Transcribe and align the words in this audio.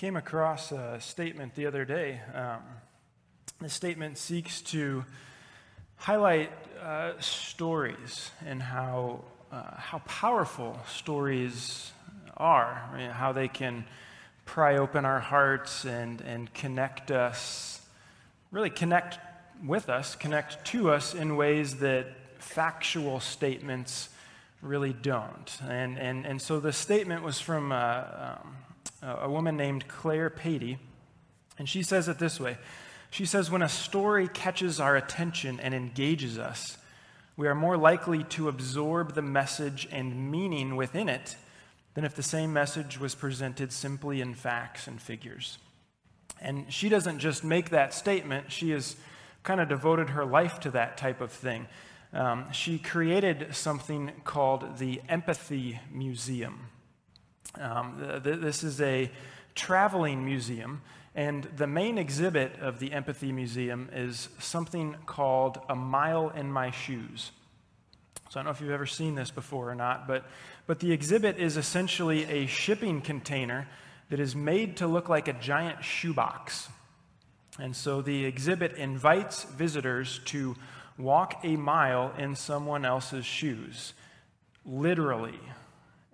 came 0.00 0.16
across 0.16 0.72
a 0.72 0.98
statement 0.98 1.54
the 1.56 1.66
other 1.66 1.84
day. 1.84 2.18
Um, 2.34 2.62
this 3.60 3.74
statement 3.74 4.16
seeks 4.16 4.62
to 4.62 5.04
highlight 5.96 6.50
uh, 6.82 7.12
stories 7.20 8.30
and 8.46 8.62
how, 8.62 9.22
uh, 9.52 9.76
how 9.76 9.98
powerful 10.06 10.80
stories 10.88 11.92
are, 12.38 12.82
I 12.90 12.96
mean, 12.96 13.10
how 13.10 13.32
they 13.32 13.46
can 13.46 13.84
pry 14.46 14.78
open 14.78 15.04
our 15.04 15.20
hearts 15.20 15.84
and, 15.84 16.22
and 16.22 16.50
connect 16.54 17.10
us, 17.10 17.82
really 18.50 18.70
connect 18.70 19.18
with 19.66 19.90
us, 19.90 20.16
connect 20.16 20.64
to 20.68 20.90
us 20.90 21.12
in 21.12 21.36
ways 21.36 21.76
that 21.80 22.06
factual 22.38 23.20
statements 23.20 24.08
really 24.62 24.94
don't. 24.94 25.58
And, 25.68 25.98
and, 25.98 26.24
and 26.24 26.40
so 26.40 26.58
the 26.58 26.72
statement 26.72 27.22
was 27.22 27.38
from 27.38 27.70
uh, 27.70 28.04
um, 28.16 28.56
a 29.02 29.28
woman 29.30 29.56
named 29.56 29.88
Clare 29.88 30.30
Patey, 30.30 30.78
and 31.58 31.68
she 31.68 31.82
says 31.82 32.08
it 32.08 32.18
this 32.18 32.40
way 32.40 32.58
She 33.10 33.26
says, 33.26 33.50
When 33.50 33.62
a 33.62 33.68
story 33.68 34.28
catches 34.28 34.80
our 34.80 34.96
attention 34.96 35.60
and 35.60 35.74
engages 35.74 36.38
us, 36.38 36.78
we 37.36 37.48
are 37.48 37.54
more 37.54 37.76
likely 37.76 38.24
to 38.24 38.48
absorb 38.48 39.14
the 39.14 39.22
message 39.22 39.88
and 39.90 40.30
meaning 40.30 40.76
within 40.76 41.08
it 41.08 41.36
than 41.94 42.04
if 42.04 42.14
the 42.14 42.22
same 42.22 42.52
message 42.52 43.00
was 43.00 43.14
presented 43.14 43.72
simply 43.72 44.20
in 44.20 44.34
facts 44.34 44.86
and 44.86 45.00
figures. 45.00 45.58
And 46.40 46.72
she 46.72 46.88
doesn't 46.88 47.18
just 47.18 47.44
make 47.44 47.70
that 47.70 47.92
statement, 47.94 48.52
she 48.52 48.70
has 48.70 48.96
kind 49.42 49.60
of 49.60 49.68
devoted 49.68 50.10
her 50.10 50.24
life 50.24 50.60
to 50.60 50.70
that 50.72 50.96
type 50.96 51.20
of 51.20 51.32
thing. 51.32 51.66
Um, 52.12 52.52
she 52.52 52.78
created 52.78 53.54
something 53.54 54.12
called 54.24 54.78
the 54.78 55.00
Empathy 55.08 55.80
Museum. 55.92 56.68
Um, 57.58 58.20
th- 58.22 58.40
this 58.40 58.62
is 58.62 58.80
a 58.80 59.10
traveling 59.54 60.24
museum, 60.24 60.82
and 61.14 61.44
the 61.56 61.66
main 61.66 61.98
exhibit 61.98 62.58
of 62.60 62.78
the 62.78 62.92
Empathy 62.92 63.32
Museum 63.32 63.88
is 63.92 64.28
something 64.38 64.96
called 65.06 65.58
A 65.68 65.74
Mile 65.74 66.30
in 66.30 66.50
My 66.50 66.70
Shoes. 66.70 67.32
So 68.28 68.38
I 68.38 68.42
don't 68.42 68.44
know 68.44 68.50
if 68.52 68.60
you've 68.60 68.70
ever 68.70 68.86
seen 68.86 69.16
this 69.16 69.32
before 69.32 69.68
or 69.68 69.74
not, 69.74 70.06
but, 70.06 70.24
but 70.68 70.78
the 70.78 70.92
exhibit 70.92 71.38
is 71.38 71.56
essentially 71.56 72.24
a 72.26 72.46
shipping 72.46 73.00
container 73.00 73.66
that 74.08 74.20
is 74.20 74.36
made 74.36 74.76
to 74.76 74.86
look 74.86 75.08
like 75.08 75.26
a 75.26 75.32
giant 75.32 75.82
shoebox. 75.82 76.68
And 77.58 77.74
so 77.74 78.02
the 78.02 78.24
exhibit 78.24 78.74
invites 78.74 79.42
visitors 79.44 80.20
to 80.26 80.54
walk 80.96 81.40
a 81.42 81.56
mile 81.56 82.12
in 82.16 82.36
someone 82.36 82.84
else's 82.84 83.26
shoes, 83.26 83.94
literally. 84.64 85.40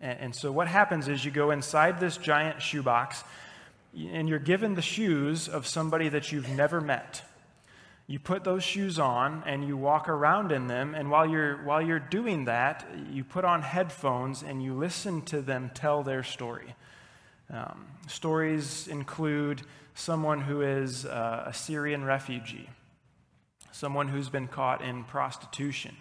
And, 0.01 0.19
and 0.21 0.35
so 0.35 0.53
what 0.53 0.69
happens 0.69 1.09
is 1.09 1.25
you 1.25 1.31
go 1.31 1.51
inside 1.51 2.01
this 2.01 2.17
giant 2.17 2.63
shoebox 2.63 3.25
and 3.97 4.29
you're 4.29 4.39
given 4.39 4.75
the 4.75 4.83
shoes 4.83 5.49
of 5.49 5.67
somebody 5.67 6.09
that 6.11 6.31
you've 6.31 6.49
never 6.51 6.81
met. 6.81 7.23
You 8.07 8.21
put 8.21 8.45
those 8.45 8.63
shoes 8.63 8.99
on 8.99 9.43
and 9.47 9.67
you 9.67 9.77
walk 9.77 10.09
around 10.09 10.53
in 10.53 10.69
them, 10.69 10.95
and 10.95 11.11
while 11.11 11.27
you're, 11.27 11.57
while 11.65 11.83
you're 11.83 11.99
doing 11.99 12.45
that, 12.45 12.87
you 13.11 13.25
put 13.25 13.45
on 13.45 13.63
headphones 13.63 14.43
and 14.43 14.63
you 14.63 14.75
listen 14.75 15.23
to 15.23 15.41
them 15.41 15.71
tell 15.75 16.03
their 16.03 16.23
story. 16.23 16.75
Um, 17.51 17.87
stories 18.07 18.87
include 18.87 19.63
someone 19.95 20.41
who 20.41 20.63
is 20.63 21.05
uh, 21.07 21.45
a 21.47 21.55
Syrian 21.55 22.05
refugee, 22.05 22.69
someone 23.73 24.09
who's 24.09 24.29
been 24.29 24.47
caught 24.47 24.83
in 24.83 25.05
prostitution, 25.05 25.97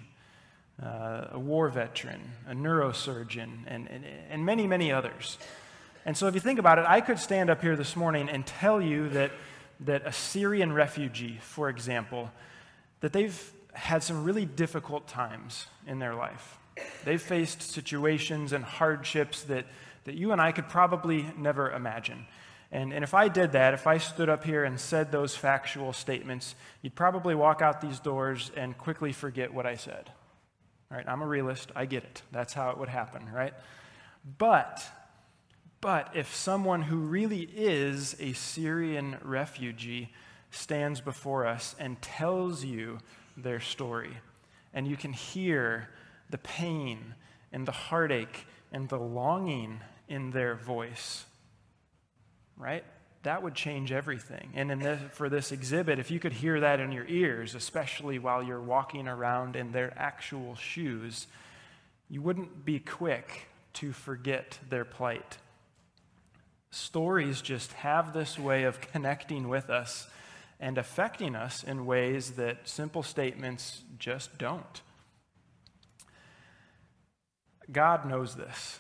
uh, 0.82 1.28
a 1.32 1.40
war 1.40 1.70
veteran, 1.70 2.22
a 2.48 2.54
neurosurgeon, 2.54 3.64
and, 3.68 3.88
and, 3.90 4.06
and 4.30 4.46
many, 4.46 4.68
many 4.68 4.92
others. 4.92 5.38
And 6.06 6.16
so, 6.16 6.28
if 6.28 6.36
you 6.36 6.40
think 6.40 6.60
about 6.60 6.80
it, 6.80 6.86
I 6.88 7.02
could 7.02 7.18
stand 7.18 7.50
up 7.50 7.62
here 7.62 7.76
this 7.76 7.96
morning 7.96 8.30
and 8.30 8.46
tell 8.46 8.82
you 8.82 9.10
that, 9.10 9.32
that 9.82 10.06
a 10.06 10.12
Syrian 10.12 10.74
refugee, 10.74 11.40
for 11.42 11.70
example, 11.70 12.32
that 13.02 13.14
they've 13.14 13.54
had 13.74 14.04
some 14.04 14.24
really 14.24 14.46
difficult 14.46 15.08
times 15.08 15.68
in 15.88 16.00
their 16.00 16.14
life. 16.14 16.58
They've 17.04 17.22
faced 17.22 17.62
situations 17.62 18.52
and 18.54 18.64
hardships 18.64 19.44
that, 19.44 19.66
that 20.04 20.16
you 20.16 20.32
and 20.32 20.42
I 20.42 20.52
could 20.52 20.70
probably 20.70 21.26
never 21.38 21.72
imagine. 21.72 22.26
And, 22.72 22.92
and 22.94 23.04
if 23.04 23.14
I 23.14 23.28
did 23.28 23.54
that, 23.54 23.74
if 23.74 23.88
I 23.88 23.98
stood 23.98 24.28
up 24.28 24.44
here 24.44 24.64
and 24.64 24.80
said 24.80 25.12
those 25.12 25.36
factual 25.36 25.94
statements, 25.94 26.56
you'd 26.82 26.96
probably 26.96 27.36
walk 27.36 27.62
out 27.62 27.80
these 27.80 28.00
doors 28.00 28.52
and 28.56 28.78
quickly 28.78 29.14
forget 29.14 29.54
what 29.54 29.66
I 29.66 29.76
said. 29.76 30.10
Right, 30.90 31.08
I'm 31.08 31.22
a 31.22 31.28
realist. 31.28 31.72
I 31.76 31.86
get 31.86 32.04
it. 32.04 32.22
That's 32.32 32.54
how 32.54 32.70
it 32.70 32.78
would 32.78 32.90
happen, 32.90 33.28
right? 33.34 33.54
But, 34.38 34.84
but 35.82 36.12
if 36.14 36.34
someone 36.36 36.84
who 36.84 36.98
really 36.98 37.50
is 37.56 38.16
a 38.20 38.34
Syrian 38.34 39.18
refugee 39.24 40.12
stands 40.52 41.02
before 41.02 41.46
us 41.46 41.76
and 41.80 42.02
tells 42.02 42.64
you 42.64 43.00
their 43.36 43.60
story, 43.60 44.18
and 44.74 44.88
you 44.88 44.96
can 44.96 45.12
hear 45.12 45.90
the 46.30 46.38
pain 46.38 47.16
and 47.52 47.68
the 47.68 47.72
heartache 47.72 48.46
and 48.72 48.88
the 48.90 49.00
longing 49.00 49.80
in 50.08 50.32
their 50.32 50.56
voice, 50.56 51.26
right? 52.58 52.84
That 53.26 53.42
would 53.42 53.56
change 53.56 53.92
everything. 53.92 54.52
And 54.54 54.70
this, 54.82 55.00
for 55.12 55.30
this 55.30 55.52
exhibit, 55.52 55.98
if 55.98 56.12
you 56.12 56.20
could 56.20 56.32
hear 56.32 56.60
that 56.60 56.80
in 56.80 56.92
your 56.92 57.06
ears, 57.08 57.56
especially 57.56 58.20
while 58.20 58.44
you're 58.44 58.62
walking 58.62 59.08
around 59.08 59.56
in 59.56 59.72
their 59.72 59.94
actual 59.98 60.56
shoes, 60.56 61.26
you 62.08 62.22
wouldn't 62.22 62.66
be 62.66 62.80
quick 62.80 63.48
to 63.74 63.92
forget 63.92 64.60
their 64.70 64.86
plight. 64.86 65.38
Stories 66.70 67.42
just 67.42 67.74
have 67.74 68.14
this 68.14 68.38
way 68.38 68.64
of 68.64 68.80
connecting 68.80 69.50
with 69.50 69.72
us 69.72 70.08
and 70.60 70.78
affecting 70.78 71.36
us 71.36 71.64
in 71.64 71.88
ways 71.88 72.32
that 72.32 72.68
simple 72.70 73.02
statements 73.02 73.82
just 73.98 74.38
don't. 74.38 74.82
God 77.72 78.08
knows 78.08 78.36
this. 78.36 78.80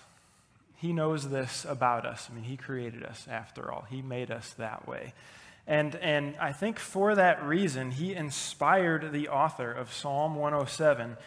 He 0.85 0.94
knows 0.94 1.29
this 1.31 1.66
about 1.68 2.06
us. 2.06 2.28
I 2.29 2.35
mean, 2.35 2.44
He 2.44 2.57
created 2.57 3.01
us 3.01 3.25
after 3.28 3.72
all, 3.72 3.88
He 3.90 4.03
made 4.03 4.29
us 4.29 4.53
that 4.59 4.88
way. 4.88 5.16
And, 5.66 5.96
and 5.96 6.35
I 6.40 6.51
think 6.51 6.78
for 6.78 7.16
that 7.16 7.44
reason, 7.44 7.90
He 7.90 8.13
inspired 8.13 9.12
the 9.12 9.29
author 9.29 9.72
of 9.72 9.91
Psalm 9.91 10.35
107 10.35 11.18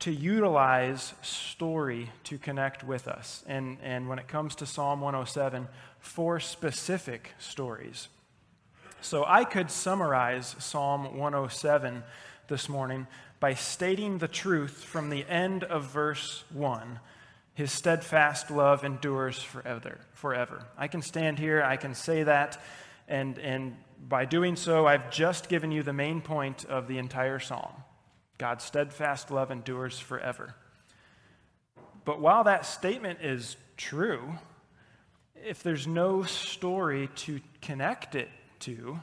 to 0.00 0.10
utilize 0.10 1.14
story 1.22 2.10
to 2.24 2.36
connect 2.36 2.84
with 2.84 3.08
us. 3.08 3.42
And, 3.46 3.78
and 3.82 4.06
when 4.06 4.18
it 4.18 4.28
comes 4.28 4.54
to 4.56 4.66
Psalm 4.66 5.00
107, 5.00 5.66
four 5.98 6.38
specific 6.38 7.32
stories. 7.38 8.08
So 9.00 9.24
I 9.26 9.44
could 9.44 9.70
summarize 9.70 10.54
Psalm 10.58 11.16
107 11.16 12.02
this 12.48 12.68
morning 12.68 13.06
by 13.40 13.54
stating 13.54 14.18
the 14.18 14.28
truth 14.28 14.84
from 14.84 15.08
the 15.08 15.24
end 15.26 15.64
of 15.64 15.84
verse 15.84 16.44
1 16.52 17.00
his 17.56 17.72
steadfast 17.72 18.50
love 18.50 18.84
endures 18.84 19.42
forever. 19.42 19.98
Forever. 20.12 20.62
I 20.76 20.88
can 20.88 21.00
stand 21.00 21.38
here, 21.38 21.62
I 21.62 21.78
can 21.78 21.94
say 21.94 22.22
that, 22.22 22.62
and, 23.08 23.38
and 23.38 23.78
by 23.98 24.26
doing 24.26 24.56
so, 24.56 24.86
I've 24.86 25.10
just 25.10 25.48
given 25.48 25.72
you 25.72 25.82
the 25.82 25.94
main 25.94 26.20
point 26.20 26.66
of 26.66 26.86
the 26.86 26.98
entire 26.98 27.38
psalm. 27.38 27.72
God's 28.36 28.62
steadfast 28.62 29.30
love 29.30 29.50
endures 29.50 29.98
forever. 29.98 30.54
But 32.04 32.20
while 32.20 32.44
that 32.44 32.66
statement 32.66 33.20
is 33.22 33.56
true, 33.78 34.34
if 35.42 35.62
there's 35.62 35.86
no 35.86 36.24
story 36.24 37.08
to 37.16 37.40
connect 37.62 38.16
it 38.16 38.28
to, 38.60 39.00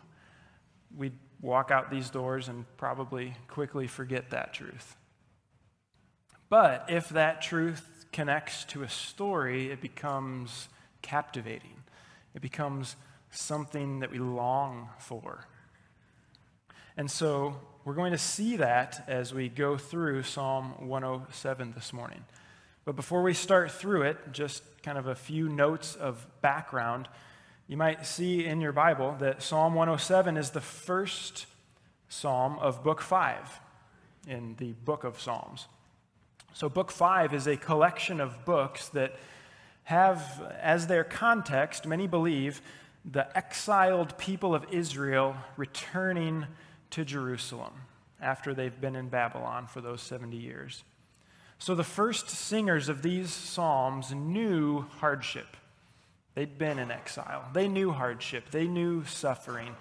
we'd 0.95 1.17
walk 1.41 1.71
out 1.71 1.89
these 1.89 2.11
doors 2.11 2.49
and 2.49 2.65
probably 2.77 3.33
quickly 3.47 3.87
forget 3.87 4.29
that 4.29 4.53
truth. 4.53 4.95
But 6.49 6.85
if 6.89 7.09
that 7.09 7.41
truth 7.41 7.83
connects 8.13 8.63
to 8.65 8.83
a 8.83 8.89
story, 8.89 9.71
it 9.71 9.81
becomes 9.81 10.69
captivating. 11.01 11.83
It 12.33 12.41
becomes 12.41 12.95
something 13.31 13.99
that 13.99 14.11
we 14.11 14.19
long 14.19 14.89
for. 14.99 15.47
And 16.95 17.09
so 17.09 17.55
we're 17.83 17.95
going 17.95 18.11
to 18.11 18.17
see 18.17 18.57
that 18.57 19.03
as 19.07 19.33
we 19.33 19.49
go 19.49 19.77
through 19.77 20.23
Psalm 20.23 20.87
107 20.87 21.73
this 21.73 21.91
morning. 21.91 22.23
But 22.85 22.95
before 22.95 23.23
we 23.23 23.33
start 23.33 23.71
through 23.71 24.03
it, 24.03 24.17
just 24.31 24.63
kind 24.83 24.97
of 24.97 25.07
a 25.07 25.15
few 25.15 25.49
notes 25.49 25.95
of 25.95 26.25
background. 26.41 27.07
You 27.67 27.77
might 27.77 28.05
see 28.05 28.45
in 28.45 28.61
your 28.61 28.73
Bible 28.73 29.15
that 29.19 29.41
Psalm 29.41 29.73
107 29.73 30.37
is 30.37 30.51
the 30.51 30.61
first 30.61 31.45
psalm 32.09 32.59
of 32.59 32.83
Book 32.83 33.01
5 33.01 33.59
in 34.27 34.55
the 34.57 34.73
book 34.73 35.03
of 35.03 35.19
Psalms. 35.19 35.67
So, 36.55 36.69
Book 36.69 36.91
Five 36.91 37.33
is 37.33 37.47
a 37.47 37.57
collection 37.57 38.21
of 38.21 38.45
books 38.45 38.89
that 38.89 39.15
have, 39.85 40.21
as 40.61 40.85
their 40.85 41.03
context, 41.03 41.87
many 41.87 42.05
believe, 42.05 42.61
the 43.03 43.35
exiled 43.35 44.15
people 44.19 44.53
of 44.53 44.65
Israel 44.71 45.35
returning 45.57 46.45
to 46.91 47.03
Jerusalem 47.03 47.73
after 48.21 48.53
they've 48.53 48.79
been 48.79 48.95
in 48.95 49.09
Babylon 49.09 49.65
for 49.65 49.81
those 49.81 50.01
70 50.01 50.37
years. 50.37 50.83
So, 51.57 51.73
the 51.73 51.83
first 51.83 52.29
singers 52.29 52.87
of 52.87 53.01
these 53.01 53.31
psalms 53.31 54.11
knew 54.11 54.85
hardship. 54.99 55.57
They'd 56.35 56.59
been 56.59 56.77
in 56.77 56.91
exile. 56.91 57.45
They 57.53 57.67
knew 57.67 57.91
hardship. 57.91 58.51
They 58.51 58.67
knew 58.67 59.05
suffering. 59.05 59.75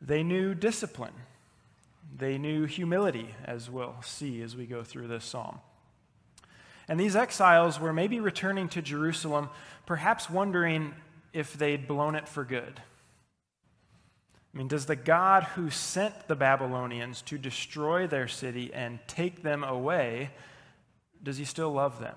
They 0.00 0.22
knew 0.22 0.54
discipline. 0.54 1.14
They 2.16 2.38
knew 2.38 2.64
humility, 2.66 3.34
as 3.44 3.68
we'll 3.68 3.96
see 4.02 4.40
as 4.42 4.54
we 4.54 4.66
go 4.66 4.84
through 4.84 5.08
this 5.08 5.24
psalm. 5.24 5.58
And 6.88 7.00
these 7.00 7.16
exiles 7.16 7.80
were 7.80 7.92
maybe 7.92 8.20
returning 8.20 8.68
to 8.70 8.82
Jerusalem, 8.82 9.50
perhaps 9.86 10.30
wondering 10.30 10.94
if 11.32 11.54
they'd 11.54 11.88
blown 11.88 12.14
it 12.14 12.28
for 12.28 12.44
good. 12.44 12.80
I 14.54 14.58
mean, 14.58 14.68
does 14.68 14.86
the 14.86 14.96
God 14.96 15.42
who 15.42 15.68
sent 15.68 16.28
the 16.28 16.36
Babylonians 16.36 17.20
to 17.22 17.36
destroy 17.36 18.06
their 18.06 18.28
city 18.28 18.72
and 18.72 19.00
take 19.06 19.42
them 19.42 19.62
away, 19.62 20.30
does 21.22 21.36
he 21.36 21.44
still 21.44 21.70
love 21.72 22.00
them? 22.00 22.16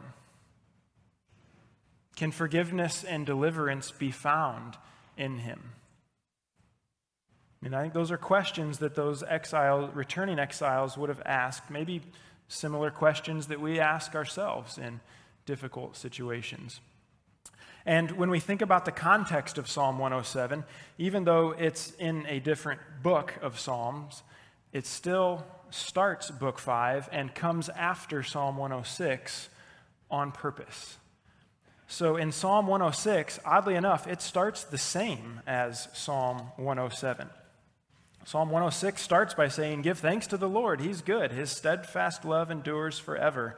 Can 2.15 2.31
forgiveness 2.31 3.03
and 3.03 3.25
deliverance 3.25 3.91
be 3.91 4.11
found 4.11 4.77
in 5.17 5.39
him? 5.39 5.71
I 7.61 7.65
mean, 7.65 7.73
I 7.73 7.81
think 7.81 7.93
those 7.93 8.11
are 8.11 8.17
questions 8.17 8.79
that 8.79 8.95
those 8.95 9.21
exile, 9.23 9.89
returning 9.93 10.39
exiles 10.39 10.97
would 10.97 11.09
have 11.09 11.21
asked, 11.25 11.69
maybe 11.69 12.01
similar 12.49 12.91
questions 12.91 13.47
that 13.47 13.61
we 13.61 13.79
ask 13.79 14.15
ourselves 14.15 14.77
in 14.77 14.99
difficult 15.45 15.95
situations. 15.95 16.81
And 17.85 18.11
when 18.11 18.29
we 18.29 18.39
think 18.39 18.61
about 18.61 18.83
the 18.83 18.91
context 18.91 19.57
of 19.57 19.69
Psalm 19.69 19.97
107, 19.97 20.65
even 20.97 21.23
though 21.23 21.51
it's 21.51 21.91
in 21.91 22.25
a 22.27 22.39
different 22.39 22.81
book 23.01 23.35
of 23.41 23.57
Psalms, 23.57 24.23
it 24.73 24.85
still 24.85 25.45
starts 25.69 26.29
book 26.29 26.59
5 26.59 27.09
and 27.11 27.33
comes 27.33 27.69
after 27.69 28.21
Psalm 28.21 28.57
106 28.57 29.49
on 30.11 30.31
purpose. 30.31 30.97
So 31.87 32.17
in 32.17 32.31
Psalm 32.31 32.67
106, 32.67 33.39
oddly 33.45 33.75
enough, 33.75 34.07
it 34.07 34.21
starts 34.21 34.63
the 34.63 34.77
same 34.77 35.41
as 35.47 35.87
Psalm 35.93 36.51
107. 36.57 37.29
Psalm 38.29 38.51
106 38.51 39.01
starts 39.01 39.33
by 39.33 39.47
saying, 39.47 39.81
Give 39.81 39.97
thanks 39.97 40.27
to 40.27 40.37
the 40.37 40.47
Lord, 40.47 40.81
He's 40.81 41.01
good. 41.01 41.31
His 41.31 41.49
steadfast 41.49 42.23
love 42.23 42.51
endures 42.51 42.99
forever. 42.99 43.57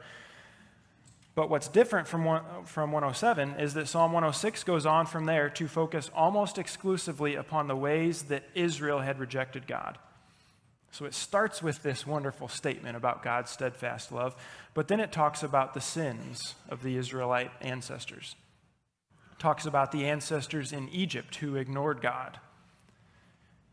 But 1.34 1.50
what's 1.50 1.68
different 1.68 2.08
from, 2.08 2.24
one, 2.24 2.42
from 2.64 2.90
107 2.90 3.60
is 3.60 3.74
that 3.74 3.86
Psalm 3.86 4.12
106 4.12 4.64
goes 4.64 4.86
on 4.86 5.04
from 5.04 5.26
there 5.26 5.50
to 5.50 5.68
focus 5.68 6.10
almost 6.14 6.56
exclusively 6.56 7.34
upon 7.34 7.68
the 7.68 7.76
ways 7.76 8.22
that 8.24 8.44
Israel 8.54 9.00
had 9.00 9.18
rejected 9.18 9.66
God. 9.66 9.98
So 10.90 11.04
it 11.04 11.12
starts 11.12 11.62
with 11.62 11.82
this 11.82 12.06
wonderful 12.06 12.48
statement 12.48 12.96
about 12.96 13.22
God's 13.22 13.50
steadfast 13.50 14.10
love, 14.10 14.34
but 14.72 14.88
then 14.88 15.00
it 15.00 15.12
talks 15.12 15.42
about 15.42 15.74
the 15.74 15.82
sins 15.82 16.54
of 16.70 16.82
the 16.82 16.96
Israelite 16.96 17.50
ancestors. 17.60 18.36
It 19.32 19.38
talks 19.38 19.66
about 19.66 19.92
the 19.92 20.06
ancestors 20.06 20.72
in 20.72 20.88
Egypt 20.88 21.36
who 21.36 21.56
ignored 21.56 22.00
God. 22.00 22.38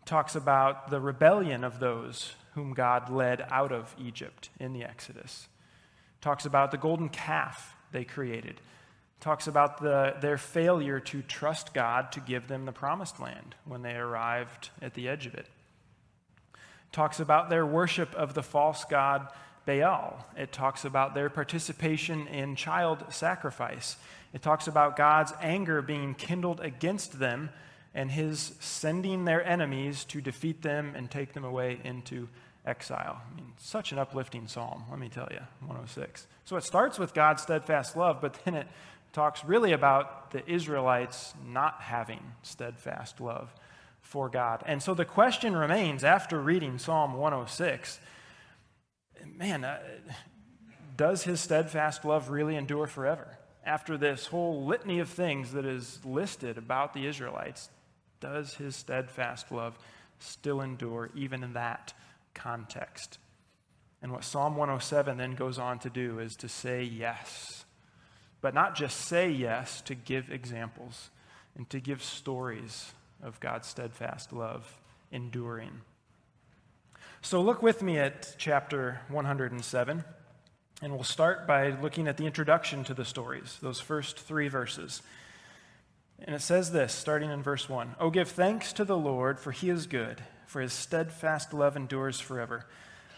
Talks 0.10 0.34
about 0.34 0.90
the 0.90 1.00
rebellion 1.00 1.64
of 1.64 1.80
those 1.80 2.34
whom 2.56 2.74
God 2.74 3.12
led 3.12 3.46
out 3.52 3.72
of 3.72 3.94
Egypt 4.00 4.50
in 4.60 4.74
the 4.74 4.84
Exodus 4.84 5.48
talks 6.20 6.48
about 6.48 6.72
the 6.72 6.78
golden 6.78 7.10
calf 7.10 7.76
they 7.92 8.04
created, 8.04 8.60
talks 9.20 9.46
about 9.46 9.80
the, 9.80 10.16
their 10.20 10.40
failure 10.40 11.00
to 11.00 11.22
trust 11.22 11.76
God 11.76 12.12
to 12.14 12.20
give 12.22 12.48
them 12.48 12.66
the 12.66 12.72
promised 12.72 13.20
land 13.20 13.54
when 13.66 13.84
they 13.84 13.94
arrived 13.94 14.72
at 14.82 14.96
the 14.96 15.08
edge 15.08 15.28
of 15.28 15.36
it. 15.36 15.46
Talks 16.92 17.20
about 17.20 17.52
their 17.52 17.64
worship 17.64 18.12
of 18.16 18.34
the 18.34 18.42
false 18.42 18.86
god 18.86 19.28
Baal. 19.68 20.26
It 20.36 20.52
talks 20.52 20.86
about 20.86 21.14
their 21.14 21.30
participation 21.30 22.26
in 22.26 22.56
child 22.56 23.06
sacrifice. 23.10 23.98
It 24.34 24.42
talks 24.42 24.66
about 24.66 24.98
God's 24.98 25.34
anger 25.40 25.84
being 25.84 26.16
kindled 26.16 26.62
against 26.62 27.20
them 27.20 27.52
and 27.94 28.12
his 28.12 28.54
sending 28.60 29.26
their 29.26 29.44
enemies 29.46 30.04
to 30.06 30.22
defeat 30.22 30.62
them 30.62 30.94
and 30.96 31.10
take 31.10 31.34
them 31.34 31.44
away 31.44 31.80
into 31.84 32.30
exile. 32.66 33.22
I 33.32 33.36
mean, 33.36 33.54
such 33.58 33.92
an 33.92 34.00
uplifting 34.00 34.48
psalm, 34.48 34.84
let 34.90 35.00
me 35.00 35.10
tell 35.10 35.28
you, 35.32 35.40
106. 35.62 36.28
So 36.46 36.56
it 36.56 36.64
starts 36.64 37.00
with 37.00 37.14
God's 37.14 37.42
steadfast 37.42 37.96
love, 37.96 38.20
but 38.22 38.38
then 38.46 38.54
it 38.54 38.68
talks 39.12 39.44
really 39.44 39.72
about 39.72 40.32
the 40.32 40.48
Israelites 40.50 41.34
not 41.48 41.82
having 41.82 42.22
steadfast 42.44 43.20
love 43.20 43.54
for 44.02 44.30
God. 44.30 44.64
And 44.66 44.82
so 44.82 44.94
the 44.94 45.06
question 45.06 45.56
remains 45.56 46.04
after 46.04 46.40
reading 46.40 46.78
Psalm 46.78 47.14
106 47.14 48.00
man, 49.38 49.64
uh, 49.64 49.80
does 50.98 51.24
his 51.24 51.40
steadfast 51.40 52.06
love 52.06 52.30
really 52.30 52.56
endure 52.56 52.88
forever? 52.88 53.38
After 53.66 53.98
this 53.98 54.28
whole 54.28 54.66
litany 54.66 55.00
of 55.00 55.10
things 55.10 55.54
that 55.54 55.66
is 55.66 56.00
listed 56.04 56.58
about 56.58 56.94
the 56.94 57.06
Israelites, 57.06 57.70
does 58.20 58.56
his 58.56 58.76
steadfast 58.76 59.52
love 59.52 59.78
still 60.20 60.62
endure 60.62 61.10
even 61.16 61.44
in 61.44 61.54
that 61.54 61.94
context. 62.34 63.18
And 64.02 64.12
what 64.12 64.24
Psalm 64.24 64.56
107 64.56 65.18
then 65.18 65.36
goes 65.36 65.60
on 65.60 65.80
to 65.80 65.90
do 65.90 66.20
is 66.20 66.36
to 66.38 66.50
say 66.50 66.84
yes. 66.84 67.66
But 68.42 68.54
not 68.54 68.76
just 68.76 68.98
say 68.98 69.30
yes, 69.30 69.82
to 69.82 69.96
give 69.96 70.32
examples 70.32 71.10
and 71.58 71.70
to 71.70 71.80
give 71.80 72.02
stories 72.02 72.94
of 73.22 73.40
God's 73.40 73.68
steadfast 73.68 74.32
love 74.32 74.80
enduring. 75.12 75.82
So 77.22 77.42
look 77.42 77.62
with 77.62 77.82
me 77.82 77.98
at 77.98 78.36
chapter 78.38 79.02
107, 79.10 80.06
and 80.82 80.94
we'll 80.94 81.04
start 81.04 81.46
by 81.46 81.72
looking 81.82 82.08
at 82.08 82.16
the 82.16 82.26
introduction 82.26 82.86
to 82.86 82.94
the 82.94 83.04
stories, 83.04 83.58
those 83.62 83.82
first 83.82 84.18
three 84.18 84.48
verses. 84.48 85.02
And 86.24 86.36
it 86.36 86.42
says 86.42 86.72
this, 86.72 86.94
starting 86.94 87.32
in 87.32 87.42
verse 87.42 87.70
1 87.70 87.96
Oh, 88.00 88.10
give 88.10 88.30
thanks 88.30 88.74
to 88.74 88.86
the 88.86 88.98
Lord, 88.98 89.40
for 89.40 89.52
he 89.52 89.70
is 89.70 89.88
good 89.88 90.22
for 90.50 90.62
his 90.62 90.74
steadfast 90.74 91.54
love 91.54 91.78
endures 91.78 92.20
forever. 92.20 92.66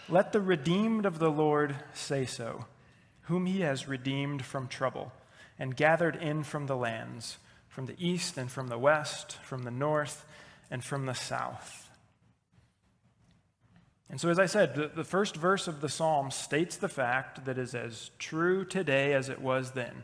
Let 0.10 0.34
the 0.34 0.42
redeemed 0.42 1.06
of 1.06 1.18
the 1.18 1.32
Lord 1.32 1.78
say 1.94 2.26
so, 2.26 2.66
whom 3.24 3.46
he 3.46 3.62
has 3.62 3.88
redeemed 3.88 4.44
from 4.44 4.68
trouble 4.68 5.14
and 5.58 5.78
gathered 5.78 6.18
in 6.18 6.44
from 6.44 6.68
the 6.68 6.76
lands, 6.76 7.38
from 7.70 7.86
the 7.86 7.96
east 7.98 8.38
and 8.38 8.52
from 8.52 8.68
the 8.68 8.78
west, 8.78 9.38
from 9.44 9.64
the 9.64 9.72
north 9.72 10.26
and 10.70 10.84
from 10.84 11.06
the 11.06 11.14
south. 11.14 11.90
And 14.10 14.20
so, 14.20 14.28
as 14.28 14.38
I 14.38 14.46
said, 14.46 14.76
the, 14.76 14.92
the 14.94 15.06
first 15.06 15.38
verse 15.38 15.70
of 15.70 15.80
the 15.80 15.88
psalm 15.88 16.32
states 16.32 16.76
the 16.76 16.90
fact 16.90 17.46
that 17.46 17.58
is 17.58 17.74
as 17.74 18.12
true 18.20 18.66
today 18.66 19.14
as 19.14 19.30
it 19.30 19.40
was 19.40 19.72
then, 19.72 20.04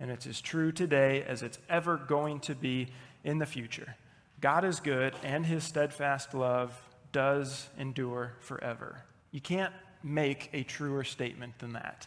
and 0.00 0.10
it's 0.10 0.26
as 0.26 0.40
true 0.40 0.72
today 0.72 1.22
as 1.22 1.42
it's 1.42 1.58
ever 1.68 1.96
going 1.96 2.40
to 2.40 2.54
be 2.54 2.88
in 3.24 3.38
the 3.38 3.46
future. 3.46 3.96
God 4.40 4.64
is 4.64 4.80
good, 4.80 5.14
and 5.24 5.44
his 5.44 5.64
steadfast 5.64 6.34
love 6.34 6.80
does 7.10 7.68
endure 7.78 8.34
forever. 8.40 9.02
You 9.32 9.40
can't 9.40 9.72
make 10.02 10.50
a 10.52 10.62
truer 10.62 11.04
statement 11.04 11.58
than 11.58 11.72
that. 11.72 12.06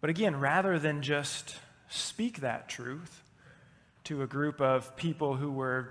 But 0.00 0.10
again, 0.10 0.38
rather 0.38 0.78
than 0.78 1.02
just 1.02 1.56
speak 1.88 2.40
that 2.40 2.68
truth 2.68 3.22
to 4.04 4.22
a 4.22 4.26
group 4.26 4.60
of 4.60 4.96
people 4.96 5.36
who 5.36 5.50
were 5.50 5.90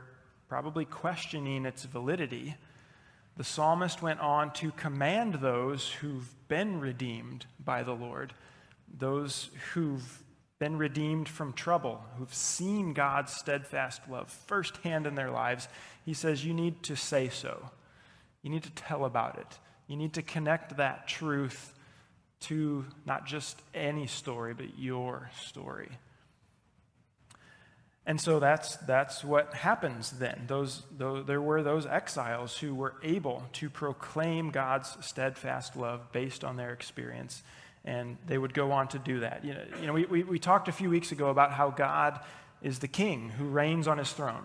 probably 0.49 0.85
questioning 0.85 1.65
its 1.65 1.83
validity, 1.85 2.55
the 3.37 3.43
psalmist 3.43 4.01
went 4.01 4.19
on 4.19 4.51
to 4.53 4.71
command 4.71 5.35
those 5.35 5.89
who've 5.89 6.29
been 6.47 6.79
redeemed 6.79 7.45
by 7.63 7.83
the 7.83 7.93
Lord, 7.93 8.33
those 8.97 9.49
who've 9.73 10.23
been 10.59 10.77
redeemed 10.77 11.27
from 11.27 11.53
trouble, 11.53 12.03
who've 12.17 12.33
seen 12.33 12.93
God's 12.93 13.33
steadfast 13.33 14.01
love 14.07 14.29
firsthand 14.29 15.07
in 15.07 15.15
their 15.15 15.31
lives, 15.31 15.67
he 16.05 16.13
says, 16.13 16.45
You 16.45 16.53
need 16.53 16.83
to 16.83 16.95
say 16.95 17.29
so. 17.29 17.71
You 18.43 18.49
need 18.51 18.63
to 18.63 18.71
tell 18.71 19.05
about 19.05 19.39
it. 19.39 19.57
You 19.87 19.97
need 19.97 20.13
to 20.13 20.21
connect 20.21 20.77
that 20.77 21.07
truth 21.07 21.73
to 22.41 22.85
not 23.05 23.25
just 23.25 23.61
any 23.73 24.07
story, 24.07 24.53
but 24.53 24.77
your 24.77 25.29
story. 25.41 25.89
And 28.05 28.19
so 28.19 28.39
that's, 28.39 28.75
that's 28.77 29.23
what 29.23 29.53
happens 29.53 30.11
then. 30.11 30.45
Those, 30.47 30.81
those, 30.95 31.25
there 31.25 31.41
were 31.41 31.61
those 31.61 31.85
exiles 31.85 32.57
who 32.57 32.73
were 32.73 32.95
able 33.03 33.43
to 33.53 33.69
proclaim 33.69 34.49
God's 34.49 34.95
steadfast 35.01 35.75
love 35.75 36.11
based 36.11 36.43
on 36.43 36.55
their 36.55 36.73
experience 36.73 37.43
and 37.83 38.17
they 38.27 38.37
would 38.37 38.53
go 38.53 38.71
on 38.71 38.87
to 38.89 38.99
do 38.99 39.21
that. 39.21 39.43
You 39.43 39.53
know, 39.53 39.63
you 39.79 39.87
know 39.87 39.93
we, 39.93 40.05
we, 40.05 40.23
we 40.23 40.39
talked 40.39 40.67
a 40.67 40.71
few 40.71 40.89
weeks 40.89 41.11
ago 41.11 41.29
about 41.29 41.51
how 41.51 41.69
God 41.69 42.19
is 42.61 42.79
the 42.79 42.87
king 42.87 43.29
who 43.29 43.45
reigns 43.45 43.87
on 43.87 43.97
his 43.97 44.11
throne. 44.11 44.43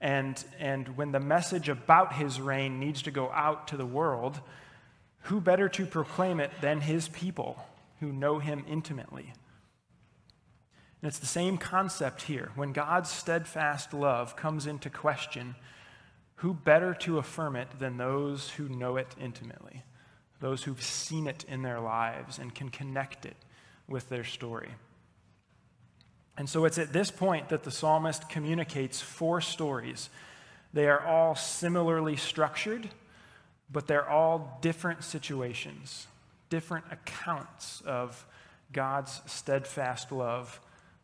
And, 0.00 0.42
and 0.58 0.96
when 0.96 1.12
the 1.12 1.20
message 1.20 1.68
about 1.68 2.12
his 2.14 2.40
reign 2.40 2.78
needs 2.78 3.02
to 3.02 3.10
go 3.10 3.30
out 3.30 3.68
to 3.68 3.76
the 3.76 3.86
world, 3.86 4.40
who 5.22 5.40
better 5.40 5.68
to 5.70 5.86
proclaim 5.86 6.40
it 6.40 6.50
than 6.60 6.82
his 6.82 7.08
people 7.08 7.64
who 8.00 8.12
know 8.12 8.38
him 8.38 8.64
intimately? 8.68 9.32
And 11.00 11.08
it's 11.08 11.18
the 11.18 11.26
same 11.26 11.56
concept 11.56 12.22
here. 12.22 12.50
When 12.54 12.72
God's 12.72 13.10
steadfast 13.10 13.94
love 13.94 14.36
comes 14.36 14.66
into 14.66 14.90
question, 14.90 15.54
who 16.36 16.52
better 16.52 16.92
to 16.94 17.18
affirm 17.18 17.56
it 17.56 17.68
than 17.78 17.96
those 17.96 18.50
who 18.50 18.68
know 18.68 18.96
it 18.96 19.14
intimately? 19.18 19.84
Those 20.40 20.64
who've 20.64 20.82
seen 20.82 21.26
it 21.26 21.44
in 21.48 21.62
their 21.62 21.80
lives 21.80 22.38
and 22.38 22.54
can 22.54 22.68
connect 22.68 23.24
it 23.26 23.36
with 23.88 24.08
their 24.08 24.24
story. 24.24 24.70
And 26.36 26.48
so 26.48 26.64
it's 26.64 26.78
at 26.78 26.92
this 26.92 27.10
point 27.10 27.48
that 27.50 27.62
the 27.62 27.70
psalmist 27.70 28.28
communicates 28.28 29.00
four 29.00 29.40
stories. 29.40 30.10
They 30.72 30.88
are 30.88 31.00
all 31.00 31.36
similarly 31.36 32.16
structured, 32.16 32.88
but 33.70 33.86
they're 33.86 34.08
all 34.08 34.58
different 34.60 35.04
situations, 35.04 36.08
different 36.50 36.86
accounts 36.90 37.82
of 37.86 38.26
God's 38.72 39.20
steadfast 39.26 40.10
love 40.10 40.60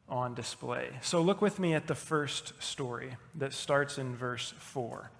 on 0.08 0.34
display. 0.34 0.88
So 1.02 1.22
look 1.22 1.40
with 1.40 1.60
me 1.60 1.74
at 1.74 1.86
the 1.86 1.94
first 1.94 2.60
story 2.60 3.16
that 3.36 3.52
starts 3.52 3.96
in 3.96 4.16
verse 4.16 4.52
4. 4.58 5.10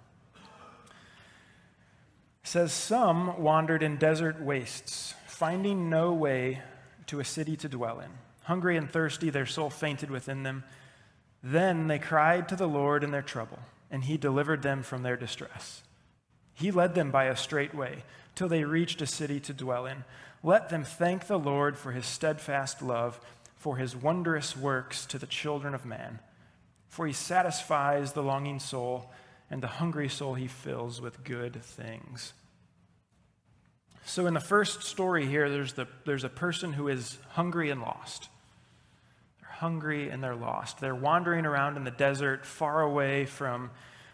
Says, 2.43 2.73
Some 2.73 3.41
wandered 3.41 3.83
in 3.83 3.97
desert 3.97 4.41
wastes, 4.41 5.13
finding 5.27 5.89
no 5.89 6.13
way 6.13 6.61
to 7.07 7.19
a 7.19 7.25
city 7.25 7.55
to 7.57 7.69
dwell 7.69 7.99
in. 7.99 8.09
Hungry 8.43 8.77
and 8.77 8.89
thirsty, 8.89 9.29
their 9.29 9.45
soul 9.45 9.69
fainted 9.69 10.09
within 10.09 10.43
them. 10.43 10.63
Then 11.43 11.87
they 11.87 11.99
cried 11.99 12.49
to 12.49 12.55
the 12.55 12.67
Lord 12.67 13.03
in 13.03 13.11
their 13.11 13.21
trouble, 13.21 13.59
and 13.89 14.03
he 14.03 14.17
delivered 14.17 14.61
them 14.61 14.83
from 14.83 15.03
their 15.03 15.17
distress. 15.17 15.83
He 16.53 16.71
led 16.71 16.95
them 16.95 17.11
by 17.11 17.25
a 17.25 17.35
straight 17.35 17.73
way 17.73 18.03
till 18.35 18.47
they 18.47 18.63
reached 18.63 19.01
a 19.01 19.07
city 19.07 19.39
to 19.41 19.53
dwell 19.53 19.85
in. 19.85 20.03
Let 20.43 20.69
them 20.69 20.83
thank 20.83 21.27
the 21.27 21.39
Lord 21.39 21.77
for 21.77 21.91
his 21.91 22.05
steadfast 22.05 22.81
love, 22.81 23.19
for 23.55 23.77
his 23.77 23.95
wondrous 23.95 24.57
works 24.57 25.05
to 25.07 25.19
the 25.19 25.27
children 25.27 25.73
of 25.73 25.85
man. 25.85 26.19
For 26.87 27.07
he 27.07 27.13
satisfies 27.13 28.13
the 28.13 28.23
longing 28.23 28.59
soul, 28.59 29.11
and 29.51 29.61
the 29.61 29.67
hungry 29.67 30.07
soul 30.07 30.33
he 30.33 30.47
fills 30.47 31.01
with 31.01 31.23
good 31.25 31.61
things. 31.61 32.33
So, 34.05 34.25
in 34.25 34.33
the 34.33 34.39
first 34.39 34.83
story 34.83 35.27
here, 35.27 35.49
there's, 35.49 35.73
the, 35.73 35.87
there's 36.05 36.23
a 36.23 36.29
person 36.29 36.73
who 36.73 36.87
is 36.87 37.17
hungry 37.31 37.69
and 37.69 37.81
lost. 37.81 38.29
They're 39.41 39.49
hungry 39.49 40.09
and 40.09 40.23
they're 40.23 40.35
lost. 40.35 40.79
They're 40.79 40.95
wandering 40.95 41.45
around 41.45 41.77
in 41.77 41.83
the 41.83 41.91
desert, 41.91 42.45
far 42.45 42.81
away 42.81 43.25
from, 43.25 43.69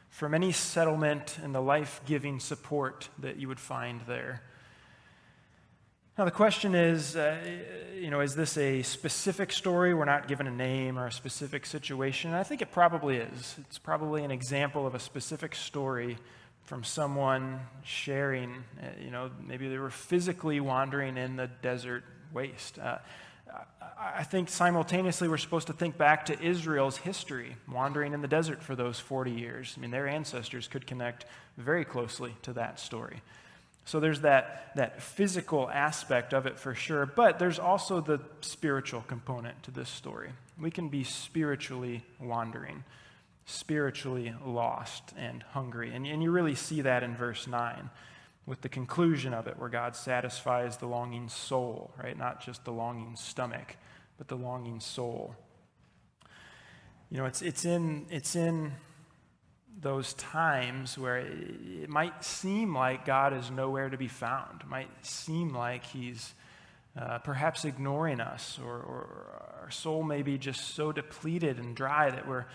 from 0.10 0.34
any 0.34 0.52
settlement 0.52 1.38
and 1.42 1.56
the 1.56 1.62
life 1.62 2.02
giving 2.06 2.40
support 2.40 3.08
that 3.20 3.38
you 3.38 3.48
would 3.48 3.60
find 3.60 4.02
there. 4.08 4.42
Now, 6.18 6.26
the 6.26 6.32
question 6.32 6.74
is 6.74 7.16
uh, 7.16 7.38
you 7.96 8.10
know, 8.10 8.22
is 8.22 8.34
this 8.34 8.58
a 8.58 8.82
specific 8.82 9.52
story? 9.52 9.94
We're 9.94 10.06
not 10.06 10.28
given 10.28 10.48
a 10.48 10.52
name 10.52 10.98
or 10.98 11.06
a 11.06 11.12
specific 11.12 11.64
situation. 11.64 12.34
I 12.34 12.42
think 12.42 12.64
it 12.64 12.72
probably 12.72 13.18
is. 13.18 13.56
It's 13.60 13.78
probably 13.78 14.24
an 14.24 14.32
example 14.32 14.88
of 14.88 14.96
a 14.96 15.00
specific 15.00 15.54
story 15.54 16.18
from 16.64 16.84
someone 16.84 17.60
sharing, 17.84 18.64
uh, 18.82 18.88
you 19.00 19.12
know, 19.12 19.30
maybe 19.46 19.68
they 19.68 19.78
were 19.78 19.92
physically 19.92 20.60
wandering 20.60 21.18
in 21.18 21.36
the 21.36 21.48
desert 21.62 22.04
waste. 22.34 22.80
Uh, 22.80 22.98
I 24.00 24.24
think 24.24 24.50
simultaneously 24.50 25.28
we're 25.28 25.38
supposed 25.38 25.68
to 25.68 25.74
think 25.74 26.00
back 26.00 26.26
to 26.26 26.42
Israel's 26.42 26.98
history, 26.98 27.58
wandering 27.72 28.14
in 28.14 28.22
the 28.22 28.28
desert 28.28 28.64
for 28.64 28.76
those 28.76 29.00
40 29.00 29.32
years. 29.32 29.76
I 29.78 29.82
mean, 29.82 29.92
their 29.92 30.08
ancestors 30.08 30.68
could 30.68 30.88
connect 30.88 31.26
very 31.58 31.86
closely 31.86 32.36
to 32.42 32.54
that 32.54 32.80
story. 32.80 33.22
So 33.88 34.02
there's 34.02 34.20
that, 34.22 34.72
that 34.76 35.02
physical 35.02 35.70
aspect 35.70 36.34
of 36.34 36.46
it 36.46 36.60
for 36.60 36.76
sure, 36.76 37.06
but 37.06 37.40
there's 37.40 37.58
also 37.58 38.02
the 38.02 38.20
spiritual 38.42 39.00
component 39.08 39.64
to 39.64 39.72
this 39.72 39.88
story. 39.88 40.32
We 40.60 40.72
can 40.72 40.90
be 40.90 41.06
spiritually 41.06 42.04
wandering, 42.20 42.84
spiritually 43.46 44.36
lost 44.46 45.14
and 45.18 45.42
hungry. 45.42 45.94
And, 45.96 46.06
and 46.06 46.22
you 46.22 46.32
really 46.32 46.54
see 46.54 46.82
that 46.82 47.02
in 47.02 47.16
verse 47.16 47.48
9 47.48 47.90
with 48.46 48.60
the 48.60 48.68
conclusion 48.68 49.34
of 49.34 49.48
it, 49.48 49.58
where 49.58 49.70
God 49.70 49.96
satisfies 49.96 50.76
the 50.76 50.88
longing 50.88 51.30
soul, 51.30 51.92
right? 51.98 52.18
Not 52.18 52.44
just 52.44 52.66
the 52.66 52.74
longing 52.74 53.16
stomach, 53.16 53.78
but 54.18 54.28
the 54.28 54.36
longing 54.36 54.82
soul. 54.82 55.34
You 57.10 57.20
know, 57.20 57.26
it's, 57.26 57.42
it's, 57.42 57.64
in, 57.64 58.06
it's 58.10 58.36
in 58.36 58.74
those 59.80 60.14
times 60.16 60.98
where 60.98 61.18
it 61.18 61.90
might 61.90 62.24
seem 62.24 62.76
like 62.76 63.06
God 63.06 63.34
is 63.34 63.52
nowhere 63.52 63.90
to 63.90 63.98
be 63.98 64.08
found. 64.08 64.62
It 64.62 64.68
might 64.68 64.90
seem 65.06 65.54
like 65.54 65.86
He's 65.86 66.34
uh, 66.98 67.20
perhaps 67.20 67.64
ignoring 67.64 68.20
us, 68.20 68.60
or, 68.64 68.74
or, 68.74 69.34
our 69.62 69.72
soul 69.72 70.02
may 70.02 70.22
be 70.22 70.38
just 70.38 70.76
so 70.76 70.94
depleted 70.94 71.60
and 71.60 71.76
dry 71.76 72.10
that 72.10 72.26
we're 72.26 72.46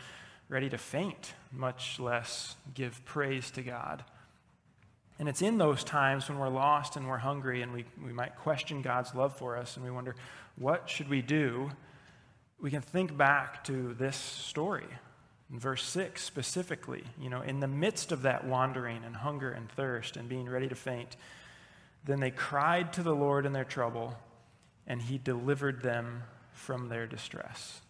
ready 0.49 0.71
to 0.71 0.79
faint, 0.79 1.35
much 1.53 2.01
less 2.01 2.57
give 2.75 3.05
praise 3.05 3.51
to 3.51 3.63
God. 3.63 4.03
And 5.19 5.29
it's 5.29 5.43
in 5.43 5.59
those 5.59 5.85
times 5.85 6.29
when 6.29 6.39
we're 6.39 6.49
lost 6.49 6.97
and 6.97 7.07
we're 7.07 7.19
hungry 7.19 7.61
and 7.61 7.73
we, 7.73 7.85
we 8.03 8.13
might 8.13 8.35
question 8.37 8.81
God's 8.81 9.15
love 9.15 9.37
for 9.37 9.59
us 9.59 9.77
and 9.77 9.85
we 9.85 9.91
wonder, 9.91 10.17
what 10.57 10.89
should 10.89 11.09
we 11.09 11.21
do? 11.21 11.71
We 12.61 12.71
can 12.71 12.81
think 12.81 13.17
back 13.17 13.63
to 13.65 13.95
this 13.95 14.17
story 14.17 14.89
in 15.53 15.59
verse 15.59 15.85
6 15.85 16.23
specifically, 16.23 17.05
you 17.21 17.29
know, 17.29 17.43
in 17.43 17.61
the 17.61 17.69
midst 17.69 18.11
of 18.11 18.23
that 18.23 18.47
wandering 18.47 19.05
and 19.05 19.15
hunger 19.15 19.51
and 19.51 19.71
thirst 19.71 20.17
and 20.17 20.29
being 20.29 20.49
ready 20.49 20.67
to 20.69 20.75
faint, 20.75 21.17
then 22.05 22.21
they 22.21 22.31
cried 22.31 22.95
to 22.95 23.03
the 23.03 23.15
Lord 23.15 23.45
in 23.45 23.53
their 23.53 23.65
trouble, 23.65 24.17
and 24.87 25.03
he 25.03 25.19
delivered 25.19 25.83
them 25.83 26.23
from 26.53 26.89
their 26.89 27.07
distress. 27.07 27.81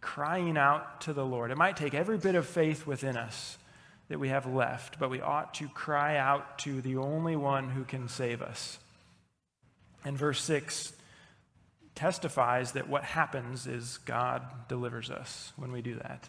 Crying 0.00 0.58
out 0.58 1.00
to 1.02 1.12
the 1.12 1.24
Lord. 1.24 1.50
It 1.50 1.56
might 1.56 1.76
take 1.76 1.94
every 1.94 2.18
bit 2.18 2.34
of 2.34 2.46
faith 2.46 2.86
within 2.86 3.16
us 3.16 3.56
that 4.08 4.18
we 4.18 4.28
have 4.28 4.44
left, 4.44 4.98
but 4.98 5.10
we 5.10 5.20
ought 5.20 5.54
to 5.54 5.68
cry 5.68 6.16
out 6.16 6.58
to 6.58 6.82
the 6.82 6.96
only 6.96 7.36
one 7.36 7.70
who 7.70 7.84
can 7.84 8.08
save 8.08 8.42
us. 8.42 8.78
And 10.04 10.18
verse 10.18 10.42
6 10.42 10.92
testifies 11.94 12.72
that 12.72 12.88
what 12.88 13.04
happens 13.04 13.66
is 13.66 13.98
God 13.98 14.42
delivers 14.68 15.10
us 15.10 15.52
when 15.56 15.72
we 15.72 15.82
do 15.82 15.94
that. 15.96 16.28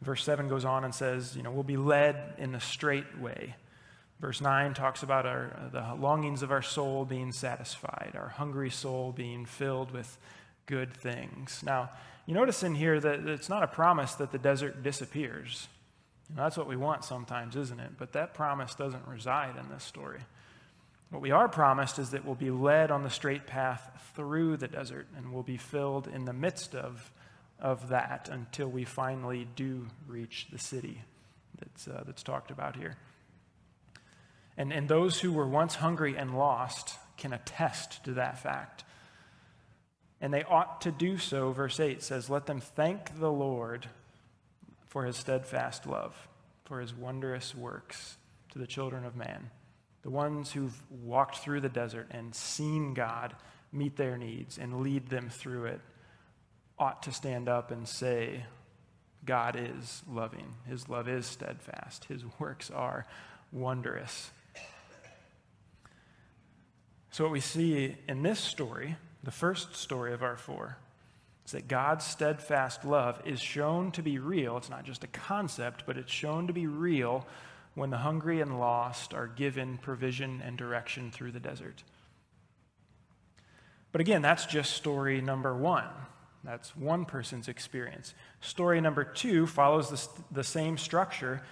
Verse 0.00 0.24
7 0.24 0.48
goes 0.48 0.64
on 0.64 0.84
and 0.84 0.94
says, 0.94 1.36
you 1.36 1.42
know, 1.42 1.50
we'll 1.50 1.62
be 1.62 1.76
led 1.76 2.34
in 2.38 2.52
the 2.52 2.60
straight 2.60 3.18
way. 3.18 3.54
Verse 4.20 4.40
9 4.40 4.74
talks 4.74 5.02
about 5.02 5.26
our, 5.26 5.70
the 5.72 5.94
longings 6.00 6.42
of 6.42 6.50
our 6.50 6.62
soul 6.62 7.04
being 7.04 7.32
satisfied, 7.32 8.12
our 8.14 8.28
hungry 8.28 8.70
soul 8.70 9.12
being 9.12 9.44
filled 9.46 9.90
with 9.90 10.18
good 10.66 10.94
things. 10.94 11.62
Now, 11.64 11.90
you 12.26 12.34
notice 12.34 12.62
in 12.62 12.74
here 12.74 13.00
that 13.00 13.26
it's 13.26 13.48
not 13.48 13.62
a 13.62 13.66
promise 13.66 14.14
that 14.14 14.30
the 14.30 14.38
desert 14.38 14.82
disappears. 14.82 15.68
You 16.28 16.36
know, 16.36 16.42
that's 16.42 16.56
what 16.56 16.68
we 16.68 16.76
want 16.76 17.04
sometimes, 17.04 17.56
isn't 17.56 17.80
it? 17.80 17.92
But 17.98 18.12
that 18.12 18.34
promise 18.34 18.74
doesn't 18.74 19.06
reside 19.06 19.56
in 19.56 19.68
this 19.68 19.82
story. 19.82 20.20
What 21.10 21.22
we 21.22 21.32
are 21.32 21.48
promised 21.48 21.98
is 21.98 22.10
that 22.10 22.24
we'll 22.24 22.36
be 22.36 22.50
led 22.50 22.92
on 22.92 23.02
the 23.02 23.10
straight 23.10 23.46
path 23.46 24.12
through 24.14 24.56
the 24.56 24.68
desert 24.68 25.08
and 25.16 25.32
we'll 25.32 25.42
be 25.42 25.56
filled 25.56 26.06
in 26.06 26.24
the 26.24 26.32
midst 26.32 26.74
of, 26.76 27.12
of 27.58 27.88
that 27.88 28.28
until 28.30 28.68
we 28.68 28.84
finally 28.84 29.46
do 29.56 29.88
reach 30.06 30.46
the 30.52 30.58
city 30.58 31.02
that's, 31.58 31.88
uh, 31.88 32.04
that's 32.06 32.22
talked 32.22 32.52
about 32.52 32.76
here. 32.76 32.96
And, 34.56 34.72
and 34.72 34.88
those 34.88 35.20
who 35.20 35.32
were 35.32 35.48
once 35.48 35.76
hungry 35.76 36.16
and 36.16 36.38
lost 36.38 36.96
can 37.16 37.32
attest 37.32 38.04
to 38.04 38.12
that 38.14 38.38
fact. 38.38 38.84
And 40.20 40.32
they 40.32 40.44
ought 40.44 40.82
to 40.82 40.92
do 40.92 41.18
so, 41.18 41.50
verse 41.50 41.80
8 41.80 42.02
says, 42.02 42.30
Let 42.30 42.46
them 42.46 42.60
thank 42.60 43.18
the 43.18 43.32
Lord 43.32 43.86
for 44.86 45.04
his 45.04 45.16
steadfast 45.16 45.86
love, 45.86 46.14
for 46.66 46.80
his 46.80 46.94
wondrous 46.94 47.54
works 47.54 48.16
to 48.52 48.58
the 48.58 48.66
children 48.66 49.04
of 49.04 49.16
man 49.16 49.50
the 50.02 50.10
ones 50.10 50.52
who've 50.52 50.78
walked 50.90 51.38
through 51.38 51.60
the 51.60 51.68
desert 51.68 52.08
and 52.10 52.34
seen 52.34 52.94
God 52.94 53.34
meet 53.72 53.96
their 53.96 54.16
needs 54.16 54.58
and 54.58 54.80
lead 54.80 55.08
them 55.08 55.28
through 55.28 55.66
it, 55.66 55.80
ought 56.78 57.02
to 57.02 57.12
stand 57.12 57.48
up 57.48 57.70
and 57.70 57.86
say, 57.86 58.44
God 59.24 59.56
is 59.56 60.02
loving. 60.10 60.54
His 60.66 60.88
love 60.88 61.08
is 61.08 61.26
steadfast. 61.26 62.06
His 62.06 62.24
works 62.38 62.70
are 62.70 63.06
wondrous. 63.52 64.30
So, 67.10 67.24
what 67.24 67.32
we 67.32 67.40
see 67.40 67.96
in 68.08 68.22
this 68.22 68.38
story, 68.38 68.96
the 69.22 69.30
first 69.30 69.74
story 69.74 70.14
of 70.14 70.22
our 70.22 70.36
four, 70.36 70.78
is 71.44 71.52
that 71.52 71.68
God's 71.68 72.04
steadfast 72.04 72.84
love 72.84 73.20
is 73.24 73.40
shown 73.40 73.90
to 73.92 74.02
be 74.02 74.18
real. 74.18 74.56
It's 74.56 74.70
not 74.70 74.84
just 74.84 75.04
a 75.04 75.08
concept, 75.08 75.84
but 75.86 75.98
it's 75.98 76.12
shown 76.12 76.46
to 76.46 76.52
be 76.52 76.66
real 76.66 77.26
when 77.74 77.90
the 77.90 77.98
hungry 77.98 78.40
and 78.40 78.58
lost 78.58 79.14
are 79.14 79.26
given 79.26 79.78
provision 79.78 80.42
and 80.44 80.56
direction 80.56 81.10
through 81.10 81.32
the 81.32 81.40
desert. 81.40 81.82
But 83.92 84.00
again, 84.00 84.22
that's 84.22 84.46
just 84.46 84.74
story 84.74 85.20
number 85.20 85.54
one. 85.54 85.88
That's 86.44 86.74
one 86.76 87.04
person's 87.04 87.48
experience. 87.48 88.14
Story 88.40 88.80
number 88.80 89.04
two 89.04 89.46
follows 89.46 89.90
the, 89.90 90.34
the 90.34 90.44
same 90.44 90.78
structure, 90.78 91.42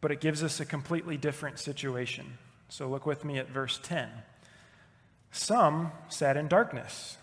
but 0.00 0.10
it 0.10 0.20
gives 0.20 0.42
us 0.42 0.60
a 0.60 0.66
completely 0.66 1.16
different 1.16 1.58
situation. 1.58 2.38
So 2.68 2.88
look 2.88 3.06
with 3.06 3.24
me 3.24 3.38
at 3.38 3.48
verse 3.48 3.80
10. 3.82 4.08
Some 5.30 5.92
sat 6.08 6.36
in 6.36 6.48
darkness 6.48 7.16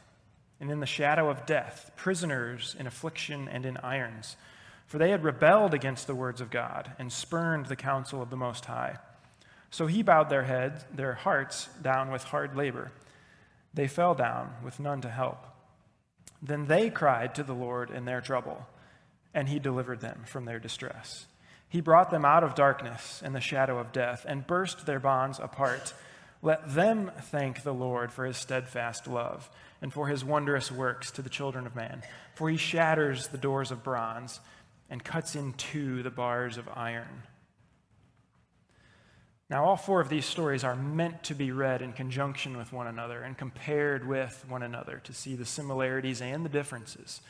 and 0.59 0.71
in 0.71 0.79
the 0.79 0.85
shadow 0.85 1.29
of 1.29 1.45
death, 1.45 1.91
prisoners 1.95 2.75
in 2.79 2.87
affliction 2.87 3.47
and 3.47 3.65
in 3.65 3.77
irons 3.77 4.37
for 4.93 4.99
they 4.99 5.09
had 5.09 5.23
rebelled 5.23 5.73
against 5.73 6.05
the 6.05 6.13
words 6.13 6.39
of 6.39 6.51
God 6.51 6.91
and 6.99 7.11
spurned 7.11 7.65
the 7.65 7.75
counsel 7.75 8.21
of 8.21 8.29
the 8.29 8.37
Most 8.37 8.65
High. 8.65 8.99
So 9.71 9.87
he 9.87 10.03
bowed 10.03 10.29
their 10.29 10.43
heads, 10.43 10.85
their 10.93 11.15
hearts 11.15 11.67
down 11.81 12.11
with 12.11 12.25
hard 12.25 12.55
labor. 12.55 12.91
They 13.73 13.87
fell 13.87 14.13
down 14.13 14.53
with 14.63 14.79
none 14.79 15.01
to 15.01 15.09
help. 15.09 15.47
Then 16.43 16.67
they 16.67 16.91
cried 16.91 17.33
to 17.33 17.43
the 17.43 17.55
Lord 17.55 17.89
in 17.89 18.05
their 18.05 18.21
trouble, 18.21 18.67
and 19.33 19.49
he 19.49 19.57
delivered 19.57 19.99
them 19.99 20.25
from 20.27 20.45
their 20.45 20.59
distress. 20.59 21.25
He 21.67 21.81
brought 21.81 22.11
them 22.11 22.23
out 22.23 22.43
of 22.43 22.53
darkness 22.53 23.19
and 23.25 23.33
the 23.33 23.41
shadow 23.41 23.79
of 23.79 23.93
death 23.93 24.27
and 24.29 24.45
burst 24.45 24.85
their 24.85 24.99
bonds 24.99 25.39
apart. 25.39 25.95
Let 26.43 26.71
them 26.71 27.11
thank 27.19 27.63
the 27.63 27.73
Lord 27.73 28.11
for 28.11 28.25
his 28.25 28.37
steadfast 28.37 29.07
love 29.07 29.49
and 29.81 29.91
for 29.91 30.07
his 30.07 30.23
wondrous 30.23 30.71
works 30.71 31.09
to 31.13 31.23
the 31.23 31.31
children 31.31 31.65
of 31.65 31.75
man. 31.75 32.03
For 32.35 32.47
he 32.47 32.57
shatters 32.57 33.29
the 33.29 33.39
doors 33.39 33.71
of 33.71 33.83
bronze 33.83 34.39
and 34.89 35.03
cuts 35.03 35.35
in 35.35 35.53
two 35.53 36.03
the 36.03 36.11
bars 36.11 36.57
of 36.57 36.69
iron. 36.73 37.23
Now, 39.49 39.65
all 39.65 39.77
four 39.77 40.01
of 40.01 40.09
these 40.09 40.25
stories 40.25 40.63
are 40.63 40.75
meant 40.75 41.23
to 41.25 41.35
be 41.35 41.51
read 41.51 41.81
in 41.81 41.93
conjunction 41.93 42.57
with 42.57 42.73
one 42.73 42.87
another 42.87 43.21
and 43.21 43.37
compared 43.37 44.07
with 44.07 44.45
one 44.47 44.63
another 44.63 44.99
to 45.03 45.13
see 45.13 45.35
the 45.35 45.45
similarities 45.45 46.21
and 46.21 46.43
the 46.43 46.49
differences. 46.49 47.21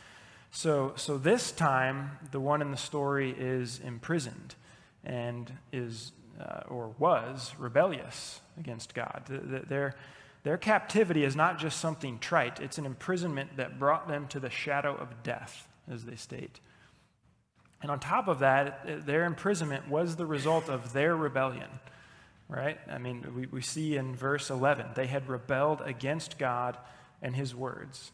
So, 0.51 0.93
so 0.95 1.17
this 1.17 1.51
time, 1.51 2.19
the 2.31 2.39
one 2.39 2.61
in 2.61 2.71
the 2.71 2.77
story 2.77 3.35
is 3.37 3.79
imprisoned 3.83 4.55
and 5.03 5.51
is, 5.73 6.11
uh, 6.39 6.61
or 6.69 6.93
was, 6.99 7.55
rebellious 7.57 8.39
against 8.59 8.93
God. 8.93 9.23
Their, 9.27 9.95
their 10.43 10.57
captivity 10.57 11.23
is 11.23 11.35
not 11.35 11.57
just 11.57 11.79
something 11.79 12.19
trite, 12.19 12.59
it's 12.59 12.77
an 12.77 12.85
imprisonment 12.85 13.57
that 13.57 13.79
brought 13.79 14.07
them 14.07 14.27
to 14.27 14.39
the 14.39 14.49
shadow 14.49 14.95
of 14.95 15.23
death, 15.23 15.67
as 15.91 16.05
they 16.05 16.15
state. 16.15 16.59
And 17.83 17.91
on 17.91 17.99
top 17.99 18.27
of 18.27 18.39
that, 18.39 18.79
uh, 18.87 19.05
their 19.05 19.25
imprisonment 19.25 19.87
was 19.87 20.15
the 20.15 20.25
result 20.25 20.69
of 20.69 20.93
their 20.93 21.15
rebellion 21.15 21.69
right? 22.53 22.77
I 22.89 22.97
mean, 22.97 23.25
we, 23.35 23.47
we 23.47 23.61
see 23.61 23.95
in 23.97 24.15
verse 24.15 24.49
11, 24.49 24.87
they 24.95 25.07
had 25.07 25.27
rebelled 25.27 25.81
against 25.81 26.37
God 26.37 26.77
and 27.21 27.35
his 27.35 27.55
words. 27.55 28.11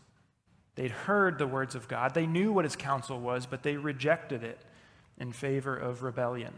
They'd 0.76 0.92
heard 0.92 1.38
the 1.38 1.48
words 1.48 1.76
of 1.76 1.88
God, 1.88 2.14
they 2.14 2.26
knew 2.26 2.54
what 2.54 2.66
his 2.66 2.76
counsel 2.76 3.20
was, 3.20 3.46
but 3.46 3.64
they 3.64 3.76
rejected 3.76 4.44
it 4.44 4.60
in 5.18 5.34
favor 5.34 5.76
of 5.76 6.04
rebellion. 6.04 6.54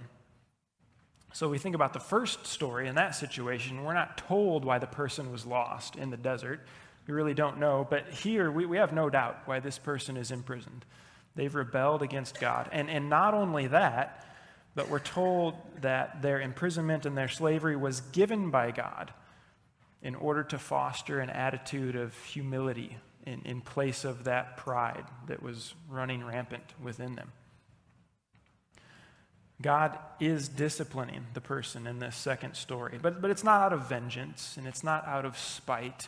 So 1.34 1.50
we 1.50 1.58
think 1.58 1.76
about 1.76 1.94
the 1.94 2.00
first 2.00 2.46
story 2.46 2.88
in 2.88 2.96
that 2.96 3.16
situation. 3.16 3.84
We're 3.84 3.94
not 3.94 4.18
told 4.18 4.66
why 4.66 4.80
the 4.80 4.88
person 4.88 5.32
was 5.32 5.46
lost 5.46 5.96
in 5.96 6.10
the 6.10 6.18
desert. 6.18 6.60
We 7.08 7.14
really 7.14 7.34
don't 7.34 7.58
know. 7.58 7.88
But 7.90 8.10
here, 8.10 8.52
we, 8.52 8.66
we 8.66 8.78
have 8.78 8.92
no 8.92 9.10
doubt 9.10 9.40
why 9.46 9.62
this 9.62 9.80
person 9.80 10.18
is 10.18 10.30
imprisoned. 10.30 10.86
They've 11.36 11.54
rebelled 11.54 12.02
against 12.02 12.40
God. 12.40 12.70
And, 12.72 12.90
and 12.90 13.10
not 13.10 13.34
only 13.34 13.68
that, 13.68 14.26
but 14.76 14.90
we're 14.90 15.00
told 15.00 15.56
that 15.82 16.22
their 16.22 16.40
imprisonment 16.40 17.06
and 17.06 17.18
their 17.18 17.30
slavery 17.30 17.76
was 17.76 18.02
given 18.02 18.50
by 18.50 18.72
God 18.72 19.14
in 20.02 20.16
order 20.16 20.44
to 20.44 20.58
foster 20.58 21.20
an 21.20 21.30
attitude 21.30 21.96
of 21.96 22.16
humility 22.26 22.98
in, 23.26 23.42
in 23.44 23.62
place 23.62 24.04
of 24.04 24.24
that 24.24 24.58
pride 24.58 25.06
that 25.28 25.44
was 25.44 25.74
running 25.90 26.26
rampant 26.26 26.64
within 26.82 27.16
them. 27.16 27.32
God 29.62 29.98
is 30.20 30.48
disciplining 30.48 31.28
the 31.36 31.42
person 31.42 31.86
in 31.86 32.00
this 32.00 32.16
second 32.16 32.56
story, 32.56 32.98
but, 33.00 33.22
but 33.22 33.30
it's 33.30 33.44
not 33.44 33.62
out 33.62 33.74
of 33.74 33.88
vengeance 33.88 34.56
and 34.58 34.66
it's 34.66 34.84
not 34.84 35.08
out 35.08 35.24
of 35.24 35.38
spite. 35.38 36.08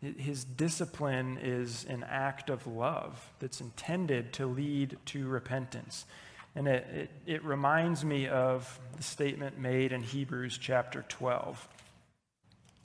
His 0.00 0.44
discipline 0.44 1.38
is 1.42 1.84
an 1.88 2.04
act 2.04 2.50
of 2.50 2.66
love 2.66 3.32
that's 3.40 3.60
intended 3.60 4.32
to 4.34 4.46
lead 4.46 4.96
to 5.06 5.26
repentance. 5.26 6.06
And 6.54 6.68
it, 6.68 6.86
it, 6.92 7.10
it, 7.26 7.44
reminds 7.44 8.04
me 8.04 8.28
of 8.28 8.78
the 8.96 9.02
statement 9.02 9.58
made 9.58 9.92
in 9.92 10.02
Hebrews 10.02 10.56
chapter 10.58 11.04
12. 11.08 11.68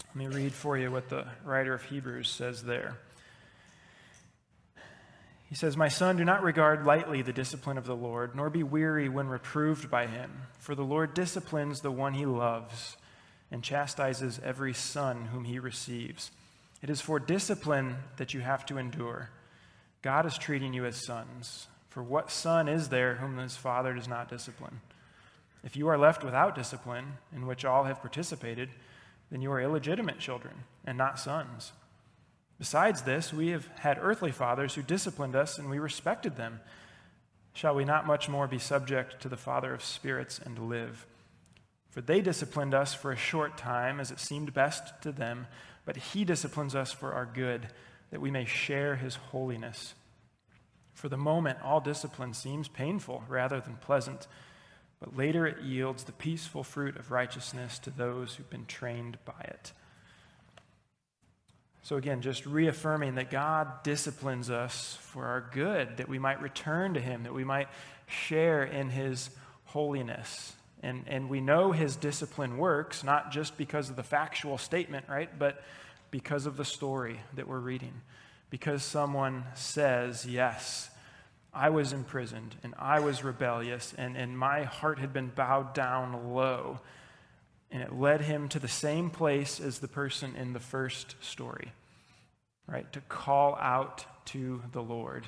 Let 0.08 0.16
me 0.16 0.28
read 0.28 0.54
for 0.54 0.78
you 0.78 0.92
what 0.92 1.10
the 1.10 1.26
writer 1.46 1.74
of 1.74 1.84
Hebrews 1.84 2.30
says 2.30 2.64
there. 2.64 2.98
He 5.50 5.56
says, 5.56 5.78
My 5.78 5.88
son, 5.88 6.18
do 6.18 6.26
not 6.26 6.42
regard 6.42 6.84
lightly 6.84 7.22
the 7.22 7.32
discipline 7.32 7.78
of 7.78 7.86
the 7.86 7.96
Lord, 7.96 8.36
nor 8.36 8.50
be 8.50 8.64
weary 8.64 9.08
when 9.08 9.28
reproved 9.28 9.90
by 9.90 10.08
him. 10.08 10.32
For 10.58 10.74
the 10.74 10.84
Lord 10.84 11.14
disciplines 11.14 11.82
the 11.82 11.92
one 11.92 12.16
he 12.16 12.26
loves 12.26 12.98
and 13.52 13.64
chastises 13.64 14.40
every 14.44 14.74
son 14.74 15.26
whom 15.26 15.44
he 15.44 15.60
receives. 15.60 16.32
It 16.84 16.90
is 16.90 17.00
for 17.00 17.18
discipline 17.18 17.96
that 18.18 18.34
you 18.34 18.42
have 18.42 18.66
to 18.66 18.78
endure. 18.78 19.30
God 20.02 20.26
is 20.26 20.38
treating 20.38 20.74
you 20.74 20.86
as 20.86 21.06
sons. 21.06 21.68
For 21.90 22.04
what 22.04 22.30
son 22.30 22.68
is 22.68 22.90
there 22.90 23.16
whom 23.16 23.38
his 23.38 23.56
father 23.56 23.94
does 23.94 24.10
not 24.10 24.30
discipline? 24.30 24.82
If 25.64 25.78
you 25.78 25.88
are 25.88 25.98
left 25.98 26.26
without 26.26 26.56
discipline, 26.56 27.14
in 27.34 27.48
which 27.48 27.64
all 27.64 27.86
have 27.86 28.02
participated, 28.02 28.70
then 29.32 29.42
you 29.42 29.50
are 29.54 29.62
illegitimate 29.62 30.20
children 30.20 30.66
and 30.84 30.98
not 30.98 31.20
sons. 31.20 31.72
Besides 32.60 33.04
this, 33.04 33.32
we 33.32 33.48
have 33.50 33.68
had 33.80 33.98
earthly 34.02 34.34
fathers 34.34 34.76
who 34.76 34.82
disciplined 34.82 35.38
us, 35.38 35.58
and 35.58 35.70
we 35.70 35.80
respected 35.80 36.36
them. 36.36 36.60
Shall 37.54 37.76
we 37.76 37.86
not 37.86 38.06
much 38.06 38.28
more 38.28 38.48
be 38.48 38.60
subject 38.60 39.22
to 39.22 39.30
the 39.30 39.38
Father 39.38 39.74
of 39.74 39.84
spirits 39.84 40.38
and 40.38 40.68
live? 40.68 41.06
For 41.92 42.02
they 42.02 42.20
disciplined 42.20 42.74
us 42.74 42.94
for 42.94 43.14
a 43.14 43.18
short 43.18 43.58
time, 43.58 44.02
as 44.02 44.12
it 44.12 44.20
seemed 44.20 44.54
best 44.54 45.02
to 45.04 45.14
them, 45.14 45.48
but 45.86 45.98
he 45.98 46.26
disciplines 46.26 46.76
us 46.76 46.92
for 46.92 47.14
our 47.14 47.26
good, 47.26 47.68
that 48.12 48.22
we 48.22 48.32
may 48.32 48.46
share 48.46 48.96
his 48.96 49.16
holiness. 49.16 49.96
For 50.94 51.10
the 51.10 51.18
moment, 51.18 51.60
all 51.64 51.82
discipline 51.82 52.34
seems 52.34 52.68
painful 52.68 53.24
rather 53.28 53.60
than 53.60 53.76
pleasant, 53.78 54.28
but 55.00 55.18
later 55.18 55.46
it 55.46 55.62
yields 55.62 56.04
the 56.04 56.12
peaceful 56.12 56.64
fruit 56.64 56.96
of 56.96 57.12
righteousness 57.12 57.80
to 57.80 57.90
those 57.90 58.36
who've 58.36 58.50
been 58.50 58.66
trained 58.66 59.18
by 59.26 59.42
it. 59.42 59.74
So, 61.82 61.98
again, 61.98 62.22
just 62.22 62.46
reaffirming 62.46 63.16
that 63.16 63.30
God 63.30 63.84
disciplines 63.84 64.50
us 64.50 64.98
for 65.02 65.26
our 65.26 65.50
good, 65.52 65.98
that 65.98 66.08
we 66.08 66.18
might 66.18 66.42
return 66.42 66.94
to 66.94 67.02
Him, 67.02 67.24
that 67.24 67.34
we 67.34 67.44
might 67.44 67.68
share 68.08 68.64
in 68.64 68.90
His 68.90 69.30
holiness. 69.66 70.54
And, 70.84 71.06
and 71.08 71.30
we 71.30 71.42
know 71.42 71.72
His 71.72 71.96
discipline 71.96 72.58
works, 72.58 73.04
not 73.04 73.32
just 73.32 73.58
because 73.58 73.90
of 73.90 73.96
the 73.96 74.04
factual 74.04 74.60
statement, 74.60 75.08
right? 75.10 75.30
But 75.40 75.64
because 76.12 76.46
of 76.46 76.58
the 76.58 76.66
story 76.66 77.20
that 77.34 77.48
we're 77.48 77.60
reading 77.60 78.02
because 78.54 78.84
someone 78.84 79.44
says, 79.56 80.28
Yes, 80.28 80.92
I 81.52 81.72
was 81.72 81.92
imprisoned 81.92 82.56
and 82.62 82.76
I 82.78 83.00
was 83.00 83.24
rebellious 83.24 83.96
and, 83.98 84.16
and 84.16 84.38
my 84.38 84.62
heart 84.62 85.00
had 85.00 85.12
been 85.12 85.32
bowed 85.34 85.74
down 85.74 86.36
low. 86.36 86.80
And 87.72 87.82
it 87.82 87.92
led 87.92 88.22
him 88.22 88.48
to 88.50 88.60
the 88.60 88.68
same 88.68 89.10
place 89.10 89.60
as 89.60 89.80
the 89.80 89.88
person 89.88 90.36
in 90.36 90.54
the 90.54 90.60
first 90.60 91.16
story, 91.20 91.72
right? 92.68 92.94
To 92.94 93.02
call 93.02 93.56
out 93.56 94.06
to 94.26 94.62
the 94.72 94.84
Lord. 94.84 95.28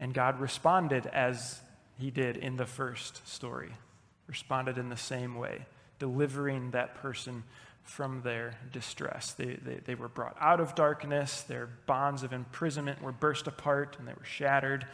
And 0.00 0.14
God 0.14 0.40
responded 0.40 1.04
as 1.04 1.60
he 1.98 2.10
did 2.10 2.38
in 2.38 2.56
the 2.56 2.64
first 2.64 3.28
story, 3.28 3.72
responded 4.32 4.78
in 4.78 4.88
the 4.88 4.96
same 4.96 5.34
way, 5.34 5.66
delivering 5.98 6.70
that 6.70 6.94
person 6.94 7.44
from 7.82 8.22
their 8.22 8.56
distress. 8.72 9.34
They, 9.34 9.58
they, 9.62 9.74
they, 9.84 9.94
were 9.94 10.08
brought 10.08 10.38
out 10.40 10.58
of 10.58 10.74
darkness, 10.74 11.42
their 11.42 11.68
bonds 11.84 12.22
of 12.22 12.32
imprisonment 12.32 13.02
were 13.02 13.12
burst 13.12 13.46
apart, 13.46 13.96
and 13.98 14.08
they 14.08 14.14
were 14.14 14.24
shattered. 14.24 14.86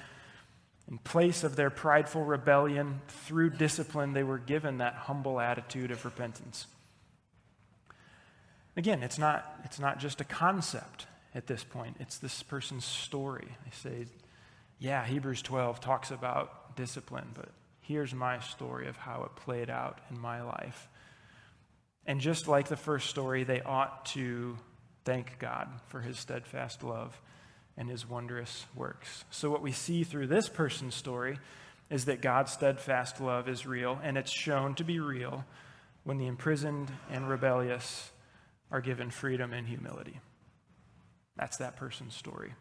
In 0.90 0.98
place 0.98 1.44
of 1.44 1.54
their 1.54 1.70
prideful 1.70 2.24
rebellion, 2.24 3.00
through 3.06 3.50
discipline, 3.50 4.12
they 4.12 4.24
were 4.24 4.38
given 4.38 4.78
that 4.78 4.94
humble 4.94 5.38
attitude 5.38 5.92
of 5.92 6.04
repentance. 6.04 6.66
Again, 8.76 9.04
it's 9.04 9.18
not, 9.18 9.60
it's 9.64 9.78
not 9.78 10.00
just 10.00 10.20
a 10.20 10.24
concept 10.24 11.06
at 11.32 11.46
this 11.46 11.62
point, 11.62 11.96
it's 12.00 12.18
this 12.18 12.42
person's 12.42 12.84
story. 12.84 13.46
They 13.64 13.70
say, 13.70 14.06
yeah, 14.80 15.06
Hebrews 15.06 15.42
12 15.42 15.80
talks 15.80 16.10
about 16.10 16.74
discipline, 16.74 17.28
but 17.34 17.50
here's 17.88 18.14
my 18.14 18.38
story 18.38 18.86
of 18.86 18.98
how 18.98 19.22
it 19.24 19.34
played 19.34 19.70
out 19.70 19.98
in 20.10 20.20
my 20.20 20.42
life. 20.42 20.88
And 22.04 22.20
just 22.20 22.46
like 22.46 22.68
the 22.68 22.76
first 22.76 23.08
story, 23.08 23.44
they 23.44 23.62
ought 23.62 24.04
to 24.06 24.58
thank 25.06 25.38
God 25.38 25.68
for 25.88 26.00
his 26.00 26.18
steadfast 26.18 26.84
love 26.84 27.18
and 27.78 27.88
his 27.88 28.06
wondrous 28.06 28.66
works. 28.76 29.24
So, 29.30 29.50
what 29.50 29.62
we 29.62 29.72
see 29.72 30.04
through 30.04 30.26
this 30.26 30.50
person's 30.50 30.94
story 30.94 31.38
is 31.90 32.04
that 32.04 32.20
God's 32.20 32.52
steadfast 32.52 33.20
love 33.20 33.48
is 33.48 33.66
real, 33.66 33.98
and 34.02 34.18
it's 34.18 34.30
shown 34.30 34.74
to 34.74 34.84
be 34.84 35.00
real 35.00 35.46
when 36.04 36.18
the 36.18 36.26
imprisoned 36.26 36.92
and 37.10 37.28
rebellious 37.28 38.10
are 38.70 38.82
given 38.82 39.10
freedom 39.10 39.54
and 39.54 39.66
humility. 39.66 40.20
That's 41.36 41.56
that 41.58 41.76
person's 41.76 42.14
story. 42.14 42.52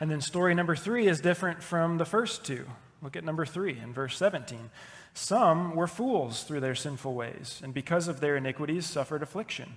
And 0.00 0.10
then 0.10 0.20
story 0.20 0.54
number 0.54 0.74
three 0.74 1.06
is 1.06 1.20
different 1.20 1.62
from 1.62 1.98
the 1.98 2.04
first 2.04 2.44
two. 2.44 2.64
Look 3.02 3.16
at 3.16 3.24
number 3.24 3.46
three 3.46 3.78
in 3.78 3.92
verse 3.92 4.16
17. 4.16 4.70
Some 5.14 5.74
were 5.74 5.86
fools 5.86 6.42
through 6.42 6.60
their 6.60 6.74
sinful 6.74 7.14
ways, 7.14 7.60
and 7.64 7.72
because 7.72 8.08
of 8.08 8.20
their 8.20 8.36
iniquities 8.36 8.86
suffered 8.86 9.22
affliction. 9.22 9.76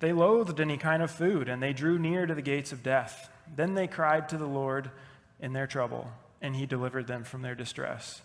They 0.00 0.12
loathed 0.12 0.60
any 0.60 0.76
kind 0.76 1.02
of 1.02 1.10
food, 1.10 1.48
and 1.48 1.62
they 1.62 1.72
drew 1.72 1.98
near 1.98 2.26
to 2.26 2.34
the 2.34 2.42
gates 2.42 2.72
of 2.72 2.82
death. 2.82 3.30
Then 3.54 3.74
they 3.74 3.86
cried 3.86 4.28
to 4.28 4.38
the 4.38 4.46
Lord 4.46 4.90
in 5.40 5.52
their 5.52 5.66
trouble, 5.66 6.10
and 6.40 6.56
he 6.56 6.66
delivered 6.66 7.06
them 7.06 7.24
from 7.24 7.42
their 7.42 7.54
distress. 7.54 8.22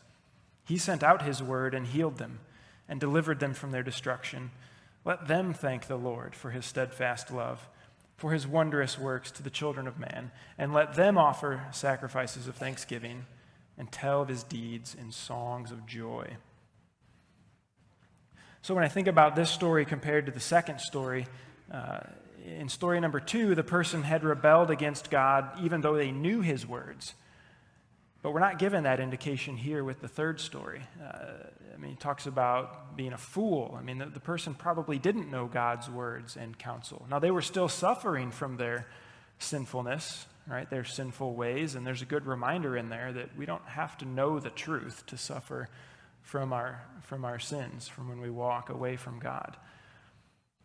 He 0.65 0.77
sent 0.77 1.03
out 1.03 1.21
his 1.21 1.41
word 1.41 1.73
and 1.73 1.87
healed 1.87 2.17
them, 2.17 2.39
and 2.87 2.99
delivered 2.99 3.39
them 3.39 3.53
from 3.53 3.71
their 3.71 3.83
destruction. 3.83 4.51
Let 5.03 5.27
them 5.27 5.53
thank 5.53 5.87
the 5.87 5.97
Lord 5.97 6.35
for 6.35 6.51
his 6.51 6.65
steadfast 6.65 7.31
love, 7.31 7.67
for 8.17 8.31
his 8.31 8.47
wondrous 8.47 8.97
works 8.99 9.31
to 9.31 9.43
the 9.43 9.49
children 9.49 9.87
of 9.87 9.99
man, 9.99 10.31
and 10.57 10.73
let 10.73 10.95
them 10.95 11.17
offer 11.17 11.63
sacrifices 11.71 12.47
of 12.47 12.55
thanksgiving 12.55 13.25
and 13.77 13.91
tell 13.91 14.21
of 14.21 14.27
his 14.27 14.43
deeds 14.43 14.95
in 14.99 15.11
songs 15.11 15.71
of 15.71 15.85
joy. 15.85 16.37
So, 18.61 18.73
when 18.73 18.83
I 18.83 18.87
think 18.87 19.07
about 19.07 19.35
this 19.35 19.49
story 19.49 19.85
compared 19.85 20.25
to 20.25 20.31
the 20.31 20.39
second 20.39 20.79
story, 20.79 21.27
uh, 21.71 21.99
in 22.45 22.69
story 22.69 22.99
number 22.99 23.19
two, 23.19 23.55
the 23.55 23.63
person 23.63 24.03
had 24.03 24.23
rebelled 24.23 24.71
against 24.71 25.09
God 25.09 25.49
even 25.61 25.81
though 25.81 25.95
they 25.95 26.11
knew 26.11 26.41
his 26.41 26.65
words. 26.65 27.13
But 28.21 28.31
we're 28.31 28.39
not 28.39 28.57
given 28.57 28.83
that 28.85 28.99
indication 28.99 29.55
here 29.55 29.83
with 29.83 30.01
the 30.01 30.07
third 30.07 30.39
story. 30.39 30.81
Uh, 30.99 31.47
I 31.75 31.77
mean, 31.77 31.91
he 31.91 31.97
talks 31.97 32.25
about 32.25 32.97
being 32.97 33.13
a 33.13 33.17
fool. 33.19 33.75
I 33.77 33.83
mean, 33.83 33.99
the, 33.99 34.07
the, 34.07 34.19
person 34.19 34.55
probably 34.55 34.97
didn't 34.97 35.29
know 35.29 35.45
God's 35.45 35.89
words 35.89 36.35
and 36.35 36.57
counsel. 36.57 37.05
Now, 37.07 37.19
they 37.19 37.29
were 37.29 37.43
still 37.43 37.67
suffering 37.67 38.31
from 38.31 38.57
their 38.57 38.87
sinfulness, 39.37 40.25
right? 40.47 40.69
Their 40.69 40.83
sinful 40.83 41.35
ways. 41.35 41.75
And 41.75 41.85
there's 41.85 42.01
a 42.01 42.05
good 42.05 42.25
reminder 42.25 42.77
in 42.77 42.89
there 42.89 43.11
that 43.13 43.35
we 43.37 43.45
don't 43.45 43.65
have 43.65 43.97
to 43.99 44.05
know 44.05 44.39
the 44.39 44.49
truth 44.49 45.05
to 45.07 45.17
suffer 45.17 45.69
from 46.21 46.53
our, 46.53 46.83
from 47.01 47.25
our 47.25 47.39
sins, 47.39 47.87
from 47.87 48.09
when 48.09 48.21
we 48.21 48.29
walk 48.29 48.69
away 48.69 48.95
from 48.95 49.19
God. 49.19 49.57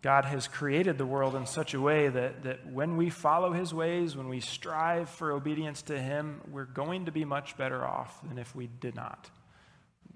God 0.02 0.24
has 0.24 0.48
created 0.48 0.96
the 0.96 1.04
world 1.04 1.34
in 1.34 1.44
such 1.44 1.74
a 1.74 1.80
way 1.80 2.08
that, 2.08 2.44
that 2.44 2.66
when 2.66 2.96
we 2.96 3.10
follow 3.10 3.52
his 3.52 3.74
ways, 3.74 4.16
when 4.16 4.30
we 4.30 4.40
strive 4.40 5.10
for 5.10 5.32
obedience 5.32 5.82
to 5.82 6.00
him, 6.00 6.40
we're 6.50 6.64
going 6.64 7.04
to 7.04 7.12
be 7.12 7.26
much 7.26 7.56
better 7.58 7.84
off 7.84 8.18
than 8.26 8.38
if 8.38 8.54
we 8.54 8.66
did 8.66 8.94
not. 8.94 9.28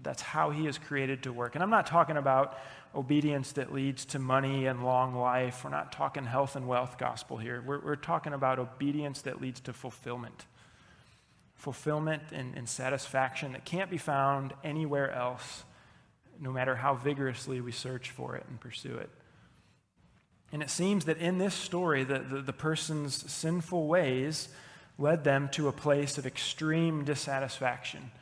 That's 0.04 0.22
how 0.22 0.50
he 0.50 0.66
is 0.66 0.78
created 0.78 1.22
to 1.24 1.32
work. 1.32 1.54
And 1.54 1.64
I'm 1.64 1.70
not 1.70 1.86
talking 1.86 2.16
about 2.16 2.58
obedience 2.94 3.52
that 3.52 3.72
leads 3.72 4.04
to 4.06 4.18
money 4.18 4.66
and 4.66 4.84
long 4.84 5.14
life. 5.14 5.64
We're 5.64 5.70
not 5.70 5.90
talking 5.90 6.24
health 6.24 6.54
and 6.54 6.68
wealth 6.68 6.98
gospel 6.98 7.36
here. 7.36 7.62
We're, 7.66 7.80
we're 7.80 7.96
talking 7.96 8.32
about 8.32 8.58
obedience 8.58 9.22
that 9.22 9.40
leads 9.40 9.60
to 9.60 9.72
fulfillment. 9.72 10.46
Fulfillment 11.56 12.22
and, 12.32 12.54
and 12.56 12.68
satisfaction 12.68 13.52
that 13.52 13.64
can't 13.64 13.90
be 13.90 13.98
found 13.98 14.52
anywhere 14.62 15.10
else, 15.12 15.64
no 16.38 16.52
matter 16.52 16.76
how 16.76 16.94
vigorously 16.94 17.60
we 17.60 17.72
search 17.72 18.10
for 18.10 18.36
it 18.36 18.44
and 18.48 18.60
pursue 18.60 18.96
it. 18.96 19.10
And 20.52 20.62
it 20.62 20.70
seems 20.70 21.06
that 21.06 21.18
in 21.18 21.38
this 21.38 21.54
story, 21.54 22.04
the, 22.04 22.20
the, 22.20 22.40
the, 22.40 22.52
person's 22.52 23.28
sinful 23.32 23.88
ways 23.88 24.48
led 24.98 25.24
them 25.24 25.48
to 25.48 25.66
a 25.66 25.72
place 25.72 26.16
of 26.16 26.26
extreme 26.26 27.04
dissatisfaction. 27.04 28.12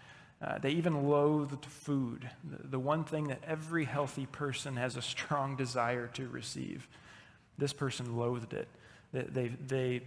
Uh, 0.43 0.59
they 0.59 0.71
even 0.71 1.09
loathed 1.09 1.65
food, 1.67 2.29
the, 2.43 2.69
the 2.69 2.79
one 2.79 3.05
thing 3.05 3.29
that 3.29 3.41
every 3.47 3.85
healthy 3.85 4.27
person 4.27 4.77
has 4.77 4.97
a 4.97 5.03
strong 5.03 5.55
desire 5.57 6.09
to 6.09 6.27
receive. 6.29 6.89
This 7.59 7.73
person 7.73 8.17
loathed 8.17 8.53
it. 8.53 8.67
They, 9.13 9.23
they, 9.23 9.49
they 9.49 10.03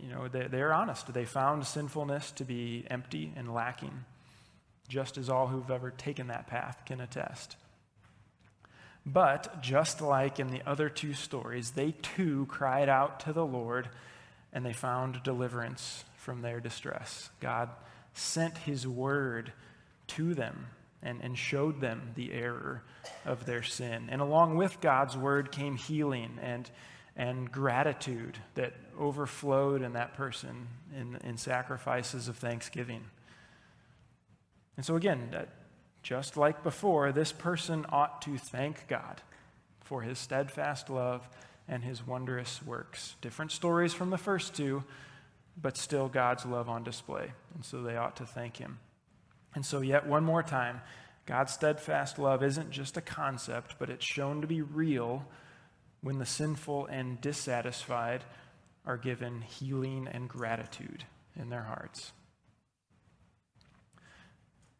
you 0.00 0.08
know, 0.08 0.26
they, 0.26 0.48
they're 0.48 0.72
honest. 0.72 1.12
They 1.12 1.24
found 1.24 1.64
sinfulness 1.64 2.32
to 2.32 2.44
be 2.44 2.84
empty 2.90 3.32
and 3.36 3.54
lacking, 3.54 4.04
just 4.88 5.16
as 5.16 5.28
all 5.28 5.46
who've 5.46 5.70
ever 5.70 5.90
taken 5.90 6.26
that 6.28 6.48
path 6.48 6.82
can 6.84 7.00
attest. 7.00 7.56
But 9.04 9.62
just 9.62 10.00
like 10.00 10.40
in 10.40 10.48
the 10.48 10.62
other 10.68 10.88
two 10.88 11.12
stories, 11.12 11.72
they 11.72 11.92
too 12.02 12.46
cried 12.48 12.88
out 12.88 13.20
to 13.20 13.32
the 13.32 13.46
Lord 13.46 13.88
and 14.52 14.64
they 14.64 14.72
found 14.72 15.22
deliverance 15.22 16.04
from 16.16 16.42
their 16.42 16.60
distress. 16.60 17.30
God 17.40 17.68
sent 18.14 18.58
his 18.58 18.86
word 18.86 19.52
to 20.08 20.34
them 20.34 20.66
and, 21.02 21.20
and 21.22 21.36
showed 21.36 21.80
them 21.80 22.12
the 22.14 22.32
error 22.32 22.82
of 23.24 23.44
their 23.46 23.62
sin. 23.62 24.08
And 24.10 24.20
along 24.20 24.56
with 24.56 24.80
God's 24.80 25.16
word 25.16 25.50
came 25.50 25.76
healing 25.76 26.38
and, 26.40 26.70
and 27.16 27.50
gratitude 27.50 28.38
that 28.54 28.74
overflowed 28.98 29.82
in 29.82 29.94
that 29.94 30.14
person 30.14 30.68
in, 30.96 31.16
in 31.24 31.36
sacrifices 31.36 32.28
of 32.28 32.36
thanksgiving. 32.36 33.04
And 34.76 34.86
so, 34.86 34.96
again, 34.96 35.34
just 36.02 36.36
like 36.36 36.62
before, 36.62 37.12
this 37.12 37.32
person 37.32 37.84
ought 37.90 38.22
to 38.22 38.38
thank 38.38 38.88
God 38.88 39.20
for 39.80 40.02
his 40.02 40.18
steadfast 40.18 40.88
love 40.88 41.28
and 41.68 41.84
his 41.84 42.06
wondrous 42.06 42.60
works. 42.64 43.16
Different 43.20 43.52
stories 43.52 43.92
from 43.92 44.10
the 44.10 44.18
first 44.18 44.54
two, 44.54 44.84
but 45.60 45.76
still 45.76 46.08
God's 46.08 46.46
love 46.46 46.68
on 46.68 46.82
display. 46.82 47.32
And 47.54 47.64
so 47.64 47.82
they 47.82 47.96
ought 47.96 48.16
to 48.16 48.26
thank 48.26 48.56
him. 48.56 48.78
And 49.54 49.66
so, 49.66 49.80
yet 49.80 50.06
one 50.06 50.24
more 50.24 50.42
time, 50.42 50.80
God's 51.26 51.52
steadfast 51.52 52.18
love 52.18 52.42
isn't 52.42 52.70
just 52.70 52.96
a 52.96 53.02
concept, 53.02 53.76
but 53.78 53.90
it's 53.90 54.04
shown 54.04 54.40
to 54.40 54.46
be 54.46 54.62
real 54.62 55.26
when 56.00 56.18
the 56.18 56.26
sinful 56.26 56.86
and 56.86 57.20
dissatisfied 57.20 58.24
are 58.84 58.96
given 58.96 59.42
healing 59.42 60.08
and 60.10 60.28
gratitude 60.28 61.04
in 61.36 61.50
their 61.50 61.62
hearts. 61.62 62.12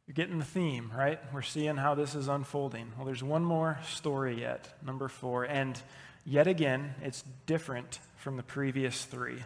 You're 0.06 0.14
getting 0.14 0.38
the 0.38 0.44
theme, 0.44 0.90
right? 0.96 1.20
We're 1.32 1.42
seeing 1.42 1.76
how 1.76 1.94
this 1.94 2.14
is 2.14 2.26
unfolding. 2.26 2.92
Well, 2.96 3.06
there's 3.06 3.22
one 3.22 3.44
more 3.44 3.78
story 3.86 4.40
yet, 4.40 4.68
number 4.84 5.08
four. 5.08 5.44
And 5.44 5.80
yet 6.24 6.48
again, 6.48 6.94
it's 7.02 7.22
different 7.46 8.00
from 8.16 8.36
the 8.36 8.42
previous 8.42 9.04
three. 9.04 9.44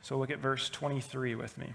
So 0.00 0.16
look 0.18 0.30
at 0.30 0.38
verse 0.38 0.70
23 0.70 1.34
with 1.34 1.58
me. 1.58 1.74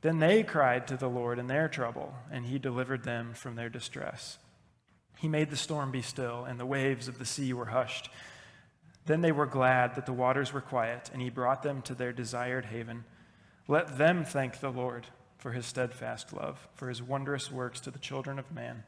Then 0.00 0.18
they 0.18 0.42
cried 0.42 0.86
to 0.88 0.96
the 0.96 1.08
Lord 1.08 1.38
in 1.38 1.48
their 1.48 1.68
trouble, 1.68 2.14
and 2.30 2.46
he 2.46 2.58
delivered 2.58 3.02
them 3.02 3.34
from 3.34 3.56
their 3.56 3.68
distress. 3.68 4.38
He 5.18 5.28
made 5.28 5.50
the 5.50 5.56
storm 5.56 5.90
be 5.90 6.02
still, 6.02 6.44
and 6.44 6.60
the 6.60 6.66
waves 6.66 7.08
of 7.08 7.18
the 7.18 7.24
sea 7.24 7.52
were 7.52 7.66
hushed. 7.66 8.08
Then 9.06 9.20
they 9.22 9.32
were 9.32 9.46
glad 9.46 9.96
that 9.96 10.06
the 10.06 10.12
waters 10.12 10.52
were 10.52 10.60
quiet, 10.60 11.10
and 11.12 11.20
he 11.20 11.30
brought 11.30 11.62
them 11.62 11.82
to 11.82 11.94
their 11.94 12.12
desired 12.12 12.66
haven. 12.66 13.04
Let 13.66 13.98
them 13.98 14.24
thank 14.24 14.60
the 14.60 14.70
Lord 14.70 15.06
for 15.38 15.52
his 15.52 15.66
steadfast 15.66 16.32
love, 16.32 16.68
for 16.74 16.88
his 16.88 17.02
wondrous 17.02 17.50
works 17.50 17.80
to 17.80 17.90
the 17.90 17.98
children 17.98 18.38
of 18.38 18.52
man. 18.52 18.84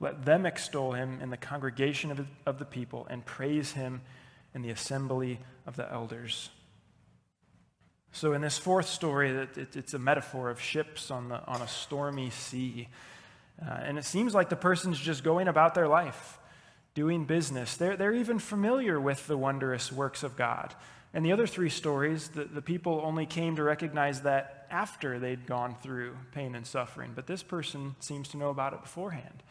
Let 0.00 0.24
them 0.24 0.46
extol 0.46 0.92
him 0.92 1.20
in 1.20 1.30
the 1.30 1.36
congregation 1.36 2.10
of, 2.46 2.58
the 2.58 2.64
people 2.64 3.06
and 3.08 3.24
praise 3.24 3.72
him 3.72 4.02
in 4.54 4.62
the 4.62 4.70
assembly 4.70 5.40
of 5.66 5.76
the 5.76 5.90
elders. 5.90 6.50
So, 8.14 8.32
in 8.32 8.40
this 8.40 8.56
fourth 8.56 8.86
story, 8.86 9.48
it's 9.56 9.92
a 9.92 9.98
metaphor 9.98 10.48
of 10.48 10.60
ships 10.60 11.10
on, 11.10 11.30
the, 11.30 11.44
on 11.46 11.60
a 11.60 11.66
stormy 11.66 12.30
sea. 12.30 12.86
Uh, 13.60 13.70
and 13.82 13.98
it 13.98 14.04
seems 14.04 14.32
like 14.32 14.48
the 14.50 14.56
person's 14.56 15.00
just 15.00 15.24
going 15.24 15.48
about 15.48 15.74
their 15.74 15.88
life, 15.88 16.38
doing 16.94 17.24
business. 17.24 17.76
They're, 17.76 17.96
they're 17.96 18.14
even 18.14 18.38
familiar 18.38 19.00
with 19.00 19.26
the 19.26 19.36
wondrous 19.36 19.90
works 19.90 20.22
of 20.22 20.36
God. 20.36 20.76
And 21.12 21.26
the 21.26 21.32
other 21.32 21.48
three 21.48 21.68
stories, 21.68 22.28
the, 22.28 22.44
the 22.44 22.62
people 22.62 23.00
only 23.04 23.26
came 23.26 23.56
to 23.56 23.64
recognize 23.64 24.20
that 24.20 24.68
after 24.70 25.18
they'd 25.18 25.44
gone 25.44 25.74
through 25.82 26.16
pain 26.30 26.54
and 26.54 26.64
suffering. 26.64 27.10
But 27.16 27.26
this 27.26 27.42
person 27.42 27.96
seems 27.98 28.28
to 28.28 28.36
know 28.36 28.50
about 28.50 28.74
it 28.74 28.80
beforehand. 28.80 29.42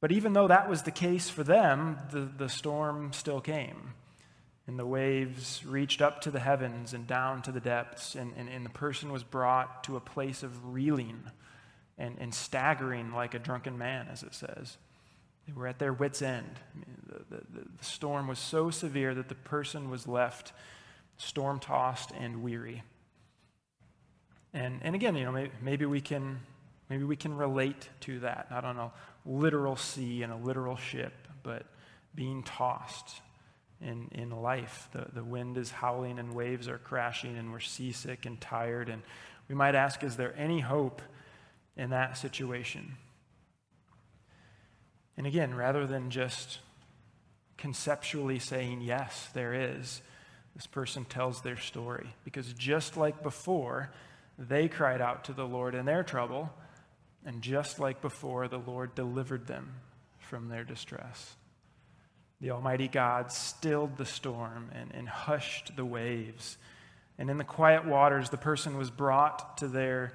But 0.00 0.10
even 0.10 0.32
though 0.32 0.48
that 0.48 0.68
was 0.68 0.82
the 0.82 0.90
case 0.90 1.30
for 1.30 1.44
them, 1.44 1.96
the, 2.10 2.28
the 2.36 2.48
storm 2.48 3.12
still 3.12 3.40
came. 3.40 3.94
And 4.66 4.78
the 4.78 4.86
waves 4.86 5.64
reached 5.66 6.00
up 6.00 6.20
to 6.22 6.30
the 6.30 6.38
heavens 6.38 6.94
and 6.94 7.06
down 7.06 7.42
to 7.42 7.52
the 7.52 7.60
depths, 7.60 8.14
and, 8.14 8.32
and, 8.36 8.48
and 8.48 8.64
the 8.64 8.70
person 8.70 9.10
was 9.10 9.24
brought 9.24 9.82
to 9.84 9.96
a 9.96 10.00
place 10.00 10.42
of 10.42 10.72
reeling 10.72 11.24
and, 11.98 12.16
and 12.20 12.32
staggering 12.32 13.12
like 13.12 13.34
a 13.34 13.40
drunken 13.40 13.76
man, 13.76 14.06
as 14.10 14.22
it 14.22 14.34
says. 14.34 14.78
They 15.46 15.52
were 15.52 15.66
at 15.66 15.80
their 15.80 15.92
wits' 15.92 16.22
end. 16.22 16.60
The, 17.08 17.36
the, 17.36 17.42
the 17.78 17.84
storm 17.84 18.28
was 18.28 18.38
so 18.38 18.70
severe 18.70 19.14
that 19.14 19.28
the 19.28 19.34
person 19.34 19.90
was 19.90 20.06
left 20.06 20.52
storm 21.16 21.58
tossed 21.58 22.12
and 22.12 22.42
weary. 22.42 22.82
And, 24.54 24.80
and 24.82 24.94
again, 24.94 25.16
you 25.16 25.24
know, 25.24 25.32
maybe, 25.32 25.50
maybe, 25.62 25.86
we 25.86 26.00
can, 26.00 26.40
maybe 26.88 27.04
we 27.04 27.16
can 27.16 27.36
relate 27.36 27.88
to 28.00 28.20
that, 28.20 28.50
not 28.50 28.64
on 28.64 28.78
a 28.78 28.92
literal 29.24 29.76
sea 29.76 30.22
and 30.22 30.32
a 30.32 30.36
literal 30.36 30.76
ship, 30.76 31.12
but 31.42 31.66
being 32.14 32.42
tossed 32.42 33.20
in, 33.82 34.08
in 34.12 34.30
life. 34.30 34.88
The, 34.92 35.06
the 35.12 35.24
wind 35.24 35.58
is 35.58 35.70
howling 35.70 36.18
and 36.18 36.34
waves 36.34 36.68
are 36.68 36.78
crashing, 36.78 37.36
and 37.36 37.52
we're 37.52 37.60
seasick 37.60 38.26
and 38.26 38.40
tired. 38.40 38.88
And 38.88 39.02
we 39.48 39.54
might 39.54 39.74
ask, 39.74 40.02
is 40.02 40.16
there 40.16 40.34
any 40.36 40.60
hope 40.60 41.02
in 41.76 41.90
that 41.90 42.16
situation? 42.16 42.96
And 45.16 45.26
again, 45.26 45.54
rather 45.54 45.86
than 45.86 46.10
just 46.10 46.60
conceptually 47.58 48.38
saying, 48.38 48.80
yes, 48.80 49.28
there 49.34 49.54
is, 49.54 50.02
this 50.54 50.66
person 50.66 51.04
tells 51.04 51.42
their 51.42 51.56
story. 51.56 52.14
Because 52.24 52.52
just 52.54 52.96
like 52.96 53.22
before, 53.22 53.90
they 54.38 54.68
cried 54.68 55.00
out 55.00 55.24
to 55.24 55.32
the 55.32 55.46
Lord 55.46 55.74
in 55.74 55.86
their 55.86 56.02
trouble, 56.02 56.50
and 57.24 57.42
just 57.42 57.78
like 57.78 58.00
before, 58.00 58.48
the 58.48 58.58
Lord 58.58 58.94
delivered 58.94 59.46
them 59.46 59.74
from 60.18 60.48
their 60.48 60.64
distress. 60.64 61.36
The 62.42 62.50
Almighty 62.50 62.88
God 62.88 63.30
stilled 63.30 63.96
the 63.96 64.04
storm 64.04 64.70
and, 64.74 64.90
and 64.92 65.08
hushed 65.08 65.76
the 65.76 65.84
waves. 65.84 66.58
And 67.16 67.30
in 67.30 67.38
the 67.38 67.44
quiet 67.44 67.86
waters, 67.86 68.30
the 68.30 68.36
person 68.36 68.76
was 68.76 68.90
brought 68.90 69.58
to 69.58 69.68
their 69.68 70.12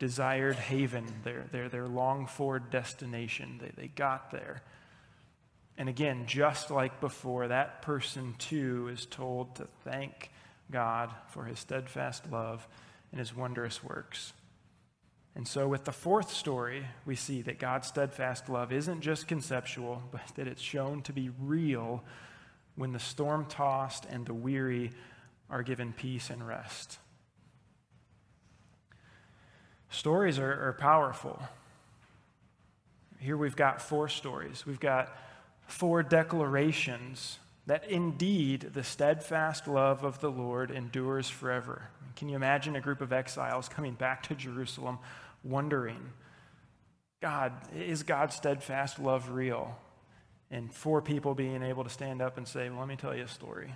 desired 0.00 0.56
haven, 0.56 1.06
their, 1.22 1.44
their, 1.52 1.68
their 1.68 1.86
longed 1.86 2.30
for 2.30 2.58
destination. 2.58 3.60
They, 3.62 3.82
they 3.82 3.88
got 3.88 4.32
there. 4.32 4.62
And 5.76 5.88
again, 5.88 6.26
just 6.26 6.72
like 6.72 7.00
before, 7.00 7.46
that 7.46 7.82
person 7.82 8.34
too 8.38 8.88
is 8.92 9.06
told 9.06 9.54
to 9.56 9.68
thank 9.84 10.30
God 10.72 11.14
for 11.28 11.44
his 11.44 11.60
steadfast 11.60 12.28
love 12.28 12.66
and 13.12 13.20
his 13.20 13.34
wondrous 13.36 13.84
works. 13.84 14.32
And 15.38 15.46
so, 15.46 15.68
with 15.68 15.84
the 15.84 15.92
fourth 15.92 16.32
story, 16.32 16.84
we 17.06 17.14
see 17.14 17.42
that 17.42 17.60
God's 17.60 17.86
steadfast 17.86 18.48
love 18.48 18.72
isn't 18.72 19.02
just 19.02 19.28
conceptual, 19.28 20.02
but 20.10 20.20
that 20.34 20.48
it's 20.48 20.60
shown 20.60 21.00
to 21.02 21.12
be 21.12 21.30
real 21.40 22.02
when 22.74 22.92
the 22.92 22.98
storm 22.98 23.46
tossed 23.46 24.04
and 24.10 24.26
the 24.26 24.34
weary 24.34 24.90
are 25.48 25.62
given 25.62 25.92
peace 25.92 26.28
and 26.28 26.44
rest. 26.44 26.98
Stories 29.90 30.40
are, 30.40 30.68
are 30.68 30.72
powerful. 30.72 31.40
Here 33.20 33.36
we've 33.36 33.56
got 33.56 33.80
four 33.80 34.08
stories. 34.08 34.66
We've 34.66 34.80
got 34.80 35.16
four 35.68 36.02
declarations 36.02 37.38
that 37.66 37.88
indeed 37.88 38.70
the 38.74 38.82
steadfast 38.82 39.68
love 39.68 40.02
of 40.02 40.18
the 40.18 40.30
Lord 40.30 40.72
endures 40.72 41.30
forever. 41.30 41.90
Can 42.16 42.28
you 42.28 42.34
imagine 42.34 42.74
a 42.74 42.80
group 42.80 43.00
of 43.00 43.12
exiles 43.12 43.68
coming 43.68 43.94
back 43.94 44.24
to 44.24 44.34
Jerusalem 44.34 44.98
wondering, 45.42 46.12
God, 47.20 47.52
is 47.74 48.02
God's 48.02 48.36
steadfast 48.36 48.98
love 48.98 49.30
real? 49.30 49.76
And 50.50 50.72
four 50.72 51.02
people 51.02 51.34
being 51.34 51.62
able 51.62 51.84
to 51.84 51.90
stand 51.90 52.22
up 52.22 52.38
and 52.38 52.46
say, 52.46 52.70
well, 52.70 52.78
let 52.80 52.88
me 52.88 52.96
tell 52.96 53.14
you 53.14 53.24
a 53.24 53.28
story 53.28 53.72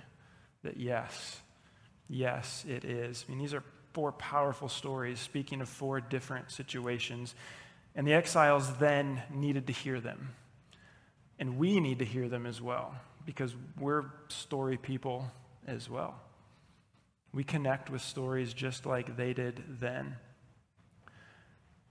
that 0.62 0.76
yes, 0.76 1.40
yes, 2.08 2.64
it 2.68 2.84
is. 2.84 3.24
I 3.26 3.30
mean, 3.30 3.38
these 3.40 3.52
are 3.52 3.64
four 3.92 4.12
powerful 4.12 4.68
stories 4.68 5.20
speaking 5.20 5.60
of 5.60 5.68
four 5.68 6.00
different 6.00 6.50
situations. 6.50 7.34
And 7.94 8.06
the 8.06 8.14
exiles 8.14 8.72
then 8.78 9.22
needed 9.30 9.66
to 9.66 9.72
hear 9.72 10.00
them. 10.00 10.30
And 11.38 11.58
we 11.58 11.80
need 11.80 11.98
to 11.98 12.04
hear 12.04 12.28
them 12.28 12.46
as 12.46 12.60
well 12.62 12.94
because 13.26 13.54
we're 13.78 14.04
story 14.28 14.76
people 14.76 15.30
as 15.66 15.90
well. 15.90 16.14
We 17.34 17.44
connect 17.44 17.90
with 17.90 18.02
stories 18.02 18.52
just 18.52 18.86
like 18.86 19.16
they 19.16 19.32
did 19.32 19.62
then. 19.80 20.16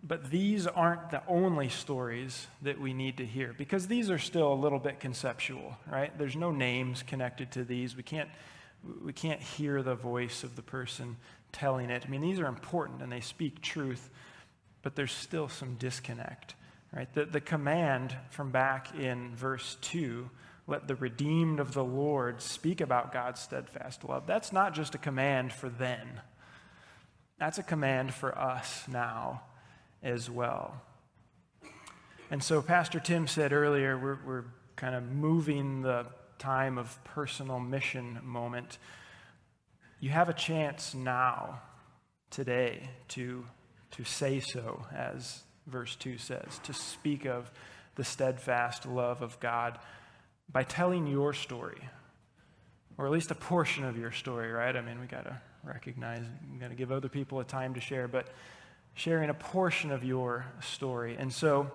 But 0.04 0.32
these 0.32 0.66
aren't 0.66 1.12
the 1.12 1.22
only 1.28 1.70
stories 1.70 2.48
that 2.64 2.80
we 2.80 2.94
need 2.94 3.18
to 3.18 3.26
hear 3.26 3.54
because 3.56 3.88
these 3.88 4.10
are 4.10 4.18
still 4.18 4.52
a 4.52 4.56
little 4.56 4.80
bit 4.80 5.00
conceptual, 5.00 5.78
right? 5.92 6.16
There's 6.18 6.36
no 6.36 6.52
names 6.52 7.04
connected 7.04 7.52
to 7.52 7.64
these. 7.64 7.96
We 7.96 8.02
can't, 8.02 8.30
we 9.04 9.14
can't 9.14 9.40
hear 9.40 9.84
the 9.84 9.94
voice 9.94 10.44
of 10.44 10.56
the 10.56 10.64
person 10.64 11.18
telling 11.52 11.92
it. 11.92 12.04
I 12.06 12.10
mean, 12.10 12.22
these 12.22 12.40
are 12.40 12.48
important 12.48 13.04
and 13.04 13.12
they 13.12 13.20
speak 13.20 13.62
truth, 13.62 14.10
but 14.82 14.96
there's 14.96 15.12
still 15.12 15.48
some 15.48 15.76
disconnect, 15.76 16.56
right? 16.96 17.14
The, 17.14 17.26
the 17.26 17.42
command 17.42 18.16
from 18.32 18.50
back 18.50 18.98
in 18.98 19.36
verse 19.36 19.78
2 19.82 20.30
let 20.68 20.88
the 20.88 20.96
redeemed 20.96 21.60
of 21.60 21.74
the 21.74 21.84
Lord 21.84 22.42
speak 22.42 22.82
about 22.82 23.12
God's 23.12 23.42
steadfast 23.42 24.04
love. 24.04 24.26
That's 24.26 24.54
not 24.54 24.74
just 24.74 24.96
a 24.96 25.00
command 25.00 25.52
for 25.52 25.70
then, 25.70 26.22
that's 27.38 27.58
a 27.58 27.64
command 27.64 28.14
for 28.14 28.36
us 28.38 28.86
now 28.88 29.42
as 30.04 30.30
well. 30.30 30.82
And 32.30 32.42
so, 32.42 32.62
Pastor 32.62 33.00
Tim 33.00 33.28
said 33.28 33.52
earlier, 33.52 33.98
we're, 33.98 34.20
we're 34.26 34.46
kind 34.76 34.96
of 34.96 35.04
moving 35.04 35.82
the 35.82 36.06
time 36.40 36.78
of 36.78 36.98
personal 37.04 37.60
mission 37.60 38.20
moment. 38.24 38.78
You 40.00 40.10
have 40.10 40.30
a 40.30 40.34
chance 40.34 40.96
now, 40.96 41.62
today, 42.30 42.90
to, 43.10 43.46
to 43.92 44.04
say 44.04 44.40
so, 44.40 44.86
as 44.96 45.44
verse 45.68 45.96
2 45.98 46.18
says, 46.18 46.60
to 46.64 46.74
speak 46.74 47.26
of 47.26 47.52
the 47.96 48.04
steadfast 48.04 48.86
love 48.86 49.22
of 49.22 49.40
God 49.40 49.78
by 50.52 50.64
telling 50.64 51.08
your 51.08 51.34
story, 51.34 51.82
or 52.98 53.06
at 53.06 53.12
least 53.12 53.32
a 53.32 53.36
portion 53.36 53.84
of 53.84 53.98
your 53.98 54.12
story, 54.12 54.52
right? 54.52 54.76
I 54.76 54.82
mean, 54.82 55.00
we 55.00 55.08
got 55.08 55.26
to 55.26 55.40
recognize, 55.64 56.24
we 56.52 56.60
got 56.60 56.70
to 56.70 56.76
give 56.76 56.92
other 56.92 57.10
people 57.10 57.40
a 57.40 57.44
time 57.44 57.74
to 57.74 57.82
share, 57.82 58.08
but 58.08 58.30
sharing 58.94 59.30
a 59.30 59.34
portion 59.34 59.92
of 59.92 60.04
your 60.04 60.46
story. 60.62 61.16
And 61.18 61.32
so, 61.32 61.72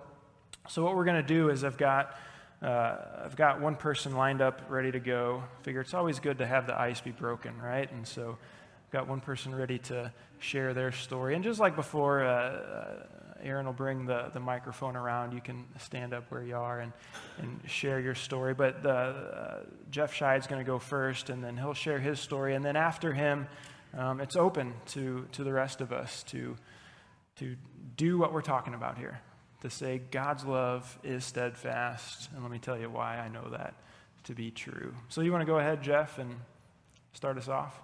so 0.69 0.83
what 0.83 0.95
we're 0.95 1.05
going 1.05 1.21
to 1.21 1.27
do 1.27 1.49
is 1.49 1.63
I've 1.63 1.77
got, 1.77 2.15
uh, 2.61 2.95
I've 3.25 3.35
got 3.35 3.61
one 3.61 3.75
person 3.75 4.15
lined 4.15 4.41
up 4.41 4.61
ready 4.69 4.91
to 4.91 4.99
go. 4.99 5.43
Figure 5.63 5.81
it's 5.81 5.93
always 5.93 6.19
good 6.19 6.37
to 6.39 6.47
have 6.47 6.67
the 6.67 6.79
ice 6.79 7.01
be 7.01 7.11
broken, 7.11 7.59
right? 7.61 7.91
And 7.91 8.07
so 8.07 8.37
I've 8.87 8.91
got 8.91 9.07
one 9.07 9.21
person 9.21 9.53
ready 9.53 9.79
to 9.79 10.11
share 10.39 10.73
their 10.73 10.91
story. 10.91 11.35
And 11.35 11.43
just 11.43 11.59
like 11.59 11.75
before, 11.75 12.23
uh, 12.23 12.29
uh 12.29 13.03
Aaron 13.43 13.65
will 13.65 13.73
bring 13.73 14.05
the, 14.05 14.29
the 14.33 14.39
microphone 14.39 14.95
around. 14.95 15.33
You 15.33 15.41
can 15.41 15.65
stand 15.79 16.13
up 16.13 16.25
where 16.29 16.43
you 16.43 16.55
are 16.55 16.79
and, 16.79 16.91
and 17.37 17.59
share 17.67 17.99
your 17.99 18.15
story. 18.15 18.53
But 18.53 18.83
the, 18.83 18.89
uh, 18.91 19.59
Jeff 19.91 20.17
going 20.19 20.43
to 20.59 20.63
go 20.63 20.79
first, 20.79 21.29
and 21.29 21.43
then 21.43 21.57
he'll 21.57 21.73
share 21.73 21.99
his 21.99 22.19
story. 22.19 22.55
And 22.55 22.63
then 22.63 22.75
after 22.75 23.13
him, 23.13 23.47
um, 23.97 24.21
it's 24.21 24.35
open 24.35 24.73
to, 24.87 25.27
to 25.33 25.43
the 25.43 25.53
rest 25.53 25.81
of 25.81 25.91
us 25.91 26.23
to 26.23 26.57
to 27.39 27.55
do 27.95 28.17
what 28.17 28.33
we're 28.33 28.41
talking 28.41 28.73
about 28.73 28.97
here, 28.97 29.19
to 29.61 29.69
say 29.69 30.01
God's 30.11 30.45
love 30.45 30.97
is 31.03 31.25
steadfast. 31.25 32.29
And 32.33 32.43
let 32.43 32.51
me 32.51 32.59
tell 32.59 32.77
you 32.77 32.89
why 32.89 33.17
I 33.17 33.29
know 33.29 33.49
that 33.51 33.75
to 34.25 34.33
be 34.33 34.51
true. 34.51 34.93
So, 35.09 35.21
you 35.21 35.31
want 35.31 35.41
to 35.41 35.45
go 35.45 35.59
ahead, 35.59 35.81
Jeff, 35.81 36.17
and 36.17 36.35
start 37.13 37.37
us 37.37 37.47
off? 37.47 37.79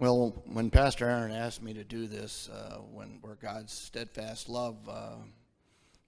Well, 0.00 0.42
when 0.46 0.70
Pastor 0.70 1.04
Aaron 1.08 1.30
asked 1.30 1.62
me 1.62 1.74
to 1.74 1.84
do 1.84 2.06
this, 2.06 2.48
uh, 2.48 2.78
when 2.90 3.18
where 3.20 3.34
God's 3.34 3.74
steadfast 3.74 4.48
love 4.48 4.76
uh, 4.88 5.16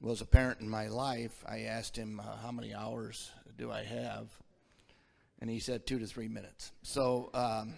was 0.01 0.23
apparent 0.23 0.61
in 0.61 0.69
my 0.69 0.89
life, 0.89 1.45
I 1.47 1.65
asked 1.65 1.95
him 1.95 2.19
uh, 2.19 2.39
how 2.39 2.51
many 2.53 2.75
hours 2.75 3.31
do 3.59 3.71
I 3.71 3.85
have, 3.85 4.31
and 5.41 5.51
he 5.51 5.59
said 5.59 5.87
two 5.87 5.99
to 5.99 6.07
three 6.07 6.29
minutes. 6.29 6.73
So 6.83 7.29
um, 7.35 7.75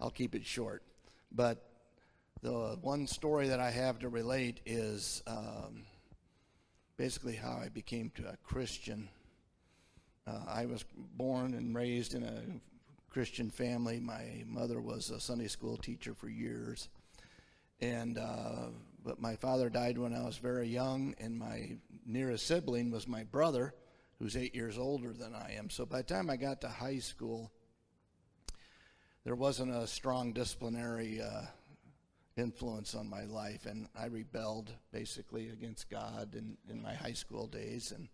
I'll 0.00 0.10
keep 0.10 0.34
it 0.34 0.46
short. 0.46 0.82
But 1.32 1.64
the 2.42 2.78
one 2.82 3.06
story 3.06 3.48
that 3.48 3.60
I 3.60 3.70
have 3.70 3.98
to 4.00 4.08
relate 4.08 4.60
is 4.64 5.22
um, 5.26 5.84
basically 6.96 7.34
how 7.34 7.60
I 7.62 7.68
became 7.68 8.12
a 8.26 8.36
Christian. 8.38 9.08
Uh, 10.26 10.40
I 10.46 10.66
was 10.66 10.84
born 11.16 11.54
and 11.54 11.74
raised 11.74 12.14
in 12.14 12.22
a 12.22 12.42
Christian 13.10 13.50
family. 13.50 13.98
My 13.98 14.44
mother 14.46 14.80
was 14.80 15.10
a 15.10 15.20
Sunday 15.20 15.48
school 15.48 15.76
teacher 15.76 16.14
for 16.14 16.28
years, 16.28 16.88
and 17.80 18.18
uh, 18.18 18.68
but 19.04 19.20
my 19.20 19.36
father 19.36 19.70
died 19.70 19.98
when 19.98 20.14
I 20.14 20.24
was 20.24 20.36
very 20.36 20.68
young, 20.68 21.14
and 21.18 21.38
my 21.38 21.78
nearest 22.06 22.46
sibling 22.46 22.90
was 22.90 23.08
my 23.08 23.24
brother, 23.24 23.74
who's 24.18 24.36
eight 24.36 24.54
years 24.54 24.78
older 24.78 25.12
than 25.12 25.34
I 25.34 25.54
am. 25.56 25.70
So 25.70 25.86
by 25.86 25.98
the 25.98 26.14
time 26.14 26.28
I 26.28 26.36
got 26.36 26.60
to 26.60 26.68
high 26.68 26.98
school, 26.98 27.50
there 29.28 29.36
wasn't 29.36 29.70
a 29.70 29.86
strong 29.86 30.32
disciplinary 30.32 31.20
uh, 31.20 31.42
influence 32.38 32.94
on 32.94 33.10
my 33.10 33.24
life, 33.24 33.66
and 33.66 33.86
I 33.94 34.06
rebelled 34.06 34.72
basically 34.90 35.50
against 35.50 35.90
God 35.90 36.34
in, 36.34 36.56
in 36.70 36.80
my 36.80 36.94
high 36.94 37.12
school 37.12 37.46
days. 37.46 37.92
And 37.92 38.08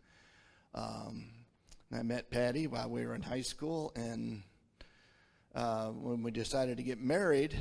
um, 0.74 1.26
I 1.92 2.02
met 2.02 2.32
Patty 2.32 2.66
while 2.66 2.90
we 2.90 3.06
were 3.06 3.14
in 3.14 3.22
high 3.22 3.42
school, 3.42 3.92
and 3.94 4.42
uh, 5.54 5.90
when 5.90 6.24
we 6.24 6.32
decided 6.32 6.78
to 6.78 6.82
get 6.82 7.00
married, 7.00 7.56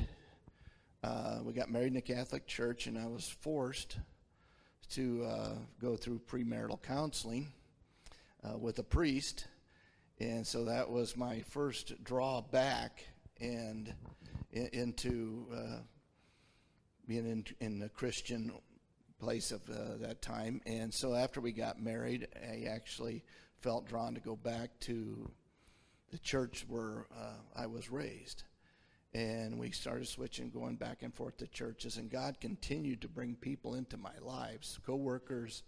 uh, 1.04 1.38
we 1.44 1.54
got 1.54 1.70
married 1.70 1.92
in 1.92 1.98
a 1.98 2.02
Catholic 2.02 2.48
church, 2.48 2.88
and 2.88 2.98
I 2.98 3.06
was 3.06 3.30
forced 3.42 4.00
to 4.94 5.26
uh, 5.26 5.52
go 5.80 5.96
through 5.96 6.22
premarital 6.28 6.82
counseling 6.82 7.54
uh, 8.44 8.58
with 8.58 8.80
a 8.80 8.84
priest. 8.84 9.46
And 10.20 10.48
so 10.48 10.66
that 10.66 10.90
was 10.90 11.16
my 11.16 11.42
first 11.42 12.04
drawback 12.04 13.04
and 13.44 13.94
in, 14.52 14.68
into 14.68 15.46
uh, 15.54 15.80
being 17.08 17.28
in, 17.30 17.46
in 17.60 17.84
a 17.84 17.90
Christian 17.90 18.52
place 19.20 19.52
of 19.52 19.62
uh, 19.70 19.98
that 20.00 20.22
time. 20.22 20.62
And 20.66 20.94
so 20.94 21.14
after 21.14 21.42
we 21.42 21.52
got 21.52 21.82
married, 21.82 22.28
I 22.36 22.68
actually 22.70 23.24
felt 23.62 23.88
drawn 23.88 24.16
to 24.16 24.22
go 24.22 24.36
back 24.36 24.70
to 24.82 25.30
the 26.12 26.18
church 26.20 26.66
where 26.68 27.06
uh, 27.16 27.36
I 27.56 27.68
was 27.68 27.92
raised. 27.92 28.44
And 29.14 29.60
we 29.60 29.70
started 29.72 30.08
switching, 30.08 30.50
going 30.50 30.76
back 30.76 31.04
and 31.04 31.14
forth 31.14 31.38
to 31.38 31.48
churches. 31.48 31.98
And 31.98 32.10
God 32.10 32.40
continued 32.42 33.02
to 33.02 33.08
bring 33.08 33.36
people 33.36 33.76
into 33.76 33.96
my 33.96 34.18
lives, 34.22 34.80
coworkers, 34.86 35.64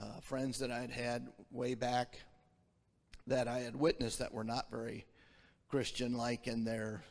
uh, 0.00 0.20
friends 0.20 0.58
that 0.58 0.72
I'd 0.72 0.90
had 0.90 1.28
way 1.52 1.74
back 1.74 2.18
that 3.26 3.46
I 3.46 3.60
had 3.60 3.76
witnessed 3.76 4.18
that 4.18 4.34
were 4.34 4.44
not 4.44 4.70
very 4.70 5.06
Christian 5.70 6.14
like 6.14 6.48
in 6.48 6.64
their 6.64 7.02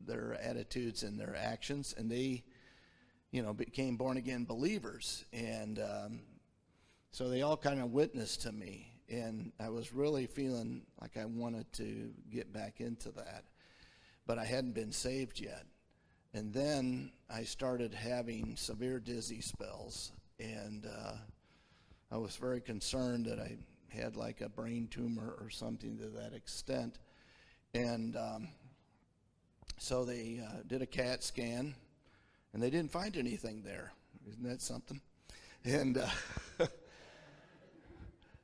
their 0.00 0.36
attitudes 0.42 1.02
and 1.04 1.18
their 1.18 1.36
actions, 1.36 1.94
and 1.96 2.10
they, 2.10 2.42
you 3.30 3.42
know, 3.42 3.52
became 3.52 3.96
born 3.96 4.16
again 4.16 4.44
believers, 4.44 5.24
and 5.32 5.78
um, 5.78 6.20
so 7.12 7.28
they 7.28 7.42
all 7.42 7.56
kind 7.56 7.80
of 7.80 7.92
witnessed 7.92 8.42
to 8.42 8.52
me, 8.52 8.92
and 9.08 9.52
I 9.60 9.68
was 9.68 9.92
really 9.92 10.26
feeling 10.26 10.82
like 11.00 11.16
I 11.16 11.24
wanted 11.26 11.72
to 11.74 12.10
get 12.30 12.52
back 12.52 12.80
into 12.80 13.10
that, 13.12 13.44
but 14.26 14.38
I 14.38 14.44
hadn't 14.44 14.74
been 14.74 14.92
saved 14.92 15.40
yet, 15.40 15.64
and 16.34 16.52
then 16.52 17.12
I 17.30 17.44
started 17.44 17.94
having 17.94 18.56
severe 18.56 18.98
dizzy 18.98 19.40
spells, 19.40 20.12
and 20.40 20.86
uh, 20.86 21.14
I 22.10 22.16
was 22.16 22.36
very 22.36 22.60
concerned 22.60 23.26
that 23.26 23.38
I 23.38 23.56
had 23.88 24.16
like 24.16 24.40
a 24.40 24.48
brain 24.48 24.88
tumor 24.90 25.36
or 25.40 25.50
something 25.50 25.98
to 25.98 26.08
that 26.20 26.34
extent, 26.34 26.98
and 27.74 28.16
um, 28.16 28.48
so 29.78 30.04
they 30.04 30.40
uh, 30.44 30.62
did 30.66 30.82
a 30.82 30.86
CAT 30.86 31.22
scan, 31.22 31.74
and 32.52 32.62
they 32.62 32.70
didn't 32.70 32.90
find 32.90 33.16
anything 33.16 33.62
there. 33.62 33.92
Isn't 34.28 34.44
that 34.44 34.60
something? 34.60 35.00
And 35.64 35.98
uh, 35.98 36.08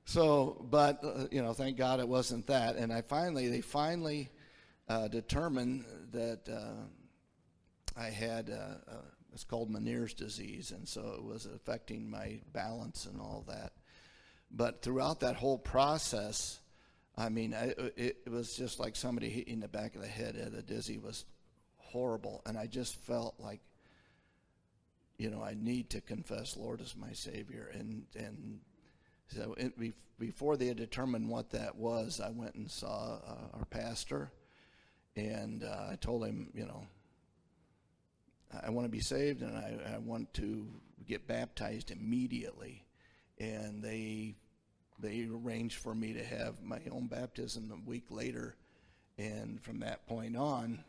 so, 0.04 0.64
but 0.70 1.00
uh, 1.02 1.26
you 1.30 1.42
know, 1.42 1.52
thank 1.52 1.76
God 1.76 2.00
it 2.00 2.08
wasn't 2.08 2.46
that. 2.46 2.76
And 2.76 2.92
I 2.92 3.02
finally, 3.02 3.48
they 3.48 3.60
finally 3.60 4.30
uh, 4.88 5.08
determined 5.08 5.84
that 6.12 6.40
uh, 6.48 8.00
I 8.00 8.10
had 8.10 8.50
uh, 8.50 8.94
it's 9.34 9.44
called 9.44 9.68
Meniere's 9.68 10.14
disease, 10.14 10.70
and 10.70 10.88
so 10.88 11.14
it 11.18 11.24
was 11.24 11.46
affecting 11.46 12.08
my 12.08 12.38
balance 12.52 13.06
and 13.06 13.20
all 13.20 13.44
that. 13.48 13.72
But 14.50 14.80
throughout 14.80 15.20
that 15.20 15.34
whole 15.34 15.58
process, 15.58 16.60
I 17.16 17.28
mean, 17.28 17.54
I, 17.54 17.74
it, 17.96 18.16
it, 18.24 18.30
was 18.30 18.56
just 18.56 18.80
like 18.80 18.96
somebody 18.96 19.28
hitting 19.28 19.60
the 19.60 19.68
back 19.68 19.94
of 19.94 20.00
the 20.00 20.08
head. 20.08 20.34
The 20.34 20.62
dizzy 20.62 20.98
was 20.98 21.24
horrible, 21.76 22.42
and 22.44 22.58
I 22.58 22.66
just 22.66 22.96
felt 22.96 23.34
like, 23.38 23.60
you 25.16 25.30
know, 25.30 25.42
I 25.42 25.54
need 25.54 25.90
to 25.90 26.00
confess 26.00 26.56
Lord 26.56 26.80
as 26.80 26.96
my 26.96 27.12
Savior. 27.12 27.70
And 27.72 28.06
and 28.16 28.60
so 29.28 29.54
it, 29.56 29.74
before 30.18 30.56
they 30.56 30.66
had 30.66 30.76
determined 30.76 31.28
what 31.28 31.50
that 31.50 31.76
was, 31.76 32.20
I 32.20 32.30
went 32.30 32.56
and 32.56 32.68
saw 32.68 33.18
uh, 33.26 33.58
our 33.58 33.64
pastor, 33.66 34.32
and 35.14 35.62
uh, 35.62 35.90
I 35.92 35.96
told 36.00 36.24
him, 36.24 36.50
you 36.52 36.66
know, 36.66 36.84
I 38.62 38.70
want 38.70 38.86
to 38.86 38.90
be 38.90 39.00
saved, 39.00 39.42
and 39.42 39.56
I, 39.56 39.94
I 39.94 39.98
want 39.98 40.32
to 40.34 40.66
get 41.06 41.26
baptized 41.26 41.90
immediately. 41.90 42.84
And 43.38 43.82
they 43.82 44.36
they 45.04 45.28
arranged 45.30 45.76
for 45.76 45.94
me 45.94 46.14
to 46.14 46.24
have 46.24 46.62
my 46.62 46.80
own 46.90 47.06
baptism 47.06 47.70
a 47.70 47.88
week 47.88 48.04
later. 48.10 48.56
And 49.18 49.62
from 49.62 49.80
that 49.80 50.06
point 50.08 50.36
on, 50.36 50.82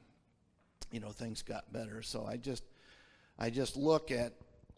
you 0.92 1.00
know, 1.00 1.10
things 1.10 1.42
got 1.42 1.72
better. 1.72 2.02
So 2.02 2.26
I 2.26 2.38
just, 2.38 2.64
I 3.38 3.50
just 3.50 3.76
look 3.76 4.12
at 4.12 4.34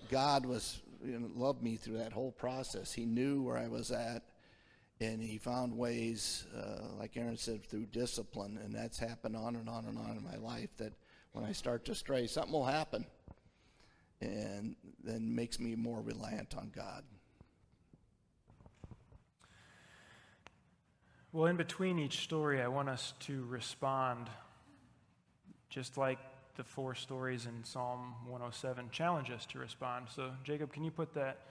God 0.10 0.46
was, 0.46 0.82
you 1.06 1.20
know, 1.20 1.30
loved 1.36 1.62
me 1.62 1.76
through 1.76 2.00
that 2.00 2.12
whole 2.12 2.32
process. 2.32 2.92
He 2.92 3.06
knew 3.06 3.42
where 3.44 3.58
I 3.58 3.68
was 3.68 3.92
at, 3.92 4.24
and 5.00 5.22
He 5.22 5.38
found 5.38 5.78
ways, 5.78 6.46
uh, 6.58 6.98
like 7.00 7.16
Aaron 7.16 7.38
said, 7.38 7.64
through 7.66 7.86
discipline. 7.86 8.60
And 8.64 8.74
that's 8.74 8.98
happened 8.98 9.36
on 9.36 9.56
and 9.56 9.70
on 9.70 9.86
and 9.86 9.98
on 9.98 10.18
in 10.18 10.24
my 10.24 10.38
life. 10.38 10.70
That 10.78 10.94
when 11.32 11.46
I 11.46 11.52
start 11.52 11.86
to 11.86 11.96
stray, 11.96 12.28
something 12.28 12.54
will 12.54 12.66
happen, 12.66 13.06
and 14.20 14.76
then 15.04 15.36
makes 15.36 15.60
me 15.60 15.76
more 15.76 16.02
reliant 16.02 16.56
on 16.58 16.72
God. 16.76 17.04
Well, 21.38 21.46
in 21.46 21.56
between 21.56 22.00
each 22.00 22.22
story, 22.24 22.64
I 22.64 22.68
want 22.68 22.90
us 22.90 23.14
to 23.20 23.46
respond 23.48 24.28
just 25.70 25.96
like 25.96 26.18
the 26.56 26.64
four 26.64 26.96
stories 26.96 27.46
in 27.46 27.64
Psalm 27.64 28.16
107 28.26 28.90
challenge 28.92 29.30
us 29.30 29.46
to 29.52 29.60
respond. 29.60 30.08
So, 30.10 30.32
Jacob, 30.44 30.74
can 30.74 30.84
you 30.84 30.90
put 30.90 31.14
that 31.14 31.42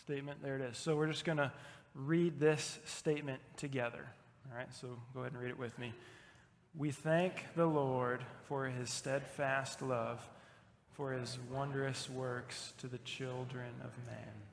statement? 0.00 0.44
There 0.44 0.54
it 0.54 0.62
is. 0.62 0.78
So, 0.78 0.94
we're 0.94 1.08
just 1.08 1.24
going 1.24 1.38
to 1.38 1.50
read 1.96 2.38
this 2.38 2.78
statement 2.84 3.40
together. 3.56 4.06
All 4.48 4.56
right, 4.56 4.72
so 4.72 4.86
go 5.12 5.22
ahead 5.22 5.32
and 5.32 5.42
read 5.42 5.50
it 5.50 5.58
with 5.58 5.76
me. 5.76 5.92
We 6.78 6.92
thank 6.92 7.44
the 7.56 7.66
Lord 7.66 8.24
for 8.46 8.66
his 8.66 8.90
steadfast 8.90 9.82
love, 9.82 10.20
for 10.92 11.14
his 11.14 11.36
wondrous 11.50 12.08
works 12.08 12.74
to 12.78 12.86
the 12.86 12.98
children 12.98 13.72
of 13.82 13.90
man. 14.06 14.51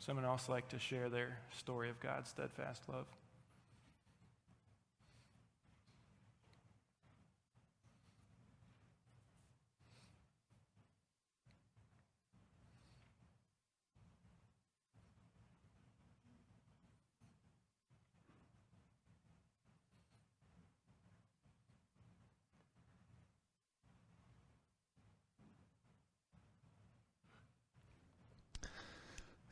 Someone 0.00 0.24
else 0.24 0.48
like 0.48 0.68
to 0.70 0.78
share 0.78 1.10
their 1.10 1.38
story 1.56 1.90
of 1.90 2.00
God's 2.00 2.30
steadfast 2.30 2.88
love? 2.88 3.04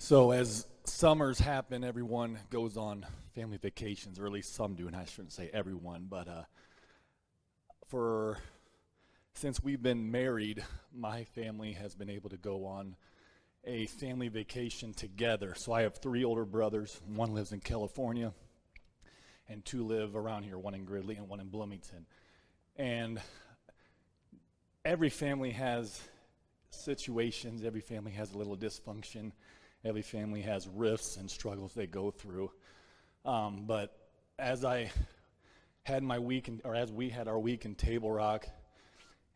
So, 0.09 0.31
as 0.31 0.67
summers 0.85 1.39
happen, 1.39 1.85
everyone 1.85 2.39
goes 2.49 2.79
on 2.79 3.05
family 3.35 3.59
vacations, 3.59 4.19
or 4.19 4.25
at 4.25 4.33
least 4.33 4.55
some 4.55 4.75
do, 4.75 4.87
and 4.87 4.97
I 4.97 5.05
shouldn't 5.05 5.35
say 5.35 5.51
everyone, 5.53 6.07
but 6.09 6.29
uh, 6.29 6.43
for 7.89 8.39
since 9.35 9.63
we've 9.63 9.83
been 9.83 10.11
married, 10.11 10.65
my 10.95 11.25
family 11.25 11.73
has 11.73 11.95
been 11.95 12.09
able 12.09 12.31
to 12.31 12.39
go 12.39 12.65
on 12.65 12.97
a 13.67 13.85
family 13.85 14.29
vacation 14.29 14.95
together. 14.95 15.55
So, 15.55 15.75
I 15.75 15.83
have 15.83 15.99
three 15.99 16.25
older 16.25 16.47
brothers. 16.47 16.99
One 17.07 17.35
lives 17.35 17.53
in 17.53 17.61
California, 17.61 18.33
and 19.47 19.63
two 19.63 19.85
live 19.85 20.17
around 20.17 20.45
here 20.45 20.57
one 20.57 20.73
in 20.73 20.87
Gridley 20.87 21.17
and 21.17 21.29
one 21.29 21.41
in 21.41 21.49
Bloomington. 21.49 22.07
And 22.77 23.21
every 24.87 25.11
family 25.11 25.51
has 25.51 26.01
situations, 26.71 27.63
every 27.63 27.83
family 27.83 28.13
has 28.13 28.33
a 28.33 28.39
little 28.39 28.57
dysfunction 28.57 29.33
Every 29.85 30.03
family 30.03 30.43
has 30.43 30.67
rifts 30.69 31.17
and 31.17 31.31
struggles 31.31 31.73
they 31.73 31.87
go 31.87 32.11
through. 32.11 32.51
Um, 33.25 33.65
but 33.67 33.97
as 34.39 34.65
I 34.65 34.91
had 35.85 36.03
my 36.03 36.19
week, 36.19 36.49
in, 36.49 36.61
or 36.65 36.75
as 36.75 36.93
we 36.93 37.09
had 37.09 37.29
our 37.29 37.39
week 37.39 37.65
in 37.65 37.75
Table 37.75 38.11
Rock, 38.11 38.47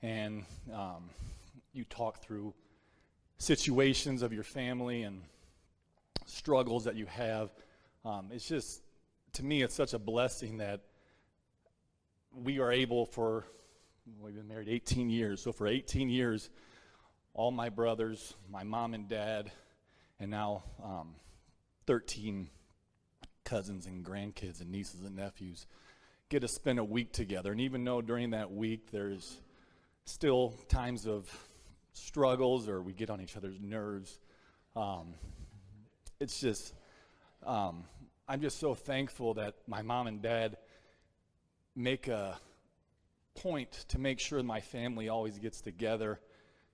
and 0.03 0.45
um, 0.73 1.11
you 1.73 1.85
talk 1.85 2.23
through 2.23 2.53
situations 3.39 4.23
of 4.23 4.33
your 4.33 4.43
family 4.43 5.03
and 5.03 5.23
struggles 6.27 6.85
that 6.85 6.97
you 6.97 7.07
have, 7.07 7.51
um, 8.05 8.29
it's 8.33 8.47
just, 8.47 8.83
to 9.35 9.45
me, 9.45 9.63
it's 9.63 9.75
such 9.75 9.95
a 9.95 9.99
blessing 9.99 10.59
that 10.59 10.81
we 12.35 12.59
are 12.59 12.73
able 12.73 13.07
for, 13.07 13.47
we've 14.21 14.35
been 14.35 14.49
married 14.49 14.69
18 14.69 15.09
years. 15.09 15.41
So 15.41 15.53
for 15.53 15.67
18 15.69 16.09
years, 16.09 16.51
all 17.35 17.53
my 17.53 17.69
brothers, 17.69 18.35
my 18.51 18.65
mom 18.65 18.95
and 18.95 19.09
dad, 19.09 19.53
and 20.23 20.31
now 20.31 20.63
um, 20.85 21.17
13 21.87 22.49
cousins 23.45 23.87
and 23.87 24.05
grandkids 24.05 24.61
and 24.61 24.71
nieces 24.71 25.01
and 25.05 25.17
nephews 25.17 25.67
get 26.29 26.43
to 26.43 26.49
spend 26.49 26.79
a 26.79 26.85
week 26.85 27.13
together. 27.13 27.51
And 27.51 27.61
even 27.61 27.83
though 27.83 28.01
during 28.01 28.31
that 28.31 28.53
week 28.53 28.93
there's 28.93 29.41
still 30.05 30.55
times 30.69 31.09
of 31.09 31.29
struggles 31.93 32.69
or 32.69 32.81
we 32.81 32.93
get 32.93 33.11
on 33.11 33.21
each 33.21 33.37
other's 33.37 33.61
nerves, 33.61 34.21
um, 34.77 35.15
it's 36.21 36.39
just, 36.39 36.73
um, 37.45 37.83
I'm 38.29 38.41
just 38.41 38.61
so 38.61 38.77
thankful 38.77 39.35
that 39.35 39.57
my 39.67 39.83
mom 39.83 40.07
and 40.07 40.23
dad 40.23 40.57
make 41.75 42.07
a 42.07 42.39
point 43.35 43.73
to 43.89 43.99
make 43.99 44.21
sure 44.21 44.41
my 44.45 44.61
family 44.61 45.09
always 45.09 45.37
gets 45.41 45.61
together 45.61 46.21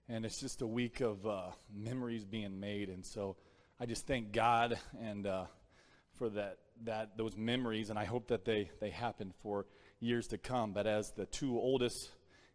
and 0.08 0.24
it's 0.24 0.40
just 0.40 0.62
a 0.62 0.66
week 0.66 1.00
of 1.00 1.26
uh, 1.26 1.50
memories 1.74 2.24
being 2.24 2.58
made. 2.58 2.88
And 2.88 3.04
so 3.04 3.36
I 3.78 3.86
just 3.86 4.06
thank 4.06 4.32
God 4.32 4.78
and 5.00 5.26
uh, 5.26 5.44
for 6.14 6.30
that 6.30 6.58
that 6.84 7.16
those 7.16 7.36
memories, 7.36 7.90
and 7.90 7.98
I 7.98 8.04
hope 8.04 8.28
that 8.28 8.44
they 8.44 8.70
they 8.80 8.90
happen 8.90 9.32
for 9.42 9.66
years 10.00 10.28
to 10.28 10.38
come. 10.38 10.72
But 10.72 10.86
as 10.86 11.10
the 11.12 11.26
two 11.26 11.58
oldest 11.58 12.10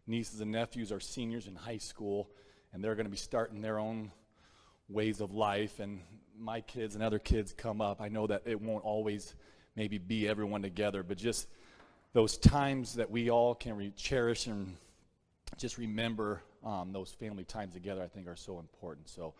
nieces 0.06 0.40
and 0.40 0.50
nephews 0.50 0.92
are 0.92 1.00
seniors 1.00 1.46
in 1.46 1.54
high 1.54 1.78
school, 1.78 2.30
and 2.72 2.82
they're 2.82 2.94
going 2.94 3.06
to 3.06 3.10
be 3.10 3.16
starting 3.16 3.62
their 3.62 3.78
own 3.78 4.10
ways 4.88 5.20
of 5.20 5.32
life, 5.32 5.78
and 5.78 6.00
my 6.36 6.60
kids 6.60 6.94
and 6.94 7.04
other 7.04 7.18
kids 7.18 7.52
come 7.52 7.80
up, 7.80 8.00
I 8.00 8.08
know 8.08 8.26
that 8.26 8.42
it 8.46 8.60
won't 8.60 8.84
always 8.84 9.34
maybe 9.76 9.98
be 9.98 10.28
everyone 10.28 10.62
together, 10.62 11.02
but 11.02 11.16
just 11.16 11.48
those 12.12 12.36
times 12.36 12.94
that 12.94 13.10
we 13.10 13.30
all 13.30 13.54
can 13.54 13.76
re- 13.76 13.92
cherish 13.96 14.46
and 14.46 14.76
just 15.58 15.78
remember 15.78 16.42
um, 16.64 16.92
those 16.92 17.12
family 17.12 17.44
times 17.44 17.74
together, 17.74 18.02
I 18.02 18.08
think, 18.08 18.26
are 18.28 18.36
so 18.36 18.58
important. 18.58 19.08
So 19.08 19.34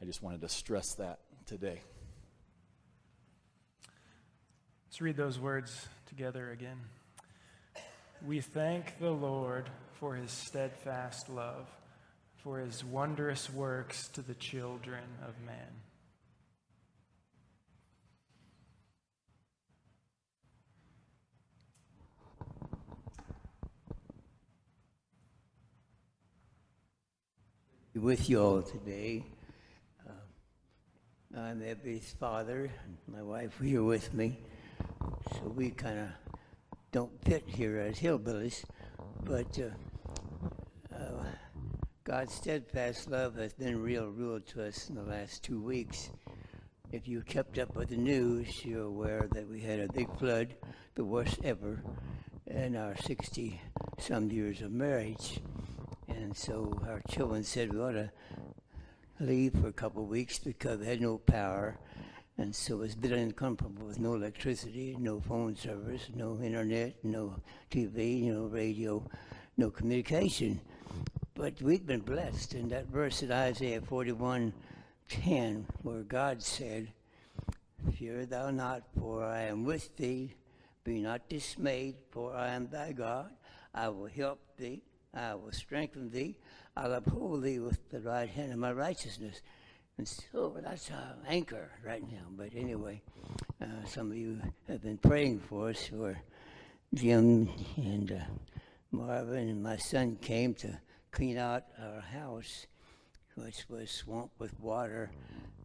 I 0.00 0.04
just 0.04 0.22
wanted 0.22 0.40
to 0.40 0.48
stress 0.48 0.94
that 0.94 1.18
today. 1.46 1.80
Let's 4.86 5.00
read 5.00 5.16
those 5.16 5.38
words 5.38 5.88
together 6.06 6.50
again. 6.50 6.78
We 8.26 8.40
thank 8.40 8.98
the 8.98 9.10
Lord 9.10 9.68
for 9.94 10.14
his 10.14 10.30
steadfast 10.30 11.28
love, 11.28 11.68
for 12.36 12.58
his 12.58 12.84
wondrous 12.84 13.50
works 13.50 14.08
to 14.08 14.22
the 14.22 14.34
children 14.34 15.04
of 15.26 15.34
man. 15.44 15.80
With 27.94 28.30
you 28.30 28.40
all 28.40 28.62
today. 28.62 29.22
Uh, 30.08 31.38
I'm 31.38 31.60
Ebby's 31.60 32.14
father, 32.18 32.70
and 32.84 32.96
my 33.06 33.22
wife 33.22 33.60
here 33.62 33.82
with 33.82 34.14
me. 34.14 34.40
So 35.32 35.52
we 35.54 35.70
kind 35.70 35.98
of 35.98 36.08
don't 36.90 37.12
fit 37.24 37.44
here 37.46 37.78
as 37.78 37.98
hillbillies, 37.98 38.64
but 39.24 39.58
uh, 39.58 40.94
uh, 40.94 41.24
God's 42.04 42.32
steadfast 42.32 43.10
love 43.10 43.36
has 43.36 43.52
been 43.52 43.82
real 43.82 44.06
real 44.06 44.40
to 44.40 44.66
us 44.66 44.88
in 44.88 44.94
the 44.94 45.02
last 45.02 45.42
two 45.42 45.60
weeks. 45.60 46.08
If 46.92 47.06
you 47.06 47.20
kept 47.20 47.58
up 47.58 47.76
with 47.76 47.90
the 47.90 47.96
news, 47.98 48.64
you're 48.64 48.86
aware 48.86 49.28
that 49.32 49.46
we 49.46 49.60
had 49.60 49.80
a 49.80 49.92
big 49.92 50.08
flood, 50.18 50.54
the 50.94 51.04
worst 51.04 51.40
ever, 51.44 51.82
in 52.46 52.74
our 52.74 52.96
60 52.96 53.60
some 53.98 54.30
years 54.30 54.62
of 54.62 54.72
marriage. 54.72 55.40
And 56.16 56.36
so 56.36 56.80
our 56.86 57.00
children 57.08 57.44
said 57.44 57.72
we 57.72 57.80
ought 57.80 57.92
to 57.92 58.10
leave 59.20 59.52
for 59.54 59.68
a 59.68 59.72
couple 59.72 60.02
of 60.02 60.08
weeks 60.08 60.38
because 60.38 60.80
we 60.80 60.86
had 60.86 61.00
no 61.00 61.18
power. 61.18 61.78
And 62.38 62.54
so 62.54 62.76
it 62.76 62.78
was 62.78 62.94
a 62.94 62.98
bit 62.98 63.12
uncomfortable 63.12 63.86
with 63.86 63.98
no 63.98 64.14
electricity, 64.14 64.96
no 64.98 65.20
phone 65.20 65.56
service, 65.56 66.08
no 66.14 66.40
internet, 66.40 66.96
no 67.02 67.36
TV, 67.70 68.22
no 68.22 68.46
radio, 68.46 69.06
no 69.56 69.70
communication. 69.70 70.60
But 71.34 71.60
we've 71.60 71.86
been 71.86 72.00
blessed. 72.00 72.54
in 72.54 72.68
that 72.70 72.86
verse 72.86 73.22
in 73.22 73.32
Isaiah 73.32 73.80
41 73.80 74.52
10, 75.08 75.66
where 75.82 76.02
God 76.02 76.42
said, 76.42 76.88
Fear 77.98 78.26
thou 78.26 78.50
not, 78.50 78.82
for 78.98 79.24
I 79.24 79.42
am 79.42 79.64
with 79.64 79.96
thee. 79.96 80.34
Be 80.84 81.00
not 81.00 81.28
dismayed, 81.28 81.96
for 82.10 82.34
I 82.34 82.48
am 82.50 82.68
thy 82.68 82.92
God. 82.92 83.30
I 83.74 83.88
will 83.88 84.06
help 84.06 84.40
thee. 84.56 84.82
I 85.14 85.34
will 85.34 85.52
strengthen 85.52 86.10
thee. 86.10 86.36
I'll 86.76 86.94
uphold 86.94 87.42
thee 87.42 87.58
with 87.58 87.90
the 87.90 88.00
right 88.00 88.28
hand 88.28 88.52
of 88.52 88.58
my 88.58 88.72
righteousness. 88.72 89.42
And 89.98 90.08
so 90.08 90.56
that's 90.62 90.90
our 90.90 91.16
anchor 91.28 91.70
right 91.84 92.02
now. 92.10 92.24
But 92.30 92.50
anyway, 92.56 93.02
uh, 93.60 93.84
some 93.86 94.10
of 94.10 94.16
you 94.16 94.40
have 94.68 94.82
been 94.82 94.96
praying 94.96 95.40
for 95.40 95.68
us, 95.68 95.86
for 95.86 96.18
Jim 96.94 97.48
and 97.76 98.10
uh, 98.12 98.24
Marvin 98.90 99.48
and 99.48 99.62
my 99.62 99.76
son 99.76 100.16
came 100.20 100.54
to 100.54 100.80
clean 101.10 101.36
out 101.36 101.64
our 101.78 102.00
house, 102.00 102.66
which 103.34 103.66
was 103.68 103.90
swamped 103.90 104.40
with 104.40 104.58
water, 104.58 105.10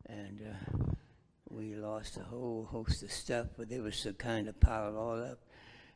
and 0.08 0.41
uh, 0.41 0.93
we 1.50 1.76
lost 1.76 2.18
a 2.18 2.24
whole 2.24 2.68
host 2.70 3.04
of 3.04 3.12
stuff. 3.12 3.48
But 3.58 3.70
they 3.70 3.80
were 3.80 3.91
so 3.91 4.12
kind 4.12 4.48
to 4.48 4.54
pile 4.54 4.89
it 4.89 4.98
all 4.98 5.24
up, 5.24 5.39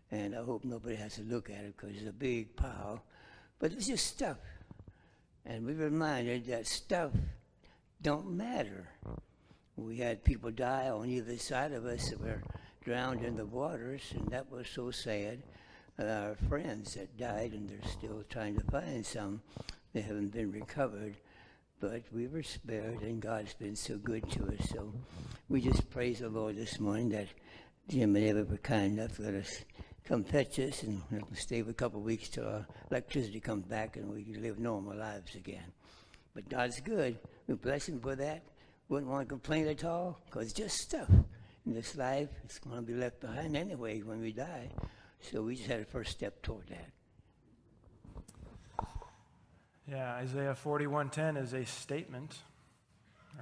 and 0.10 0.36
I 0.36 0.42
hope 0.42 0.64
nobody 0.64 0.96
has 0.96 1.16
to 1.16 1.24
look 1.24 1.50
at 1.50 1.66
it 1.66 1.76
because 1.78 1.98
it's 1.98 2.10
a 2.10 2.14
big 2.14 2.56
pile. 2.56 3.04
But 3.62 3.74
it's 3.74 3.86
just 3.86 4.08
stuff. 4.08 4.38
And 5.46 5.68
we 5.68 5.76
were 5.76 5.86
reminded 5.86 6.48
that 6.48 6.66
stuff 6.66 7.12
don't 8.02 8.32
matter. 8.32 8.90
We 9.76 9.98
had 9.98 10.24
people 10.24 10.50
die 10.50 10.90
on 10.90 11.08
either 11.08 11.38
side 11.38 11.72
of 11.72 11.86
us 11.86 12.10
that 12.10 12.20
were 12.20 12.42
drowned 12.84 13.24
in 13.24 13.38
the 13.38 13.46
waters, 13.46 14.02
and 14.16 14.28
that 14.30 14.52
was 14.52 14.68
so 14.68 14.90
sad. 14.90 15.44
Uh, 16.00 16.06
our 16.06 16.36
friends 16.50 16.96
that 16.96 17.16
died, 17.18 17.52
and 17.52 17.70
they're 17.70 17.92
still 17.92 18.24
trying 18.30 18.58
to 18.58 18.64
find 18.72 19.06
some. 19.06 19.44
They 19.94 20.02
haven't 20.02 20.34
been 20.34 20.52
recovered, 20.52 21.18
but 21.80 22.02
we 22.12 22.26
were 22.26 22.42
spared, 22.42 23.02
and 23.02 23.22
God's 23.22 23.54
been 23.54 23.76
so 23.76 23.98
good 23.98 24.28
to 24.32 24.46
us. 24.46 24.70
So 24.70 24.92
we 25.50 25.62
just 25.62 25.88
praise 25.92 26.20
the 26.20 26.30
Lord 26.30 26.56
this 26.56 26.80
morning 26.80 27.10
that 27.10 27.28
Jim 27.88 28.16
and 28.16 28.26
Eva 28.26 28.44
were 28.44 28.58
kind 28.58 28.98
enough 28.98 29.18
to 29.18 29.22
let 29.22 29.36
us 29.36 29.64
come 30.12 30.24
fetch 30.26 30.60
us 30.60 30.84
and 30.84 31.02
stay 31.36 31.62
for 31.62 31.70
a 31.70 31.74
couple 31.74 32.02
weeks 32.02 32.28
till 32.28 32.46
our 32.46 32.68
electricity 32.90 33.40
comes 33.40 33.66
back 33.66 33.96
and 33.96 34.14
we 34.14 34.24
can 34.24 34.42
live 34.42 34.60
normal 34.60 34.94
lives 34.94 35.36
again. 35.36 35.64
But 36.36 36.50
God's 36.50 36.82
good. 36.82 37.18
We 37.48 37.56
bless 37.56 37.88
Him 37.88 38.02
for 38.02 38.18
that. 38.18 38.44
Wouldn't 38.90 39.10
want 39.10 39.30
to 39.30 39.30
complain 39.30 39.70
at 39.70 39.86
all 39.86 40.20
because 40.26 40.48
it's 40.48 40.54
just 40.54 40.80
stuff 40.80 41.08
in 41.66 41.74
this 41.74 41.96
life. 41.96 42.28
It's 42.44 42.60
going 42.60 42.76
to 42.76 42.82
be 42.82 42.94
left 42.94 43.22
behind 43.22 43.56
anyway 43.56 44.02
when 44.02 44.20
we 44.20 44.34
die. 44.34 44.68
So 45.22 45.44
we 45.44 45.56
just 45.56 45.70
had 45.70 45.80
a 45.80 45.86
first 45.86 46.12
step 46.12 46.42
toward 46.42 46.68
that. 46.68 46.90
Yeah, 49.88 50.16
Isaiah 50.16 50.58
41:10 50.62 51.42
is 51.42 51.54
a 51.54 51.64
statement, 51.64 52.38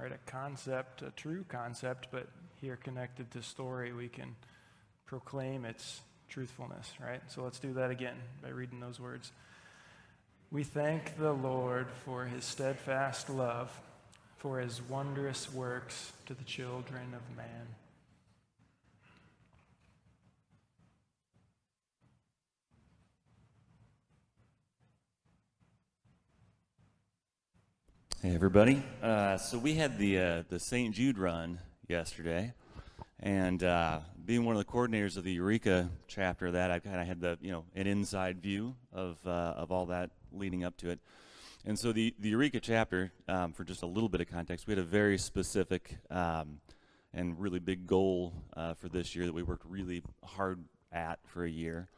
right? 0.00 0.12
A 0.12 0.30
concept, 0.30 1.02
a 1.02 1.10
true 1.16 1.44
concept, 1.48 2.06
but 2.12 2.28
here 2.60 2.76
connected 2.76 3.28
to 3.32 3.42
story, 3.42 3.92
we 3.92 4.08
can 4.08 4.36
proclaim 5.04 5.64
its 5.64 6.02
truthfulness, 6.30 6.92
right? 7.04 7.20
So 7.28 7.42
let's 7.42 7.58
do 7.58 7.74
that 7.74 7.90
again 7.90 8.16
by 8.40 8.48
reading 8.50 8.80
those 8.80 8.98
words. 8.98 9.32
We 10.52 10.62
thank 10.64 11.18
the 11.18 11.32
Lord 11.32 11.88
for 12.04 12.24
his 12.24 12.44
steadfast 12.44 13.28
love, 13.28 13.70
for 14.38 14.60
his 14.60 14.80
wondrous 14.88 15.52
works 15.52 16.12
to 16.26 16.34
the 16.34 16.44
children 16.44 17.14
of 17.14 17.36
man. 17.36 17.66
Hey 28.22 28.34
everybody! 28.34 28.82
Uh, 29.02 29.38
so 29.38 29.56
we 29.56 29.74
had 29.74 29.98
the 29.98 30.18
uh, 30.18 30.42
the 30.50 30.60
St. 30.60 30.94
Jude 30.94 31.16
run 31.16 31.58
yesterday, 31.88 32.52
and 33.20 33.62
uh, 33.62 34.00
being 34.24 34.44
one 34.44 34.56
of 34.56 34.64
the 34.64 34.70
coordinators 34.70 35.16
of 35.16 35.24
the 35.24 35.32
Eureka 35.32 35.90
chapter 36.08 36.46
of 36.46 36.54
that, 36.54 36.70
I 36.70 36.78
kind 36.78 37.00
of 37.00 37.06
had 37.06 37.20
the 37.20 37.38
you 37.40 37.52
know 37.52 37.64
an 37.74 37.86
inside 37.86 38.40
view 38.40 38.74
of 38.92 39.18
uh, 39.26 39.54
of 39.56 39.70
all 39.70 39.86
that 39.86 40.10
leading 40.32 40.64
up 40.64 40.76
to 40.78 40.90
it. 40.90 41.00
And 41.64 41.78
so 41.78 41.92
the 41.92 42.14
the 42.18 42.30
Eureka 42.30 42.60
chapter, 42.60 43.12
um, 43.28 43.52
for 43.52 43.64
just 43.64 43.82
a 43.82 43.86
little 43.86 44.08
bit 44.08 44.20
of 44.20 44.28
context, 44.28 44.66
we 44.66 44.72
had 44.72 44.78
a 44.78 44.84
very 44.84 45.18
specific 45.18 45.98
um, 46.10 46.60
and 47.12 47.38
really 47.38 47.58
big 47.58 47.86
goal 47.86 48.32
uh, 48.56 48.74
for 48.74 48.88
this 48.88 49.14
year 49.14 49.26
that 49.26 49.34
we 49.34 49.42
worked 49.42 49.66
really 49.68 50.02
hard 50.24 50.64
at 50.92 51.18
for 51.26 51.44
a 51.44 51.50
year. 51.50 51.88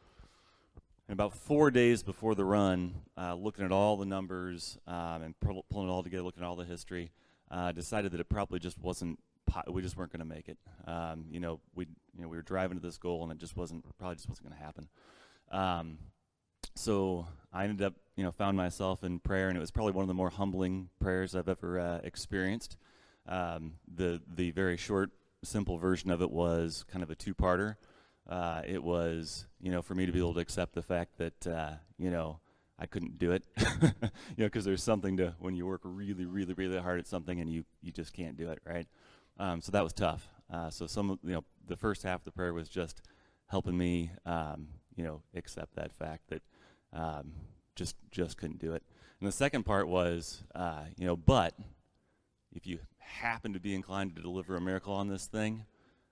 And 1.07 1.13
about 1.13 1.33
four 1.33 1.69
days 1.69 2.01
before 2.01 2.33
the 2.33 2.45
run, 2.45 2.95
uh, 3.17 3.35
looking 3.35 3.65
at 3.65 3.71
all 3.71 3.97
the 3.97 4.05
numbers 4.05 4.77
um, 4.87 5.21
and 5.21 5.39
pulling 5.39 5.89
it 5.89 5.91
all 5.91 6.03
together, 6.03 6.23
looking 6.23 6.43
at 6.43 6.47
all 6.47 6.55
the 6.55 6.65
history, 6.65 7.11
uh, 7.51 7.71
decided 7.71 8.11
that 8.13 8.19
it 8.19 8.29
probably 8.29 8.59
just 8.59 8.79
wasn't 8.79 9.19
we 9.67 9.81
just 9.81 9.97
weren't 9.97 10.11
going 10.11 10.27
to 10.27 10.33
make 10.35 10.49
it. 10.49 10.57
Um, 10.87 11.25
you 11.29 11.39
know, 11.39 11.59
we 11.75 11.85
you 12.15 12.21
know 12.21 12.27
we 12.27 12.37
were 12.37 12.43
driving 12.43 12.77
to 12.77 12.85
this 12.85 12.97
goal, 12.97 13.23
and 13.23 13.31
it 13.31 13.37
just 13.37 13.55
wasn't 13.55 13.85
probably 13.97 14.15
just 14.15 14.29
wasn't 14.29 14.47
going 14.47 14.57
to 14.57 14.63
happen. 14.63 14.87
Um, 15.51 15.97
so 16.75 17.27
I 17.51 17.65
ended 17.65 17.85
up, 17.85 17.93
you 18.15 18.23
know, 18.23 18.31
found 18.31 18.57
myself 18.57 19.03
in 19.03 19.19
prayer, 19.19 19.49
and 19.49 19.57
it 19.57 19.61
was 19.61 19.71
probably 19.71 19.93
one 19.93 20.03
of 20.03 20.07
the 20.07 20.13
more 20.13 20.29
humbling 20.29 20.89
prayers 20.99 21.35
I've 21.35 21.49
ever 21.49 21.79
uh, 21.79 21.99
experienced. 22.03 22.77
Um, 23.27 23.73
the 23.93 24.21
the 24.27 24.51
very 24.51 24.77
short, 24.77 25.11
simple 25.43 25.77
version 25.77 26.11
of 26.11 26.21
it 26.21 26.31
was 26.31 26.83
kind 26.91 27.03
of 27.03 27.09
a 27.09 27.15
two-parter. 27.15 27.75
Uh, 28.27 28.61
it 28.65 28.81
was, 28.81 29.45
you 29.59 29.71
know, 29.71 29.81
for 29.81 29.95
me 29.95 30.05
to 30.05 30.11
be 30.11 30.19
able 30.19 30.33
to 30.33 30.39
accept 30.39 30.73
the 30.73 30.81
fact 30.81 31.17
that, 31.17 31.45
uh, 31.45 31.71
you 31.97 32.09
know, 32.09 32.39
I 32.79 32.85
couldn't 32.85 33.19
do 33.19 33.31
it, 33.33 33.43
you 33.57 33.91
know, 34.37 34.45
because 34.45 34.65
there's 34.65 34.81
something 34.81 35.17
to 35.17 35.35
when 35.39 35.55
you 35.55 35.65
work 35.65 35.81
really, 35.83 36.25
really, 36.25 36.53
really 36.53 36.79
hard 36.79 36.99
at 36.99 37.07
something 37.07 37.39
and 37.39 37.49
you 37.49 37.65
you 37.81 37.91
just 37.91 38.13
can't 38.13 38.35
do 38.35 38.49
it, 38.49 38.59
right? 38.65 38.87
Um, 39.37 39.61
so 39.61 39.71
that 39.71 39.83
was 39.83 39.93
tough. 39.93 40.27
Uh, 40.51 40.69
so 40.69 40.87
some, 40.87 41.19
you 41.23 41.33
know, 41.33 41.43
the 41.67 41.77
first 41.77 42.03
half 42.03 42.21
of 42.21 42.25
the 42.25 42.31
prayer 42.31 42.53
was 42.53 42.69
just 42.69 43.01
helping 43.47 43.77
me, 43.77 44.11
um, 44.25 44.67
you 44.95 45.03
know, 45.03 45.21
accept 45.35 45.75
that 45.75 45.91
fact 45.93 46.29
that 46.29 46.41
um, 46.91 47.33
just 47.75 47.95
just 48.11 48.37
couldn't 48.37 48.59
do 48.59 48.73
it. 48.73 48.83
And 49.19 49.27
the 49.27 49.31
second 49.31 49.63
part 49.63 49.87
was, 49.87 50.43
uh, 50.53 50.83
you 50.97 51.05
know, 51.05 51.15
but 51.15 51.55
if 52.51 52.67
you 52.67 52.79
happen 52.97 53.53
to 53.53 53.59
be 53.59 53.73
inclined 53.73 54.15
to 54.15 54.21
deliver 54.21 54.55
a 54.55 54.61
miracle 54.61 54.93
on 54.93 55.07
this 55.07 55.25
thing, 55.25 55.65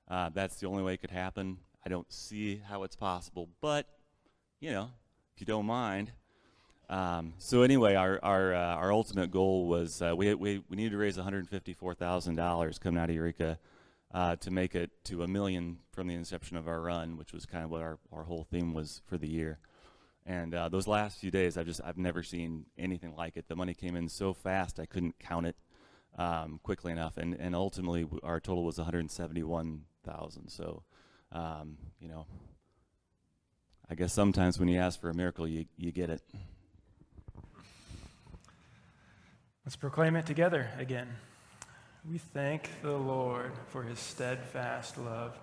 uh, 0.07 0.29
that's 0.29 0.55
the 0.57 0.67
only 0.67 0.83
way 0.83 0.93
it 0.95 1.01
could 1.01 1.11
happen. 1.11 1.57
I 1.85 1.89
don't 1.89 2.11
see 2.11 2.61
how 2.67 2.83
it's 2.83 2.95
possible, 2.95 3.49
but 3.61 3.87
you 4.59 4.71
know, 4.71 4.89
if 5.35 5.41
you 5.41 5.45
don't 5.45 5.65
mind, 5.65 6.11
um, 6.91 7.33
so 7.37 7.61
anyway, 7.63 7.95
our 7.95 8.19
our, 8.21 8.53
uh, 8.53 8.75
our 8.75 8.91
ultimate 8.91 9.31
goal 9.31 9.67
was 9.67 10.01
uh, 10.01 10.13
we, 10.15 10.33
we 10.33 10.61
we 10.69 10.75
needed 10.75 10.91
to 10.91 10.97
raise 10.97 11.15
one 11.15 11.23
hundred 11.23 11.47
fifty 11.47 11.73
four 11.73 11.95
thousand 11.95 12.35
dollars 12.35 12.77
coming 12.77 13.01
out 13.01 13.09
of 13.09 13.15
Eureka 13.15 13.57
uh, 14.13 14.35
to 14.35 14.51
make 14.51 14.75
it 14.75 14.91
to 15.05 15.23
a 15.23 15.27
million 15.27 15.77
from 15.91 16.07
the 16.07 16.13
inception 16.13 16.57
of 16.57 16.67
our 16.67 16.81
run, 16.81 17.17
which 17.17 17.31
was 17.31 17.45
kind 17.45 17.63
of 17.63 17.71
what 17.71 17.81
our, 17.81 17.97
our 18.11 18.23
whole 18.23 18.43
theme 18.43 18.73
was 18.73 19.01
for 19.05 19.17
the 19.17 19.27
year. 19.29 19.59
And 20.25 20.53
uh, 20.53 20.69
those 20.69 20.85
last 20.85 21.19
few 21.19 21.31
days, 21.31 21.57
I've 21.57 21.65
just 21.65 21.81
I've 21.83 21.97
never 21.97 22.23
seen 22.23 22.65
anything 22.77 23.15
like 23.15 23.37
it. 23.37 23.47
The 23.47 23.55
money 23.55 23.73
came 23.73 23.95
in 23.95 24.09
so 24.09 24.33
fast 24.33 24.79
I 24.79 24.85
couldn't 24.85 25.17
count 25.17 25.47
it 25.47 25.55
um, 26.17 26.59
quickly 26.61 26.91
enough, 26.91 27.17
and 27.17 27.33
and 27.39 27.55
ultimately 27.55 28.05
our 28.21 28.39
total 28.39 28.65
was 28.65 28.77
one 28.77 28.85
hundred 28.85 29.09
seventy 29.09 29.43
one 29.43 29.85
thousand. 30.03 30.49
So 30.49 30.83
um, 31.31 31.77
you 31.99 32.09
know, 32.09 32.27
I 33.89 33.95
guess 33.95 34.13
sometimes 34.13 34.59
when 34.59 34.67
you 34.67 34.77
ask 34.77 34.99
for 34.99 35.09
a 35.09 35.13
miracle, 35.13 35.47
you, 35.47 35.65
you 35.77 35.91
get 35.91 36.09
it. 36.09 36.21
Let's 39.65 39.75
proclaim 39.75 40.15
it 40.15 40.25
together 40.25 40.69
again. 40.79 41.07
We 42.09 42.17
thank 42.17 42.81
the 42.81 42.97
Lord 42.97 43.51
for 43.69 43.83
his 43.83 43.99
steadfast 43.99 44.97
love, 44.97 45.37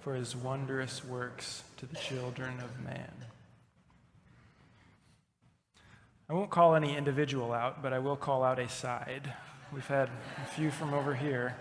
for 0.00 0.14
his 0.14 0.36
wondrous 0.36 1.02
works 1.02 1.62
to 1.78 1.86
the 1.86 1.96
children 1.96 2.60
of 2.60 2.84
man. 2.84 3.10
I 6.28 6.34
won't 6.34 6.50
call 6.50 6.74
any 6.74 6.94
individual 6.94 7.54
out, 7.54 7.82
but 7.82 7.94
I 7.94 8.00
will 8.00 8.16
call 8.16 8.44
out 8.44 8.58
a 8.58 8.68
side. 8.68 9.32
We've 9.72 9.86
had 9.86 10.10
a 10.42 10.46
few 10.46 10.70
from 10.70 10.92
over 10.92 11.14
here. 11.14 11.56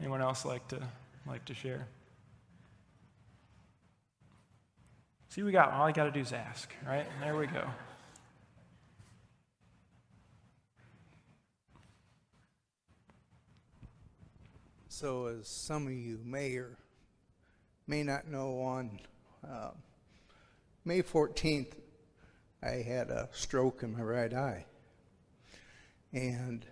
Anyone 0.00 0.20
else 0.20 0.44
like 0.44 0.66
to 0.68 0.82
like 1.28 1.44
to 1.44 1.54
share? 1.54 1.86
See, 5.30 5.42
we 5.42 5.52
got 5.52 5.72
all 5.72 5.86
you 5.86 5.94
got 5.94 6.04
to 6.04 6.10
do 6.10 6.20
is 6.20 6.32
ask, 6.32 6.72
right? 6.86 7.06
There 7.20 7.36
we 7.36 7.46
go. 7.46 7.68
So, 14.88 15.26
as 15.26 15.46
some 15.46 15.86
of 15.86 15.92
you 15.92 16.18
may 16.24 16.56
or 16.56 16.78
may 17.86 18.02
not 18.02 18.26
know, 18.26 18.58
on 18.62 18.98
uh, 19.46 19.70
May 20.84 21.02
14th, 21.02 21.74
I 22.62 22.82
had 22.82 23.10
a 23.10 23.28
stroke 23.30 23.82
in 23.82 23.92
my 23.92 24.02
right 24.02 24.32
eye. 24.32 24.64
And 26.12 26.64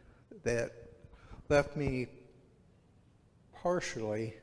that 0.45 0.73
left 1.51 1.77
me 1.77 2.07
partially 3.55 4.35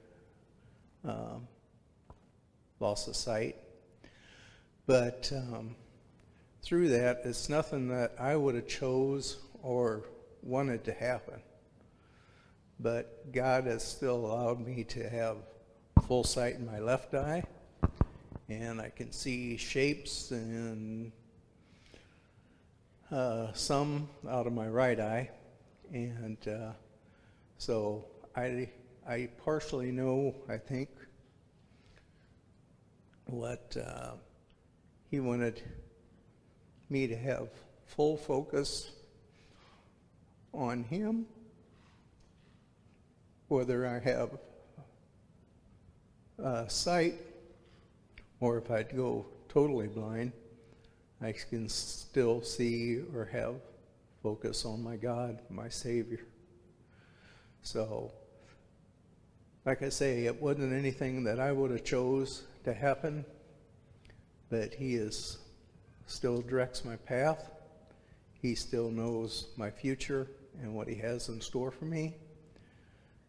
um, 1.04 1.48
lost 2.80 3.08
of 3.08 3.16
sight. 3.16 3.58
But 4.86 5.32
um, 5.34 5.76
through 6.62 6.90
that, 6.90 7.22
it's 7.24 7.48
nothing 7.48 7.88
that 7.90 8.14
I 8.20 8.36
would 8.36 8.56
have 8.56 8.68
chose 8.68 9.38
or 9.62 10.04
wanted 10.42 10.84
to 10.86 10.94
happen. 10.94 11.42
But 12.80 13.32
God 13.32 13.66
has 13.66 13.84
still 13.84 14.26
allowed 14.26 14.60
me 14.60 14.84
to 14.86 15.10
have 15.10 15.38
full 16.06 16.26
sight 16.26 16.56
in 16.56 16.66
my 16.66 16.80
left 16.80 17.14
eye, 17.14 17.44
and 18.50 18.82
I 18.82 18.90
can 18.90 19.14
see 19.14 19.56
shapes 19.56 20.32
and 20.32 21.14
uh, 23.10 23.54
some 23.54 24.10
out 24.30 24.48
of 24.48 24.54
my 24.54 24.68
right 24.68 25.00
eye, 25.00 25.30
and 25.94 26.38
uh, 26.48 26.72
so 27.58 28.04
I 28.36 28.70
I 29.08 29.30
partially 29.46 29.92
know 29.92 30.36
I 30.50 30.58
think 30.58 30.90
what 33.26 33.78
uh, 33.78 34.14
he 35.14 35.20
wanted 35.20 35.62
me 36.90 37.06
to 37.06 37.16
have 37.16 37.48
full 37.86 38.18
focus 38.18 38.90
on 40.52 40.84
him, 40.86 41.28
whether 43.48 43.86
I 43.86 44.00
have 44.00 44.32
uh, 46.44 46.68
sight 46.68 47.14
or 48.40 48.58
if 48.58 48.72
I'd 48.72 48.98
go 48.98 49.28
totally 49.50 49.86
blind, 49.86 50.32
I 51.22 51.32
can 51.32 51.70
still 51.70 52.42
see 52.42 53.02
or 53.16 53.26
have 53.26 53.54
focus 54.24 54.66
on 54.66 54.82
my 54.82 54.96
God, 54.96 55.38
my 55.48 55.70
Savior. 55.70 56.22
So, 57.62 58.12
like 59.64 59.84
I 59.84 59.90
say, 59.90 60.26
it 60.26 60.42
wasn't 60.42 60.74
anything 60.74 61.24
that 61.26 61.40
I 61.40 61.52
would 61.52 61.70
have 61.70 61.84
chose 61.84 62.46
to 62.64 62.74
happen, 62.74 63.26
but 64.50 64.74
He 64.74 64.96
is 64.96 65.38
still 66.08 66.42
directs 66.42 66.86
my 66.86 66.96
path. 66.96 67.50
He 68.42 68.56
still 68.56 68.92
knows 68.92 69.48
my 69.58 69.70
future 69.70 70.28
and 70.62 70.76
what 70.76 70.88
He 70.88 70.96
has 70.96 71.30
in 71.30 71.42
store 71.42 71.72
for 71.72 71.86
me. 71.86 72.16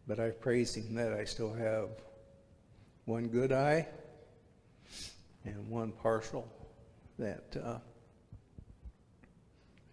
But 0.07 0.19
I 0.19 0.29
praise 0.29 0.75
Him 0.75 0.93
that 0.95 1.13
I 1.13 1.23
still 1.23 1.53
have 1.53 1.89
one 3.05 3.27
good 3.27 3.51
eye 3.51 3.87
and 5.45 5.69
one 5.69 5.91
partial 5.91 6.47
that 7.17 7.55
uh, 7.63 7.77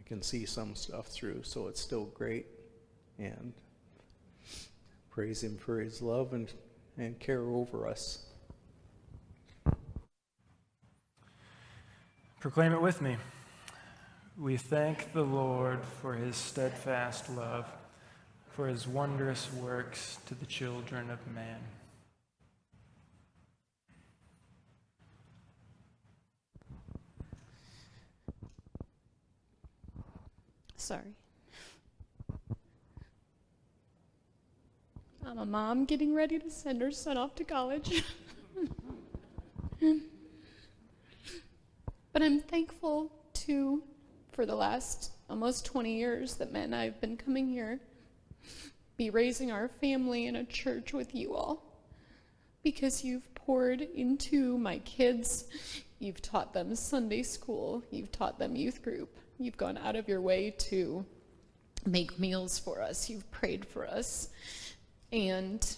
I 0.00 0.08
can 0.08 0.22
see 0.22 0.44
some 0.44 0.74
stuff 0.74 1.06
through. 1.06 1.42
So 1.44 1.68
it's 1.68 1.80
still 1.80 2.06
great. 2.06 2.46
And 3.18 3.52
praise 5.10 5.42
Him 5.42 5.56
for 5.56 5.78
His 5.80 6.02
love 6.02 6.32
and, 6.32 6.52
and 6.98 7.18
care 7.20 7.42
over 7.42 7.86
us. 7.86 8.26
Proclaim 12.42 12.72
it 12.72 12.82
with 12.82 13.00
me. 13.00 13.16
We 14.36 14.56
thank 14.56 15.12
the 15.12 15.22
Lord 15.22 15.78
for 16.00 16.14
his 16.14 16.34
steadfast 16.34 17.30
love, 17.30 17.72
for 18.50 18.66
his 18.66 18.88
wondrous 18.88 19.48
works 19.52 20.18
to 20.26 20.34
the 20.34 20.46
children 20.46 21.08
of 21.08 21.20
man. 21.32 21.60
Sorry. 30.76 31.14
I'm 35.24 35.38
a 35.38 35.46
mom 35.46 35.84
getting 35.84 36.12
ready 36.12 36.40
to 36.40 36.50
send 36.50 36.82
her 36.82 36.90
son 36.90 37.16
off 37.16 37.36
to 37.36 37.44
college. 37.44 38.02
but 42.12 42.22
I'm 42.22 42.40
thankful 42.40 43.12
too 43.32 43.82
for 44.32 44.46
the 44.46 44.54
last 44.54 45.12
almost 45.28 45.64
20 45.66 45.96
years 45.96 46.34
that 46.36 46.52
Matt 46.52 46.64
and 46.64 46.74
I 46.74 46.84
have 46.84 47.00
been 47.00 47.16
coming 47.16 47.48
here, 47.48 47.80
be 48.96 49.10
raising 49.10 49.50
our 49.50 49.68
family 49.68 50.26
in 50.26 50.36
a 50.36 50.44
church 50.44 50.92
with 50.92 51.14
you 51.14 51.34
all. 51.34 51.62
Because 52.62 53.02
you've 53.02 53.34
poured 53.34 53.80
into 53.80 54.56
my 54.56 54.78
kids, 54.78 55.46
you've 55.98 56.22
taught 56.22 56.54
them 56.54 56.76
Sunday 56.76 57.22
school, 57.22 57.82
you've 57.90 58.12
taught 58.12 58.38
them 58.38 58.54
youth 58.54 58.82
group, 58.82 59.18
You've 59.42 59.56
gone 59.56 59.76
out 59.76 59.96
of 59.96 60.08
your 60.08 60.20
way 60.20 60.54
to 60.70 61.04
make 61.84 62.16
meals 62.16 62.60
for 62.60 62.80
us. 62.80 63.10
You've 63.10 63.28
prayed 63.32 63.64
for 63.64 63.86
us. 63.86 64.28
And 65.10 65.76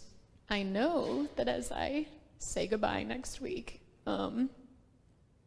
I 0.51 0.65
know 0.65 1.29
that 1.37 1.49
as 1.49 1.73
I 1.73 2.07
say 2.39 2.67
goodbye 2.67 3.05
next 3.05 3.41
week, 3.41 3.81
um, 4.07 4.51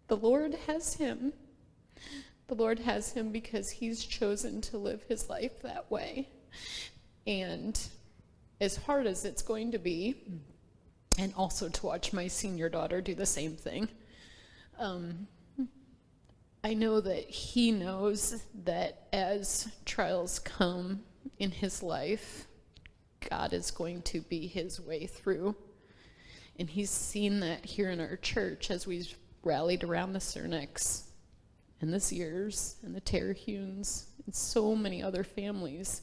the 0.08 0.18
Lord 0.18 0.56
has 0.68 0.96
him. 0.96 1.34
The 2.48 2.56
Lord 2.56 2.80
has 2.80 3.12
him 3.12 3.32
because 3.32 3.70
he's 3.70 4.06
chosen 4.06 4.62
to 4.62 4.78
live 4.78 5.04
his 5.08 5.30
life 5.30 5.62
that 5.64 5.92
way. 5.92 6.30
And 7.26 7.78
as 8.62 8.78
hard 8.78 9.06
as 9.06 9.26
it's 9.26 9.42
going 9.42 9.72
to 9.72 9.80
be, 9.80 10.16
and 11.20 11.34
also 11.36 11.68
to 11.68 11.86
watch 11.86 12.14
my 12.14 12.28
senior 12.28 12.70
daughter 12.70 13.02
do 13.02 13.16
the 13.16 13.26
same 13.26 13.56
thing, 13.56 13.90
um, 14.80 15.28
I 16.64 16.74
know 16.74 17.02
that 17.02 17.30
he 17.30 17.72
knows 17.72 18.44
that 18.66 19.08
as 19.12 19.68
trials 19.86 20.40
come 20.40 21.02
in 21.40 21.52
his 21.52 21.84
life, 21.84 22.48
God 23.30 23.54
is 23.54 23.72
going 23.72 24.02
to 24.04 24.22
be 24.22 24.48
his 24.48 24.80
way 24.80 25.06
through. 25.06 25.56
And 26.60 26.70
he's 26.70 26.90
seen 26.90 27.42
that 27.42 27.66
here 27.66 27.90
in 27.90 28.00
our 28.00 28.16
church 28.16 28.72
as 28.72 28.88
we've 28.88 29.16
rallied 29.44 29.84
around 29.84 30.14
the 30.14 30.20
Cernics 30.20 31.04
and 31.82 31.94
the 31.94 32.00
Sears 32.00 32.76
and 32.84 32.96
the 32.96 33.02
Terhunes 33.02 34.06
and 34.26 34.34
so 34.34 34.76
many 34.76 35.02
other 35.02 35.24
families. 35.24 36.02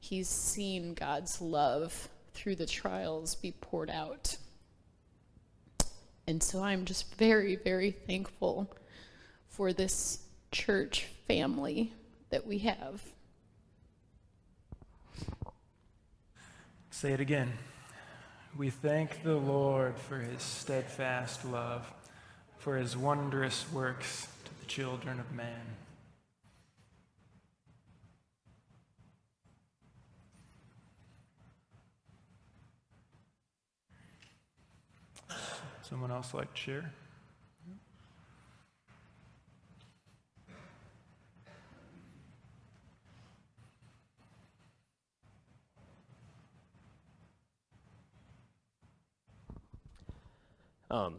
He's 0.00 0.28
seen 0.28 0.94
God's 0.94 1.40
love 1.40 2.08
through 2.34 2.56
the 2.56 2.66
trials 2.66 3.34
be 3.34 3.52
poured 3.52 3.90
out. 3.90 4.36
And 6.26 6.42
so 6.42 6.62
I'm 6.62 6.84
just 6.84 7.14
very, 7.16 7.56
very 7.56 7.90
thankful 7.90 8.74
for 9.48 9.72
this 9.72 10.20
church 10.50 11.06
family 11.26 11.92
that 12.30 12.46
we 12.46 12.58
have. 12.58 13.02
Say 16.90 17.12
it 17.12 17.20
again. 17.20 17.52
We 18.56 18.70
thank 18.70 19.22
the 19.22 19.34
Lord 19.34 19.98
for 19.98 20.18
his 20.18 20.42
steadfast 20.42 21.44
love, 21.44 21.90
for 22.62 22.76
his 22.76 22.96
wondrous 22.96 23.66
works 23.72 24.28
to 24.44 24.50
the 24.60 24.66
children 24.66 25.18
of 25.18 25.32
man. 25.32 25.66
Someone 35.82 36.12
else 36.12 36.32
like 36.32 36.54
to 36.54 36.60
share? 36.60 36.92
Um, 50.92 51.16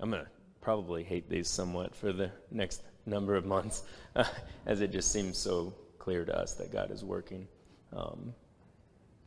I'm 0.00 0.10
going 0.10 0.24
to 0.24 0.30
probably 0.60 1.02
hate 1.02 1.28
these 1.28 1.48
somewhat 1.48 1.94
for 1.94 2.12
the 2.12 2.30
next 2.50 2.82
number 3.06 3.34
of 3.34 3.44
months, 3.44 3.82
as 4.66 4.80
it 4.80 4.92
just 4.92 5.12
seems 5.12 5.38
so 5.38 5.74
clear 5.98 6.24
to 6.24 6.36
us 6.36 6.54
that 6.54 6.72
God 6.72 6.90
is 6.90 7.04
working 7.04 7.46
um, 7.92 8.34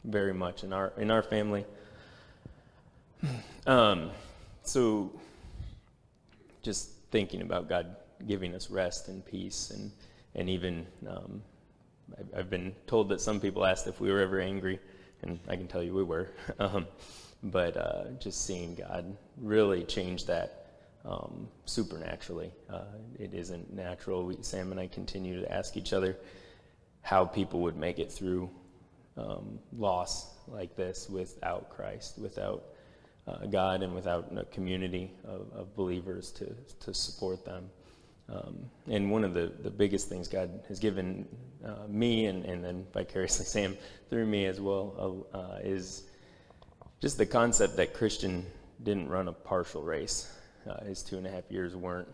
very 0.03 0.33
much 0.33 0.63
in 0.63 0.73
our 0.73 0.93
in 0.97 1.11
our 1.11 1.23
family. 1.23 1.65
Um, 3.67 4.09
so, 4.63 5.11
just 6.63 6.89
thinking 7.11 7.43
about 7.43 7.69
God 7.69 7.95
giving 8.27 8.55
us 8.55 8.71
rest 8.71 9.07
and 9.07 9.23
peace, 9.23 9.69
and 9.69 9.91
and 10.33 10.49
even 10.49 10.87
um, 11.07 11.43
I've, 12.17 12.39
I've, 12.39 12.49
been 12.49 12.73
told 12.87 13.09
that 13.09 13.21
some 13.21 13.39
people 13.39 13.63
asked 13.63 13.85
if 13.85 14.01
we 14.01 14.11
were 14.11 14.19
ever 14.19 14.39
angry, 14.39 14.79
and 15.21 15.39
I 15.47 15.57
can 15.57 15.67
tell 15.67 15.83
you 15.83 15.93
we 15.93 16.03
were. 16.03 16.31
Um, 16.59 16.87
but 17.43 17.77
uh, 17.77 18.03
just 18.19 18.45
seeing 18.45 18.73
God 18.73 19.15
really 19.37 19.83
change 19.83 20.25
that 20.25 20.60
um, 21.05 21.47
supernaturally. 21.65 22.51
Uh, 22.69 22.83
it 23.19 23.33
isn't 23.33 23.73
natural. 23.73 24.25
We, 24.25 24.37
Sam 24.41 24.71
and 24.71 24.79
I 24.79 24.87
continue 24.87 25.41
to 25.41 25.51
ask 25.51 25.77
each 25.77 25.93
other 25.93 26.17
how 27.01 27.25
people 27.25 27.61
would 27.61 27.75
make 27.75 27.99
it 27.99 28.11
through 28.11 28.49
um, 29.17 29.59
loss 29.77 30.27
like 30.47 30.75
this 30.75 31.09
without 31.09 31.69
Christ, 31.69 32.19
without 32.19 32.63
uh, 33.27 33.45
God, 33.47 33.81
and 33.83 33.93
without 33.93 34.31
a 34.35 34.45
community 34.45 35.11
of, 35.23 35.47
of 35.53 35.75
believers 35.75 36.31
to, 36.31 36.55
to 36.79 36.93
support 36.93 37.45
them. 37.45 37.69
Um, 38.29 38.69
and 38.89 39.11
one 39.11 39.23
of 39.23 39.33
the, 39.33 39.51
the 39.61 39.69
biggest 39.69 40.07
things 40.07 40.27
God 40.27 40.63
has 40.69 40.79
given 40.79 41.27
uh, 41.65 41.87
me, 41.87 42.25
and, 42.25 42.45
and 42.45 42.63
then 42.63 42.85
vicariously 42.93 43.45
Sam 43.47 43.77
through 44.09 44.25
me 44.25 44.45
as 44.45 44.61
well, 44.61 45.27
uh, 45.33 45.59
is 45.61 46.03
just 47.01 47.17
the 47.17 47.25
concept 47.25 47.77
that 47.77 47.93
Christian 47.93 48.45
didn't 48.83 49.09
run 49.09 49.27
a 49.27 49.33
partial 49.33 49.83
race. 49.83 50.31
Uh, 50.69 50.83
his 50.85 51.03
two 51.03 51.17
and 51.17 51.25
a 51.25 51.31
half 51.31 51.49
years 51.49 51.75
weren't 51.75 52.07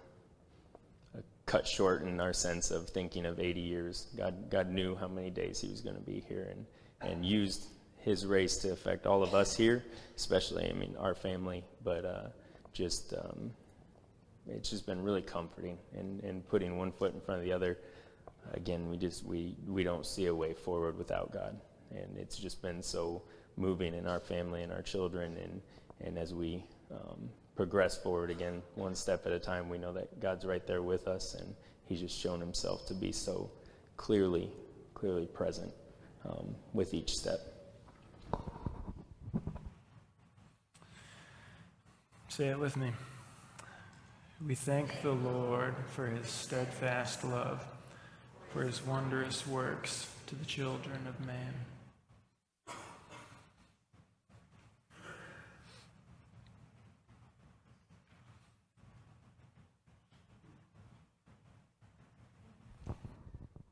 cut 1.47 1.65
short 1.65 2.03
in 2.03 2.19
our 2.19 2.33
sense 2.33 2.69
of 2.71 2.89
thinking 2.89 3.25
of 3.25 3.39
80 3.39 3.61
years. 3.61 4.07
God, 4.15 4.51
God 4.51 4.69
knew 4.69 4.95
how 4.95 5.07
many 5.07 5.31
days 5.31 5.59
he 5.59 5.69
was 5.69 5.81
going 5.81 5.95
to 5.95 6.01
be 6.01 6.23
here 6.27 6.51
and, 6.51 6.65
and 7.09 7.25
used 7.25 7.67
his 7.97 8.25
race 8.25 8.57
to 8.57 8.71
affect 8.71 9.07
all 9.07 9.23
of 9.23 9.33
us 9.33 9.55
here, 9.55 9.83
especially, 10.15 10.69
I 10.69 10.73
mean, 10.73 10.95
our 10.99 11.15
family, 11.15 11.63
but 11.83 12.05
uh, 12.05 12.27
just, 12.73 13.13
um, 13.13 13.51
it's 14.45 14.69
just 14.69 14.85
been 14.85 15.01
really 15.01 15.21
comforting 15.21 15.77
and, 15.97 16.21
and 16.23 16.47
putting 16.47 16.77
one 16.77 16.91
foot 16.91 17.13
in 17.13 17.21
front 17.21 17.39
of 17.39 17.45
the 17.45 17.53
other. 17.53 17.79
Again, 18.53 18.89
we 18.89 18.97
just, 18.97 19.25
we, 19.25 19.55
we 19.67 19.83
don't 19.83 20.05
see 20.05 20.25
a 20.25 20.35
way 20.35 20.53
forward 20.53 20.97
without 20.97 21.31
God. 21.31 21.59
And 21.91 22.17
it's 22.17 22.37
just 22.37 22.61
been 22.61 22.83
so 22.83 23.23
moving 23.55 23.93
in 23.93 24.05
our 24.05 24.19
family 24.19 24.63
and 24.63 24.71
our 24.71 24.81
children 24.81 25.37
and, 25.37 25.61
and 26.01 26.17
as 26.17 26.33
we 26.33 26.63
um, 26.91 27.29
progress 27.57 27.97
forward 27.97 28.29
again, 28.29 28.61
one 28.75 28.95
step 28.95 29.25
at 29.25 29.33
a 29.33 29.39
time. 29.39 29.67
We 29.67 29.79
know 29.79 29.91
that 29.93 30.21
God's 30.21 30.45
right 30.45 30.65
there 30.65 30.83
with 30.83 31.07
us, 31.07 31.33
and 31.33 31.55
He's 31.85 31.99
just 31.99 32.17
shown 32.17 32.39
Himself 32.39 32.85
to 32.87 32.93
be 32.93 33.11
so 33.11 33.51
clearly, 33.97 34.49
clearly 34.93 35.25
present 35.25 35.73
um, 36.23 36.55
with 36.73 36.93
each 36.93 37.09
step. 37.11 37.39
Say 42.29 42.49
it 42.49 42.59
with 42.59 42.77
me. 42.77 42.91
We 44.45 44.53
thank 44.53 45.01
the 45.01 45.11
Lord 45.11 45.73
for 45.87 46.05
His 46.05 46.27
steadfast 46.27 47.23
love, 47.23 47.65
for 48.53 48.61
His 48.61 48.85
wondrous 48.85 49.47
works 49.47 50.07
to 50.27 50.35
the 50.35 50.45
children 50.45 51.07
of 51.07 51.25
man. 51.25 51.53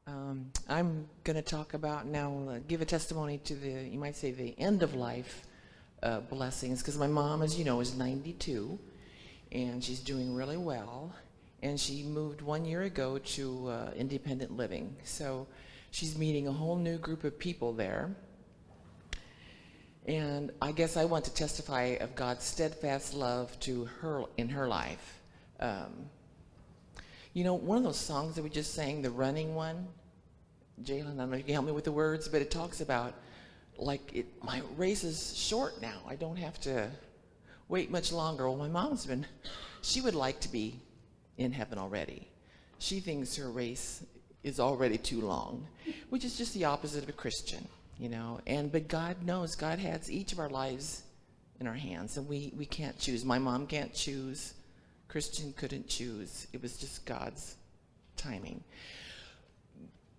Um, 0.08 0.52
I'm 0.70 1.08
going 1.24 1.36
to 1.36 1.42
talk 1.42 1.74
about 1.74 2.06
now, 2.06 2.48
uh, 2.48 2.60
give 2.68 2.80
a 2.80 2.86
testimony 2.86 3.40
to 3.40 3.56
the, 3.56 3.90
you 3.90 3.98
might 3.98 4.16
say, 4.16 4.30
the 4.30 4.54
end 4.60 4.84
of 4.84 4.94
life 4.94 5.48
uh, 6.04 6.20
blessings, 6.20 6.80
because 6.82 6.96
my 6.96 7.08
mom, 7.08 7.42
as 7.42 7.58
you 7.58 7.66
know, 7.66 7.80
is 7.80 7.98
92, 7.98 8.78
and 9.52 9.84
she's 9.84 10.00
doing 10.00 10.36
really 10.36 10.58
well. 10.58 11.12
And 11.64 11.80
she 11.80 12.04
moved 12.04 12.44
one 12.44 12.66
year 12.66 12.84
ago 12.84 13.18
to 13.18 13.68
uh, 13.68 13.92
independent 13.96 14.56
living. 14.56 14.96
So 15.04 15.48
she's 15.90 16.16
meeting 16.16 16.48
a 16.48 16.52
whole 16.52 16.76
new 16.76 17.00
group 17.00 17.24
of 17.24 17.40
people 17.40 17.74
there. 17.74 18.16
And 20.06 20.52
I 20.62 20.72
guess 20.72 20.98
I 20.98 21.06
want 21.06 21.26
to 21.26 21.34
testify 21.34 21.98
of 22.00 22.14
God's 22.14 22.44
steadfast 22.44 23.16
love 23.16 23.60
to 23.62 23.86
her 24.02 24.26
in 24.38 24.50
her 24.50 24.68
life. 24.68 25.20
Um, 25.60 26.12
you 27.36 27.44
know, 27.44 27.54
one 27.54 27.78
of 27.78 27.84
those 27.84 28.00
songs 28.00 28.36
that 28.36 28.44
we 28.44 28.50
just 28.50 28.74
sang, 28.74 29.02
the 29.02 29.12
running 29.12 29.56
one, 29.56 29.86
Jalen, 30.82 31.02
I 31.02 31.18
don't 31.18 31.18
know 31.18 31.32
if 31.34 31.40
you 31.40 31.44
can 31.44 31.54
help 31.54 31.66
me 31.66 31.74
with 31.74 31.84
the 31.84 31.92
words, 31.92 32.30
but 32.30 32.42
it 32.42 32.50
talks 32.50 32.80
about 32.80 33.14
like 33.78 34.16
it, 34.16 34.26
my 34.42 34.62
race 34.78 35.04
is 35.04 35.36
short 35.36 35.82
now. 35.82 36.00
I 36.08 36.16
don't 36.16 36.38
have 36.38 36.58
to 36.62 36.90
wait 37.68 37.92
much 37.92 38.14
longer. 38.14 38.48
Well, 38.48 38.58
my 38.58 38.70
mom's 38.70 39.06
been, 39.06 39.26
she 39.82 40.00
would 40.00 40.16
like 40.16 40.40
to 40.40 40.50
be 40.50 40.80
in 41.38 41.52
heaven 41.52 41.78
already. 41.78 42.26
She 42.80 43.02
thinks 43.02 43.36
her 43.36 43.52
race 43.52 44.06
is 44.44 44.62
already 44.62 44.98
too 44.98 45.20
long, 45.20 45.68
which 46.10 46.24
is 46.24 46.38
just 46.38 46.54
the 46.54 46.64
opposite 46.64 47.04
of 47.04 47.10
a 47.10 47.14
Christian, 47.14 47.68
you 48.00 48.08
know. 48.08 48.40
And 48.48 48.72
but 48.72 48.88
God 48.88 49.18
knows, 49.26 49.56
God 49.56 49.80
has 49.80 50.10
each 50.10 50.32
of 50.32 50.40
our 50.40 50.50
lives 50.50 51.04
in 51.60 51.68
our 51.68 51.74
hands, 51.74 52.16
and 52.16 52.30
we 52.30 52.54
we 52.56 52.66
can't 52.66 52.98
choose. 52.98 53.26
My 53.26 53.40
mom 53.40 53.68
can't 53.68 53.94
choose 53.94 54.54
Christian 55.08 55.54
couldn't 55.54 55.88
choose. 55.88 56.48
It 56.54 56.62
was 56.62 56.78
just 56.78 57.06
God's 57.06 57.56
timing. 58.18 58.64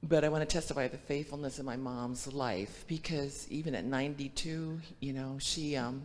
But 0.03 0.25
I 0.25 0.29
want 0.29 0.49
to 0.49 0.53
testify 0.53 0.89
the 0.89 0.99
faithfulness 0.99 1.59
of 1.59 1.65
my 1.65 1.77
mom's 1.77 2.33
life 2.33 2.85
because 2.87 3.47
even 3.51 3.75
at 3.75 3.85
92, 3.85 4.81
you 5.01 5.13
know, 5.13 5.37
she, 5.41 5.77
um, 5.77 6.03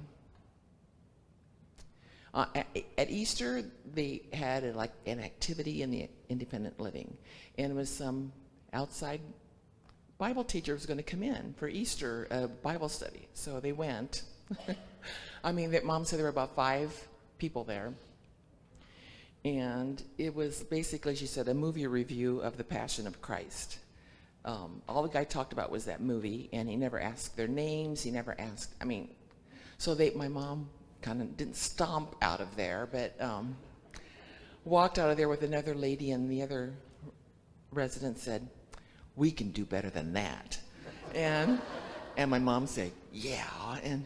uh, 2.34 2.46
at, 2.56 2.68
at, 2.98 3.10
Easter, 3.10 3.64
they 3.94 4.24
had 4.34 4.64
a, 4.64 4.74
like 4.74 4.92
an 5.06 5.20
activity 5.20 5.84
in 5.84 5.92
the 5.92 6.10
independent 6.30 6.80
living, 6.80 7.16
and 7.58 7.72
it 7.72 7.76
was 7.76 7.90
some 7.90 8.32
outside 8.74 9.20
Bible 10.18 10.44
teacher 10.44 10.74
was 10.74 10.86
going 10.86 10.98
to 10.98 11.04
come 11.04 11.24
in 11.24 11.54
for 11.58 11.68
Easter 11.68 12.28
uh, 12.32 12.48
Bible 12.48 12.90
study. 12.90 13.28
So 13.34 13.60
they 13.60 13.72
went. 13.72 14.24
I 15.44 15.52
mean, 15.52 15.72
that 15.72 15.84
mom 15.84 16.06
said 16.06 16.20
there 16.20 16.26
were 16.26 16.30
about 16.30 16.56
five 16.56 16.96
people 17.38 17.64
there. 17.64 17.94
And 19.44 20.02
it 20.18 20.36
was 20.36 20.64
basically, 20.64 21.16
she 21.16 21.26
said, 21.26 21.48
a 21.48 21.54
movie 21.54 21.88
review 21.88 22.40
of 22.40 22.58
The 22.58 22.64
Passion 22.64 23.08
of 23.08 23.22
Christ. 23.22 23.80
Um, 24.46 24.82
all 24.88 25.04
the 25.04 25.10
guy 25.10 25.24
talked 25.24 25.54
about 25.54 25.72
was 25.72 25.86
that 25.86 26.02
movie, 26.02 26.50
and 26.54 26.70
he 26.70 26.76
never 26.76 27.00
asked 27.00 27.38
their 27.38 27.48
names. 27.48 28.02
He 28.04 28.12
never 28.12 28.36
asked, 28.40 28.74
I 28.80 28.86
mean, 28.86 29.10
so 29.78 29.96
they, 29.96 30.12
my 30.12 30.28
mom 30.28 30.70
kind 31.02 31.22
of 31.22 31.36
didn't 31.38 31.56
stomp 31.56 32.16
out 32.22 32.40
of 32.40 32.56
there, 32.56 32.88
but 32.92 33.20
um, 33.20 33.56
walked 34.64 35.00
out 35.00 35.10
of 35.10 35.18
there 35.18 35.30
with 35.30 35.44
another 35.44 35.74
lady, 35.74 36.12
and 36.12 36.30
the 36.30 36.44
other 36.44 36.74
resident 37.72 38.20
said, 38.20 38.48
"We 39.16 39.32
can 39.32 39.52
do 39.52 39.66
better 39.66 39.90
than 39.90 40.14
that." 40.14 40.60
And 41.16 41.60
and 42.18 42.30
my 42.30 42.40
mom 42.40 42.68
said, 42.68 42.92
"Yeah," 43.12 43.80
and 43.84 44.06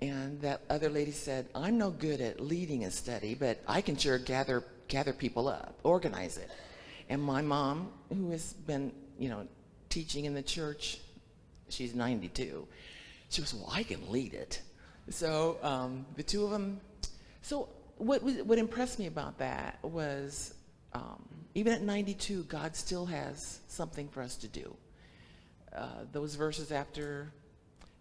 and 0.00 0.40
that 0.42 0.62
other 0.70 0.88
lady 0.88 1.10
said, 1.10 1.48
I'm 1.54 1.78
no 1.78 1.90
good 1.90 2.20
at 2.20 2.40
leading 2.40 2.84
a 2.84 2.90
study, 2.90 3.34
but 3.34 3.60
I 3.66 3.80
can 3.80 3.96
sure 3.96 4.18
gather, 4.18 4.64
gather 4.86 5.12
people 5.12 5.48
up, 5.48 5.74
organize 5.82 6.36
it. 6.36 6.50
And 7.08 7.22
my 7.22 7.42
mom, 7.42 7.90
who 8.08 8.30
has 8.30 8.52
been, 8.52 8.92
you 9.18 9.28
know, 9.28 9.46
teaching 9.88 10.24
in 10.24 10.34
the 10.34 10.42
church, 10.42 10.98
she's 11.68 11.94
92, 11.94 12.66
she 13.30 13.40
was, 13.40 13.54
well, 13.54 13.70
I 13.72 13.82
can 13.82 14.10
lead 14.10 14.34
it. 14.34 14.62
So 15.10 15.58
um, 15.62 16.06
the 16.16 16.22
two 16.22 16.44
of 16.44 16.50
them, 16.50 16.80
so 17.42 17.68
what, 17.96 18.22
was, 18.22 18.36
what 18.42 18.58
impressed 18.58 18.98
me 18.98 19.06
about 19.06 19.38
that 19.38 19.78
was 19.82 20.54
um, 20.92 21.24
even 21.54 21.72
at 21.72 21.82
92, 21.82 22.44
God 22.44 22.76
still 22.76 23.06
has 23.06 23.60
something 23.66 24.08
for 24.08 24.22
us 24.22 24.36
to 24.36 24.48
do. 24.48 24.76
Uh, 25.74 25.86
those 26.12 26.34
verses 26.34 26.70
after 26.70 27.32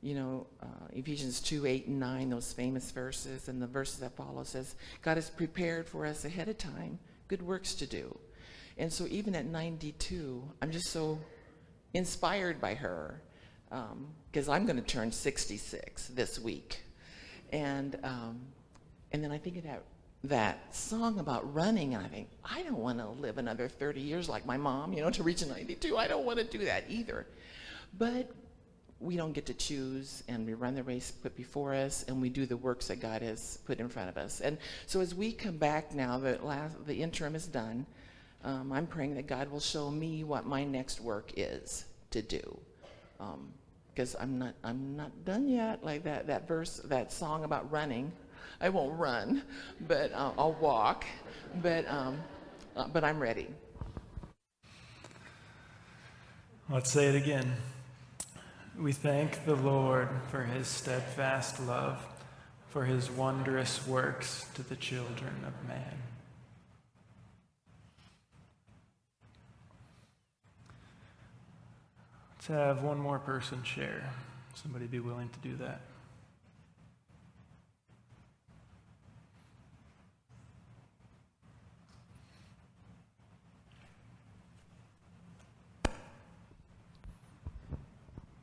you 0.01 0.13
know, 0.13 0.47
uh, 0.61 0.87
Ephesians 0.93 1.41
2, 1.41 1.65
8, 1.65 1.87
and 1.87 1.99
9, 1.99 2.29
those 2.29 2.53
famous 2.53 2.91
verses, 2.91 3.47
and 3.47 3.61
the 3.61 3.67
verses 3.67 3.99
that 3.99 4.15
follow 4.15 4.43
says, 4.43 4.75
God 5.01 5.17
has 5.17 5.29
prepared 5.29 5.87
for 5.87 6.05
us 6.05 6.25
ahead 6.25 6.47
of 6.47 6.57
time 6.57 6.99
good 7.27 7.41
works 7.41 7.73
to 7.75 7.85
do. 7.85 8.17
And 8.77 8.91
so 8.91 9.07
even 9.09 9.35
at 9.35 9.45
92, 9.45 10.43
I'm 10.61 10.71
just 10.71 10.89
so 10.89 11.19
inspired 11.93 12.61
by 12.61 12.75
her 12.75 13.21
because 13.69 14.47
um, 14.47 14.53
I'm 14.53 14.65
going 14.65 14.77
to 14.77 14.83
turn 14.83 15.11
66 15.11 16.07
this 16.09 16.39
week. 16.39 16.79
And, 17.51 17.97
um, 18.03 18.39
and 19.11 19.23
then 19.23 19.31
I 19.31 19.37
think 19.37 19.57
of 19.57 19.63
that, 19.63 19.83
that 20.25 20.75
song 20.75 21.19
about 21.19 21.53
running, 21.53 21.95
and 21.95 22.05
I 22.05 22.07
think, 22.07 22.29
I 22.43 22.63
don't 22.63 22.77
want 22.77 22.99
to 22.99 23.07
live 23.07 23.37
another 23.37 23.67
30 23.67 23.99
years 23.99 24.29
like 24.29 24.45
my 24.45 24.57
mom, 24.57 24.93
you 24.93 25.01
know, 25.01 25.09
to 25.09 25.23
reach 25.23 25.45
92. 25.45 25.97
I 25.97 26.07
don't 26.07 26.25
want 26.25 26.39
to 26.39 26.45
do 26.45 26.65
that 26.65 26.85
either. 26.87 27.25
But 27.97 28.31
we 28.99 29.15
don't 29.15 29.33
get 29.33 29.45
to 29.45 29.53
choose, 29.53 30.23
and 30.27 30.45
we 30.45 30.53
run 30.53 30.73
the 30.73 30.83
race 30.83 31.11
put 31.11 31.35
before 31.35 31.73
us, 31.73 32.03
and 32.07 32.19
we 32.21 32.29
do 32.29 32.45
the 32.45 32.57
works 32.57 32.87
that 32.87 32.99
God 32.99 33.21
has 33.21 33.59
put 33.65 33.79
in 33.79 33.89
front 33.89 34.09
of 34.09 34.17
us. 34.17 34.41
And 34.41 34.57
so 34.87 35.01
as 35.01 35.13
we 35.13 35.31
come 35.31 35.57
back 35.57 35.93
now, 35.93 36.17
the 36.17 36.39
last, 36.41 36.85
the 36.87 37.01
interim 37.01 37.35
is 37.35 37.45
done. 37.45 37.85
Um, 38.43 38.71
I'm 38.71 38.87
praying 38.87 39.15
that 39.15 39.27
God 39.27 39.51
will 39.51 39.59
show 39.59 39.91
me 39.91 40.23
what 40.23 40.45
my 40.45 40.63
next 40.63 41.01
work 41.01 41.31
is 41.37 41.85
to 42.11 42.21
do, 42.21 42.59
because 43.93 44.15
I'm 44.19 44.39
not 44.39 44.53
I'm 44.63 44.95
not 44.95 45.25
done 45.25 45.47
yet. 45.47 45.83
Like 45.83 46.03
that 46.03 46.27
that 46.27 46.47
verse, 46.47 46.77
that 46.85 47.11
song 47.11 47.43
about 47.43 47.71
running. 47.71 48.11
I 48.59 48.69
won't 48.69 48.97
run, 48.97 49.43
but 49.87 50.11
uh, 50.13 50.31
I'll 50.37 50.53
walk. 50.53 51.05
But 51.61 51.87
um, 51.87 52.19
uh, 52.75 52.87
but 52.87 53.03
I'm 53.03 53.19
ready. 53.19 53.47
Let's 56.69 56.91
say 56.91 57.07
it 57.07 57.15
again. 57.15 57.53
We 58.79 58.91
thank 58.91 59.43
the 59.45 59.55
Lord 59.55 60.07
for 60.29 60.43
his 60.43 60.67
steadfast 60.67 61.59
love, 61.59 61.99
for 62.69 62.85
his 62.85 63.09
wondrous 63.09 63.87
works 63.87 64.45
to 64.53 64.61
the 64.61 64.75
children 64.75 65.33
of 65.47 65.67
man. 65.67 65.97
Let's 72.35 72.47
have 72.47 72.83
one 72.83 72.99
more 72.99 73.17
person 73.17 73.63
share. 73.63 74.11
Somebody 74.53 74.85
be 74.85 74.99
willing 74.99 75.29
to 75.29 75.39
do 75.39 75.55
that. 75.57 75.81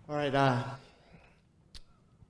All 0.07 0.17
right. 0.17 0.35
Uh, 0.35 0.63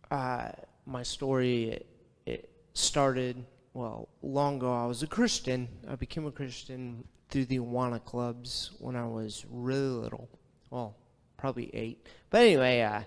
uh, 0.09 0.53
my 0.87 1.03
story 1.03 1.83
it, 2.25 2.49
started 2.73 3.45
well 3.73 4.09
long 4.23 4.59
ago. 4.59 4.73
I 4.73 4.87
was 4.87 5.03
a 5.03 5.09
Christian. 5.09 5.67
I 5.89 5.97
became 5.97 6.25
a 6.25 6.31
Christian 6.31 7.03
through 7.31 7.47
the 7.47 7.59
Awana 7.59 8.05
clubs 8.05 8.71
when 8.79 8.95
I 8.95 9.09
was 9.09 9.45
really 9.51 9.89
little. 9.89 10.29
Well, 10.71 10.95
probably 11.37 11.69
eight. 11.75 12.07
But 12.31 12.43
anyway, 12.43 12.83
uh, 12.83 13.03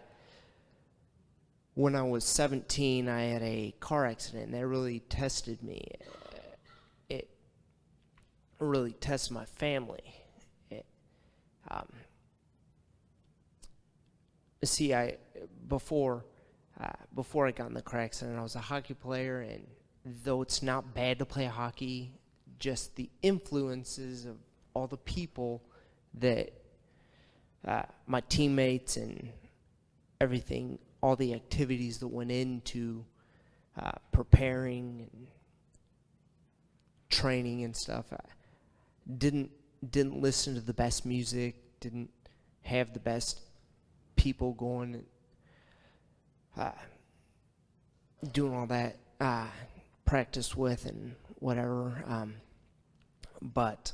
when 1.75 1.95
I 1.95 2.03
was 2.03 2.25
17, 2.25 3.07
I 3.07 3.21
had 3.21 3.43
a 3.43 3.73
car 3.79 4.05
accident, 4.05 4.47
and 4.47 4.53
that 4.53 4.67
really 4.67 4.99
tested 4.99 5.63
me. 5.63 5.81
It 7.07 7.29
really 8.59 8.91
tested 8.91 9.31
my 9.31 9.45
family. 9.45 10.13
It, 10.69 10.85
um, 11.71 11.87
see, 14.63 14.93
I 14.93 15.17
before 15.67 16.25
uh, 16.79 16.89
before 17.15 17.47
I 17.47 17.51
got 17.51 17.67
in 17.67 17.73
the 17.73 17.81
car 17.81 17.99
accident, 17.99 18.37
I 18.37 18.43
was 18.43 18.55
a 18.55 18.59
hockey 18.59 18.93
player, 18.93 19.41
and 19.41 19.65
though 20.23 20.41
it's 20.41 20.61
not 20.61 20.93
bad 20.93 21.19
to 21.19 21.25
play 21.25 21.45
hockey, 21.45 22.11
just 22.59 22.95
the 22.95 23.09
influences 23.21 24.25
of 24.25 24.37
all 24.73 24.87
the 24.87 24.97
people 24.97 25.63
that 26.15 26.53
uh, 27.67 27.83
my 28.05 28.21
teammates 28.21 28.97
and 28.97 29.31
everything, 30.21 30.79
all 31.01 31.15
the 31.15 31.33
activities 31.33 31.97
that 31.99 32.07
went 32.07 32.31
into 32.31 33.03
uh, 33.79 33.91
preparing 34.11 35.07
and 35.11 35.27
training 37.09 37.63
and 37.63 37.75
stuff, 37.75 38.05
I 38.11 38.19
didn't 39.17 39.51
didn't 39.89 40.21
listen 40.21 40.55
to 40.55 40.61
the 40.61 40.73
best 40.73 41.05
music, 41.05 41.55
didn't 41.79 42.09
have 42.63 42.93
the 42.93 42.99
best 42.99 43.41
people 44.17 44.51
going, 44.53 45.05
uh, 46.57 46.71
doing 48.33 48.53
all 48.53 48.67
that 48.67 48.97
uh, 49.21 49.47
practice 50.05 50.57
with 50.57 50.85
and 50.85 51.15
whatever. 51.39 52.03
Um, 52.05 52.35
but 53.41 53.93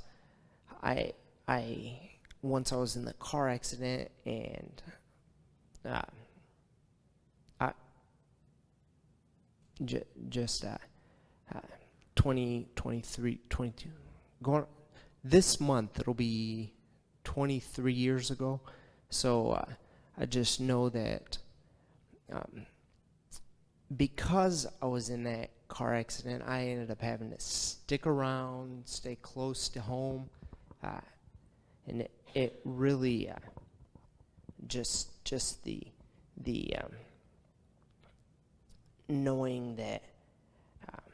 I, 0.81 1.13
I 1.47 1.99
once 2.41 2.73
I 2.73 2.77
was 2.77 2.95
in 2.95 3.05
the 3.05 3.13
car 3.13 3.47
accident 3.49 4.09
and 4.25 4.81
uh, 5.85 6.01
I 7.59 7.71
j- 9.83 10.03
just 10.29 10.65
uh, 10.65 10.77
uh, 11.53 11.59
20, 12.15 12.67
23, 12.75 13.39
22, 13.49 13.89
going 14.41 14.65
this 15.23 15.59
month 15.59 15.99
it'll 15.99 16.13
be 16.13 16.73
23 17.23 17.93
years 17.93 18.31
ago. 18.31 18.59
So 19.09 19.51
uh, 19.51 19.65
I 20.17 20.25
just 20.25 20.59
know 20.59 20.89
that 20.89 21.37
um, 22.31 22.65
because 23.95 24.67
I 24.81 24.85
was 24.85 25.09
in 25.09 25.23
that 25.23 25.49
car 25.67 25.93
accident, 25.93 26.43
I 26.45 26.67
ended 26.67 26.91
up 26.91 27.01
having 27.01 27.31
to 27.31 27.39
stick 27.39 28.05
around, 28.05 28.83
stay 28.85 29.17
close 29.21 29.69
to 29.69 29.81
home, 29.81 30.29
uh, 30.83 31.01
and 31.87 32.01
it, 32.01 32.11
it 32.33 32.59
really 32.63 33.29
uh, 33.29 33.35
just 34.67 35.23
just 35.25 35.63
the 35.63 35.81
the 36.37 36.75
um, 36.77 36.91
knowing 39.09 39.75
that 39.75 40.03
um, 40.91 41.11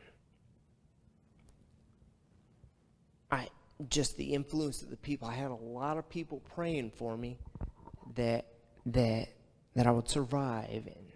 I 3.32 3.50
just 3.90 4.18
the 4.18 4.34
influence 4.34 4.82
of 4.82 4.90
the 4.90 4.98
people. 4.98 5.28
I 5.28 5.36
had 5.36 5.52
a 5.52 5.56
lot 5.56 5.98
of 5.98 6.10
people 6.10 6.42
praying 6.54 6.92
for 6.92 7.18
me 7.18 7.38
that 8.16 8.46
that 8.94 9.30
that 9.76 9.88
I 9.88 9.92
would 9.92 10.10
survive, 10.10 10.88
and 10.88 11.12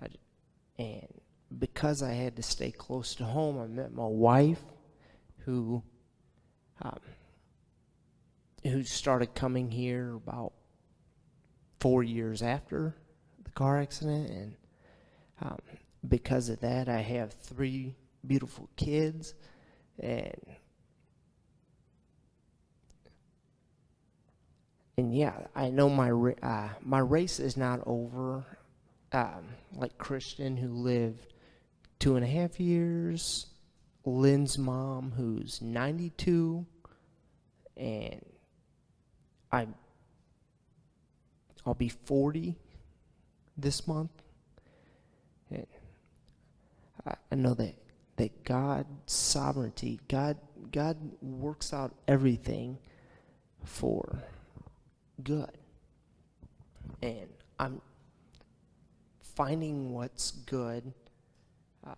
I, 0.00 0.82
and 0.82 1.20
because 1.58 2.02
I 2.02 2.12
had 2.12 2.36
to 2.36 2.42
stay 2.42 2.70
close 2.70 3.14
to 3.16 3.24
home, 3.24 3.58
I 3.58 3.66
met 3.66 3.92
my 3.92 4.06
wife, 4.06 4.62
who 5.40 5.82
um, 6.82 7.00
who 8.64 8.82
started 8.82 9.34
coming 9.34 9.70
here 9.70 10.14
about 10.14 10.52
four 11.80 12.02
years 12.02 12.42
after 12.42 12.94
the 13.44 13.50
car 13.50 13.78
accident, 13.78 14.30
and 14.30 14.56
um, 15.40 15.58
because 16.08 16.48
of 16.48 16.60
that, 16.60 16.88
I 16.88 17.00
have 17.00 17.32
three 17.32 17.94
beautiful 18.26 18.68
kids, 18.76 19.34
and 19.98 20.34
and 24.98 25.14
yeah, 25.14 25.46
I 25.54 25.70
know 25.70 25.88
my 25.88 26.10
uh, 26.10 26.70
my 26.82 26.98
race 26.98 27.38
is 27.38 27.56
not 27.56 27.80
over. 27.86 28.44
Um, 29.12 29.54
like 29.72 29.96
Christian, 29.96 30.56
who 30.56 30.68
lived 30.74 31.32
two 32.00 32.16
and 32.16 32.24
a 32.24 32.28
half 32.28 32.58
years, 32.58 33.46
Lynn's 34.04 34.58
mom, 34.58 35.12
who's 35.16 35.62
92, 35.62 36.66
and 37.76 38.26
I 39.52 39.68
I'll 41.64 41.74
be 41.74 41.88
40 41.88 42.56
this 43.56 43.86
month, 43.86 44.10
and 45.48 45.66
I, 47.06 47.14
I 47.30 47.34
know 47.36 47.54
that 47.54 47.76
that 48.16 48.42
God's 48.42 48.88
sovereignty, 49.06 50.00
God 50.08 50.38
God 50.72 50.96
works 51.22 51.72
out 51.72 51.94
everything 52.08 52.78
for 53.62 54.24
good. 55.22 55.58
And 57.02 57.28
I'm 57.58 57.80
finding 59.20 59.92
what's 59.92 60.30
good 60.30 60.92
uh, 61.86 61.94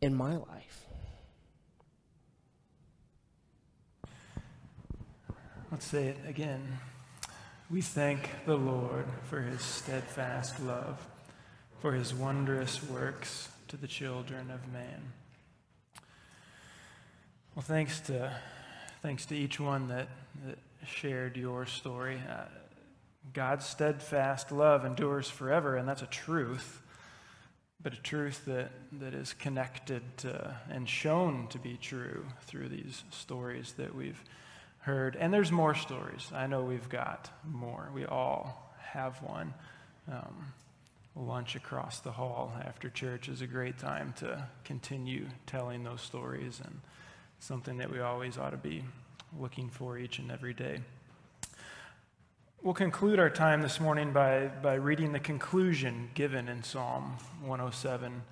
in 0.00 0.14
my 0.14 0.36
life. 0.36 0.86
Let's 5.70 5.84
say 5.84 6.06
it 6.06 6.18
again. 6.26 6.78
We 7.68 7.82
thank 7.82 8.30
the 8.46 8.56
Lord 8.56 9.06
for 9.24 9.42
his 9.42 9.60
steadfast 9.60 10.62
love, 10.62 11.04
for 11.80 11.92
his 11.92 12.14
wondrous 12.14 12.82
works 12.82 13.48
to 13.68 13.76
the 13.76 13.88
children 13.88 14.50
of 14.50 14.72
man. 14.72 15.12
Well, 17.54 17.64
thanks 17.64 18.00
to, 18.00 18.32
thanks 19.02 19.26
to 19.26 19.34
each 19.34 19.58
one 19.58 19.88
that, 19.88 20.08
that 20.46 20.58
shared 20.86 21.36
your 21.36 21.66
story. 21.66 22.20
Uh, 22.28 22.44
God's 23.32 23.66
steadfast 23.66 24.52
love 24.52 24.84
endures 24.84 25.28
forever, 25.28 25.76
and 25.76 25.88
that's 25.88 26.02
a 26.02 26.06
truth, 26.06 26.80
but 27.82 27.92
a 27.92 28.00
truth 28.00 28.44
that, 28.46 28.70
that 28.92 29.14
is 29.14 29.32
connected 29.32 30.02
to, 30.18 30.56
and 30.70 30.88
shown 30.88 31.48
to 31.48 31.58
be 31.58 31.76
true 31.76 32.24
through 32.42 32.68
these 32.68 33.04
stories 33.10 33.72
that 33.78 33.94
we've 33.94 34.22
heard. 34.78 35.16
And 35.16 35.34
there's 35.34 35.50
more 35.50 35.74
stories. 35.74 36.30
I 36.34 36.46
know 36.46 36.62
we've 36.62 36.88
got 36.88 37.30
more. 37.44 37.90
We 37.92 38.06
all 38.06 38.72
have 38.92 39.20
one. 39.22 39.54
Um, 40.10 40.52
lunch 41.16 41.56
across 41.56 42.00
the 42.00 42.12
hall 42.12 42.52
after 42.64 42.90
church 42.90 43.28
is 43.28 43.40
a 43.40 43.46
great 43.46 43.78
time 43.78 44.12
to 44.18 44.46
continue 44.64 45.26
telling 45.46 45.82
those 45.82 46.02
stories 46.02 46.60
and 46.62 46.80
something 47.38 47.78
that 47.78 47.90
we 47.90 48.00
always 48.00 48.36
ought 48.36 48.50
to 48.50 48.56
be 48.58 48.84
looking 49.38 49.68
for 49.68 49.98
each 49.98 50.18
and 50.18 50.30
every 50.30 50.54
day. 50.54 50.80
we'll 52.62 52.74
conclude 52.74 53.18
our 53.18 53.30
time 53.30 53.62
this 53.62 53.80
morning 53.80 54.12
by, 54.12 54.48
by 54.62 54.74
reading 54.74 55.12
the 55.12 55.20
conclusion 55.20 56.10
given 56.14 56.48
in 56.48 56.62
Psalm 56.62 57.16
107 57.42 58.22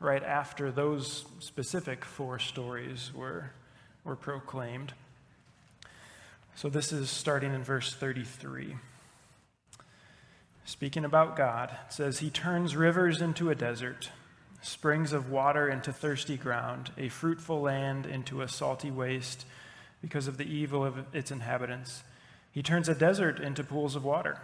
right 0.00 0.22
after 0.22 0.70
those 0.70 1.24
specific 1.38 2.04
four 2.04 2.38
stories 2.38 3.12
were, 3.14 3.50
were 4.04 4.16
proclaimed. 4.16 4.92
So 6.54 6.68
this 6.68 6.92
is 6.92 7.10
starting 7.10 7.54
in 7.54 7.62
verse 7.62 7.94
33. 7.94 8.76
Speaking 10.64 11.04
about 11.04 11.36
God, 11.36 11.70
it 11.86 11.92
says, 11.92 12.18
He 12.18 12.30
turns 12.30 12.74
rivers 12.74 13.20
into 13.20 13.50
a 13.50 13.54
desert, 13.54 14.10
springs 14.62 15.12
of 15.12 15.30
water 15.30 15.68
into 15.68 15.92
thirsty 15.92 16.36
ground, 16.36 16.90
a 16.98 17.08
fruitful 17.08 17.60
land 17.60 18.06
into 18.06 18.42
a 18.42 18.48
salty 18.48 18.90
waste 18.90 19.44
because 20.00 20.28
of 20.28 20.36
the 20.36 20.44
evil 20.44 20.84
of 20.84 21.04
its 21.14 21.30
inhabitants. 21.30 22.02
He 22.52 22.62
turns 22.62 22.88
a 22.88 22.94
desert 22.94 23.40
into 23.40 23.64
pools 23.64 23.96
of 23.96 24.04
water, 24.04 24.40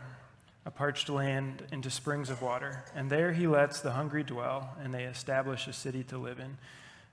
a 0.65 0.71
parched 0.71 1.09
land 1.09 1.65
into 1.73 1.91
springs 1.91 2.31
of 2.31 2.43
water, 2.43 2.85
and 2.95 3.11
there 3.11 3.33
he 3.33 3.47
lets 3.47 3.81
the 3.81 3.93
hungry 3.93 4.23
dwell, 4.23 4.77
and 4.83 4.93
they 4.93 5.05
establish 5.05 5.67
a 5.67 5.73
city 5.73 6.05
to 6.05 6.19
live 6.19 6.39
in. 6.39 6.59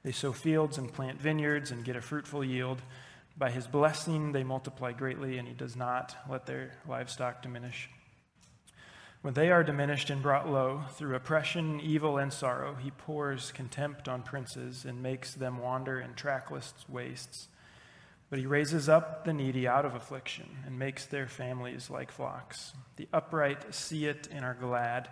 They 0.04 0.12
sow 0.12 0.32
fields 0.32 0.78
and 0.78 0.94
plant 0.94 1.20
vineyards 1.20 1.72
and 1.72 1.84
get 1.84 1.96
a 1.96 2.02
fruitful 2.02 2.44
yield. 2.44 2.82
By 3.38 3.52
his 3.52 3.68
blessing, 3.68 4.32
they 4.32 4.44
multiply 4.44 4.92
greatly, 4.92 5.38
and 5.38 5.48
he 5.48 5.54
does 5.54 5.76
not 5.76 6.16
let 6.30 6.46
their 6.46 6.74
livestock 6.88 7.42
diminish. 7.42 7.90
When 9.22 9.34
they 9.34 9.52
are 9.52 9.64
diminished 9.64 10.10
and 10.10 10.22
brought 10.22 10.50
low 10.50 10.84
through 10.94 11.16
oppression, 11.16 11.82
evil, 11.82 12.18
and 12.18 12.32
sorrow, 12.32 12.76
he 12.76 12.92
pours 12.92 13.52
contempt 13.52 14.08
on 14.08 14.24
princes 14.24 14.86
and 14.86 15.04
makes 15.04 15.34
them 15.34 15.60
wander 15.60 16.00
in 16.00 16.14
trackless 16.14 16.74
wastes. 16.88 17.50
But 18.30 18.40
he 18.40 18.46
raises 18.46 18.88
up 18.88 19.26
the 19.26 19.34
needy 19.34 19.68
out 19.68 19.86
of 19.86 19.96
affliction 19.96 20.50
and 20.66 20.78
makes 20.78 21.06
their 21.06 21.28
families 21.28 21.90
like 21.90 22.12
flocks. 22.12 22.74
The 22.96 23.08
upright 23.12 23.74
see 23.74 24.06
it 24.06 24.28
and 24.32 24.46
are 24.46 24.58
glad, 24.60 25.10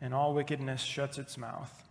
and 0.00 0.14
all 0.14 0.32
wickedness 0.32 0.80
shuts 0.80 1.18
its 1.18 1.36
mouth. 1.36 1.82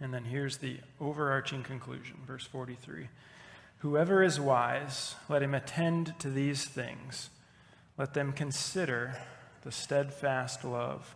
And 0.00 0.12
then 0.12 0.24
here's 0.24 0.56
the 0.56 0.78
overarching 1.00 1.62
conclusion, 1.62 2.16
verse 2.26 2.44
43 2.46 3.08
Whoever 3.78 4.22
is 4.22 4.38
wise, 4.38 5.14
let 5.28 5.42
him 5.42 5.54
attend 5.54 6.18
to 6.18 6.30
these 6.30 6.64
things, 6.64 7.30
let 7.96 8.12
them 8.12 8.32
consider 8.32 9.16
the 9.62 9.72
steadfast 9.72 10.64
love 10.64 11.14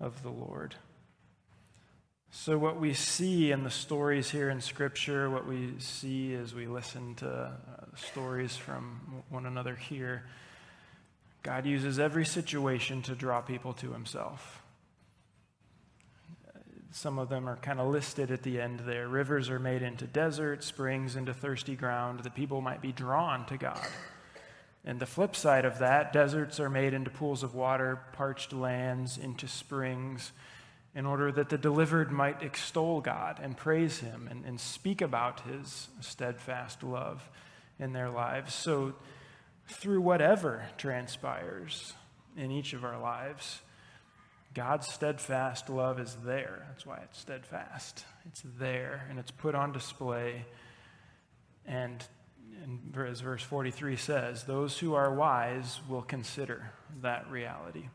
of 0.00 0.22
the 0.22 0.30
Lord. 0.30 0.74
So, 2.32 2.56
what 2.56 2.78
we 2.78 2.94
see 2.94 3.50
in 3.50 3.64
the 3.64 3.70
stories 3.70 4.30
here 4.30 4.50
in 4.50 4.60
Scripture, 4.60 5.28
what 5.28 5.48
we 5.48 5.72
see 5.78 6.32
as 6.34 6.54
we 6.54 6.68
listen 6.68 7.16
to 7.16 7.28
uh, 7.28 7.50
stories 7.96 8.56
from 8.56 9.24
one 9.30 9.46
another 9.46 9.74
here, 9.74 10.22
God 11.42 11.66
uses 11.66 11.98
every 11.98 12.24
situation 12.24 13.02
to 13.02 13.16
draw 13.16 13.40
people 13.40 13.72
to 13.74 13.92
Himself. 13.92 14.62
Some 16.92 17.18
of 17.18 17.28
them 17.28 17.48
are 17.48 17.56
kind 17.56 17.80
of 17.80 17.88
listed 17.88 18.30
at 18.30 18.44
the 18.44 18.60
end 18.60 18.80
there. 18.80 19.08
Rivers 19.08 19.50
are 19.50 19.58
made 19.58 19.82
into 19.82 20.06
deserts, 20.06 20.66
springs 20.66 21.16
into 21.16 21.34
thirsty 21.34 21.74
ground, 21.74 22.20
that 22.20 22.36
people 22.36 22.60
might 22.60 22.80
be 22.80 22.92
drawn 22.92 23.44
to 23.46 23.56
God. 23.56 23.88
And 24.84 25.00
the 25.00 25.06
flip 25.06 25.34
side 25.34 25.64
of 25.64 25.80
that, 25.80 26.12
deserts 26.12 26.60
are 26.60 26.70
made 26.70 26.94
into 26.94 27.10
pools 27.10 27.42
of 27.42 27.56
water, 27.56 28.00
parched 28.12 28.52
lands 28.52 29.18
into 29.18 29.48
springs, 29.48 30.30
in 30.94 31.06
order 31.06 31.30
that 31.30 31.48
the 31.48 31.58
delivered 31.58 32.10
might 32.10 32.42
extol 32.42 33.00
God 33.00 33.38
and 33.40 33.56
praise 33.56 33.98
Him 33.98 34.28
and, 34.30 34.44
and 34.44 34.60
speak 34.60 35.00
about 35.00 35.40
His 35.40 35.88
steadfast 36.00 36.82
love 36.82 37.28
in 37.78 37.92
their 37.92 38.10
lives. 38.10 38.54
So, 38.54 38.94
through 39.68 40.00
whatever 40.00 40.66
transpires 40.78 41.92
in 42.36 42.50
each 42.50 42.72
of 42.72 42.84
our 42.84 43.00
lives, 43.00 43.60
God's 44.52 44.88
steadfast 44.88 45.70
love 45.70 46.00
is 46.00 46.16
there. 46.24 46.66
That's 46.68 46.84
why 46.84 46.98
it's 47.04 47.20
steadfast. 47.20 48.04
It's 48.26 48.42
there 48.58 49.06
and 49.08 49.18
it's 49.18 49.30
put 49.30 49.54
on 49.54 49.72
display. 49.72 50.44
And 51.66 52.04
and 52.62 52.94
as 53.08 53.20
verse 53.20 53.42
43 53.42 53.96
says, 53.96 54.44
those 54.44 54.78
who 54.78 54.94
are 54.94 55.14
wise 55.14 55.80
will 55.88 56.02
consider 56.02 56.72
that 57.00 57.30
reality. 57.30 57.88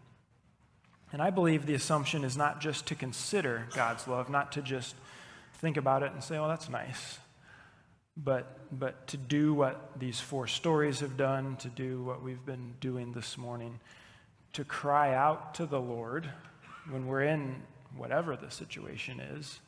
And 1.16 1.22
I 1.22 1.30
believe 1.30 1.66
the 1.66 1.76
assumption 1.76 2.26
is 2.26 2.36
not 2.36 2.59
just 2.59 2.88
to 2.88 2.95
consider 2.95 3.70
God's 3.74 4.05
love, 4.05 4.30
not 4.30 4.51
to 4.51 4.61
just 4.61 4.95
think 5.53 5.78
about 5.78 6.03
it 6.03 6.11
and 6.11 6.22
say, 6.22 6.38
oh, 6.38 6.49
that's 6.49 6.68
nice, 6.68 7.20
but, 8.18 8.59
but 8.78 9.07
to 9.07 9.16
do 9.16 9.53
what 9.53 9.97
these 9.97 10.20
four 10.20 10.45
stories 10.45 10.99
have 10.99 11.16
done, 11.16 11.55
to 11.61 11.70
do 11.70 12.03
what 12.03 12.22
we've 12.22 12.45
been 12.45 12.74
doing 12.82 13.13
this 13.13 13.38
morning, 13.38 13.80
to 14.51 14.66
cry 14.66 15.13
out 15.13 15.53
to 15.53 15.66
the 15.66 15.80
Lord 15.80 16.30
when 16.89 17.07
we're 17.07 17.24
in 17.24 17.63
whatever 17.95 18.36
the 18.36 18.51
situation 18.51 19.22
is. 19.22 19.61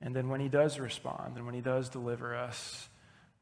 And 0.00 0.16
then 0.16 0.30
when 0.30 0.40
He 0.40 0.48
does 0.48 0.78
respond 0.80 1.36
and 1.36 1.44
when 1.44 1.54
He 1.54 1.60
does 1.60 1.90
deliver 1.90 2.34
us, 2.34 2.88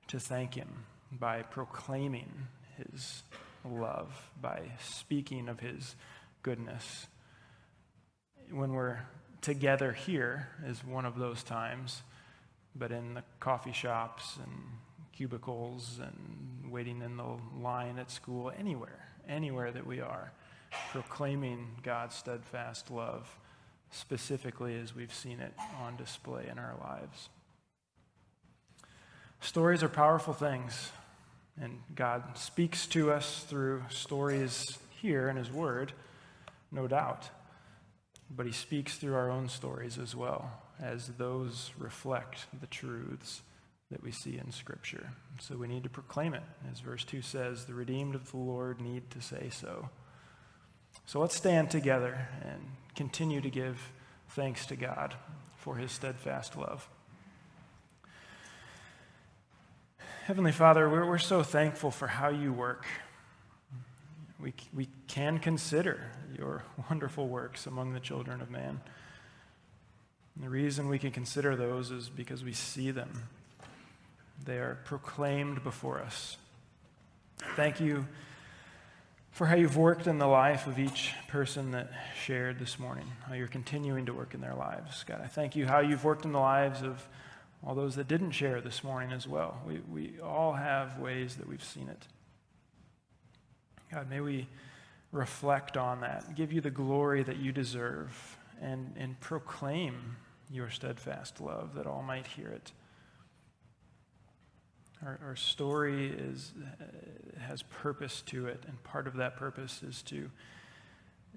to 0.08 0.18
thank 0.18 0.54
Him 0.54 0.82
by 1.12 1.42
proclaiming 1.42 2.48
His 2.76 3.22
love, 3.64 4.32
by 4.42 4.62
speaking 4.80 5.48
of 5.48 5.60
His 5.60 5.94
goodness. 6.42 7.06
When 8.52 8.72
we're 8.72 8.98
together 9.42 9.92
here 9.92 10.48
is 10.66 10.84
one 10.84 11.04
of 11.04 11.16
those 11.16 11.44
times, 11.44 12.02
but 12.74 12.90
in 12.90 13.14
the 13.14 13.22
coffee 13.38 13.72
shops 13.72 14.38
and 14.42 14.52
cubicles 15.16 16.00
and 16.02 16.72
waiting 16.72 17.00
in 17.00 17.16
the 17.16 17.36
line 17.60 17.98
at 17.98 18.10
school, 18.10 18.50
anywhere, 18.58 19.06
anywhere 19.28 19.70
that 19.70 19.86
we 19.86 20.00
are, 20.00 20.32
proclaiming 20.90 21.68
God's 21.84 22.16
steadfast 22.16 22.90
love, 22.90 23.28
specifically 23.92 24.76
as 24.80 24.96
we've 24.96 25.14
seen 25.14 25.38
it 25.38 25.52
on 25.80 25.96
display 25.96 26.48
in 26.50 26.58
our 26.58 26.74
lives. 26.80 27.28
Stories 29.40 29.84
are 29.84 29.88
powerful 29.88 30.34
things, 30.34 30.90
and 31.60 31.78
God 31.94 32.36
speaks 32.36 32.86
to 32.88 33.12
us 33.12 33.44
through 33.48 33.84
stories 33.90 34.76
here 35.00 35.28
in 35.28 35.36
His 35.36 35.52
Word, 35.52 35.92
no 36.72 36.88
doubt. 36.88 37.28
But 38.34 38.46
He 38.46 38.52
speaks 38.52 38.96
through 38.96 39.14
our 39.14 39.30
own 39.30 39.48
stories 39.48 39.98
as 39.98 40.14
well, 40.14 40.50
as 40.80 41.08
those 41.18 41.72
reflect 41.78 42.46
the 42.60 42.66
truths 42.66 43.42
that 43.90 44.02
we 44.02 44.12
see 44.12 44.38
in 44.38 44.52
Scripture. 44.52 45.10
So 45.40 45.56
we 45.56 45.66
need 45.66 45.82
to 45.82 45.90
proclaim 45.90 46.34
it. 46.34 46.42
As 46.70 46.80
verse 46.80 47.04
2 47.04 47.22
says, 47.22 47.64
the 47.64 47.74
redeemed 47.74 48.14
of 48.14 48.30
the 48.30 48.36
Lord 48.36 48.80
need 48.80 49.10
to 49.10 49.20
say 49.20 49.48
so. 49.50 49.88
So 51.06 51.18
let's 51.20 51.36
stand 51.36 51.70
together 51.70 52.28
and 52.44 52.60
continue 52.94 53.40
to 53.40 53.50
give 53.50 53.92
thanks 54.30 54.66
to 54.66 54.76
God 54.76 55.14
for 55.56 55.76
His 55.76 55.90
steadfast 55.90 56.56
love. 56.56 56.88
Heavenly 60.24 60.52
Father, 60.52 60.88
we're, 60.88 61.06
we're 61.06 61.18
so 61.18 61.42
thankful 61.42 61.90
for 61.90 62.06
how 62.06 62.28
you 62.28 62.52
work. 62.52 62.86
We, 64.42 64.54
we 64.74 64.88
can 65.06 65.38
consider 65.38 66.00
your 66.36 66.64
wonderful 66.90 67.28
works 67.28 67.66
among 67.66 67.92
the 67.92 68.00
children 68.00 68.40
of 68.40 68.50
man. 68.50 68.80
And 70.34 70.44
the 70.44 70.48
reason 70.48 70.88
we 70.88 70.98
can 70.98 71.10
consider 71.10 71.56
those 71.56 71.90
is 71.90 72.08
because 72.08 72.42
we 72.42 72.52
see 72.52 72.90
them, 72.90 73.28
they 74.44 74.56
are 74.56 74.78
proclaimed 74.84 75.62
before 75.62 76.00
us. 76.00 76.36
Thank 77.56 77.80
you 77.80 78.06
for 79.32 79.46
how 79.46 79.56
you've 79.56 79.76
worked 79.76 80.06
in 80.06 80.18
the 80.18 80.26
life 80.26 80.66
of 80.66 80.78
each 80.78 81.12
person 81.28 81.70
that 81.72 81.90
shared 82.24 82.58
this 82.58 82.78
morning, 82.78 83.06
how 83.26 83.34
you're 83.34 83.46
continuing 83.48 84.06
to 84.06 84.12
work 84.12 84.34
in 84.34 84.40
their 84.40 84.54
lives. 84.54 85.04
God, 85.04 85.20
I 85.22 85.26
thank 85.26 85.56
you 85.56 85.66
how 85.66 85.80
you've 85.80 86.04
worked 86.04 86.24
in 86.24 86.32
the 86.32 86.40
lives 86.40 86.82
of 86.82 87.06
all 87.64 87.74
those 87.74 87.96
that 87.96 88.08
didn't 88.08 88.32
share 88.32 88.60
this 88.60 88.82
morning 88.82 89.12
as 89.12 89.28
well. 89.28 89.60
We, 89.66 89.80
we 89.90 90.20
all 90.20 90.54
have 90.54 90.98
ways 90.98 91.36
that 91.36 91.48
we've 91.48 91.64
seen 91.64 91.88
it. 91.88 92.06
God, 93.92 94.08
may 94.08 94.20
we 94.20 94.46
reflect 95.10 95.76
on 95.76 96.02
that, 96.02 96.36
give 96.36 96.52
you 96.52 96.60
the 96.60 96.70
glory 96.70 97.24
that 97.24 97.38
you 97.38 97.50
deserve, 97.50 98.38
and, 98.60 98.94
and 98.96 99.18
proclaim 99.18 100.16
your 100.48 100.70
steadfast 100.70 101.40
love 101.40 101.74
that 101.74 101.86
all 101.86 102.02
might 102.02 102.26
hear 102.26 102.48
it. 102.48 102.72
Our, 105.04 105.18
our 105.24 105.36
story 105.36 106.08
is, 106.08 106.52
uh, 106.62 106.84
has 107.40 107.62
purpose 107.62 108.22
to 108.26 108.46
it, 108.46 108.62
and 108.68 108.80
part 108.84 109.08
of 109.08 109.16
that 109.16 109.36
purpose 109.36 109.82
is 109.82 110.02
to, 110.02 110.30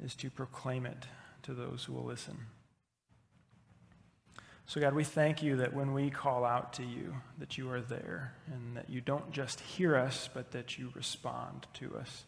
is 0.04 0.16
to 0.16 0.30
proclaim 0.30 0.86
it 0.86 1.08
to 1.44 1.54
those 1.54 1.86
who 1.86 1.94
will 1.94 2.06
listen. 2.06 2.38
So, 4.66 4.80
God, 4.80 4.94
we 4.94 5.04
thank 5.04 5.42
you 5.42 5.58
that 5.58 5.74
when 5.74 5.94
we 5.94 6.10
call 6.10 6.46
out 6.46 6.74
to 6.74 6.84
you, 6.84 7.16
that 7.40 7.58
you 7.58 7.70
are 7.72 7.82
there 7.82 8.36
and 8.54 8.78
that 8.78 8.90
you 8.90 9.02
don't 9.02 9.32
just 9.32 9.60
hear 9.60 9.96
us, 9.96 10.30
but 10.32 10.52
that 10.52 10.78
you 10.78 10.92
respond 10.96 11.68
to 11.74 11.96
us 11.96 12.26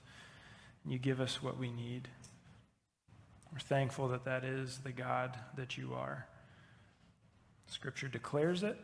you 0.88 1.00
give 1.00 1.20
us 1.20 1.42
what 1.42 1.58
we 1.58 1.72
need. 1.72 2.08
We're 3.52 3.60
thankful 3.60 4.10
that 4.10 4.26
that 4.26 4.44
is 4.44 4.80
the 4.80 4.92
God 4.92 5.38
that 5.56 5.78
you 5.78 5.94
are. 5.94 6.28
Scripture 7.68 8.08
declares 8.08 8.64
it, 8.64 8.78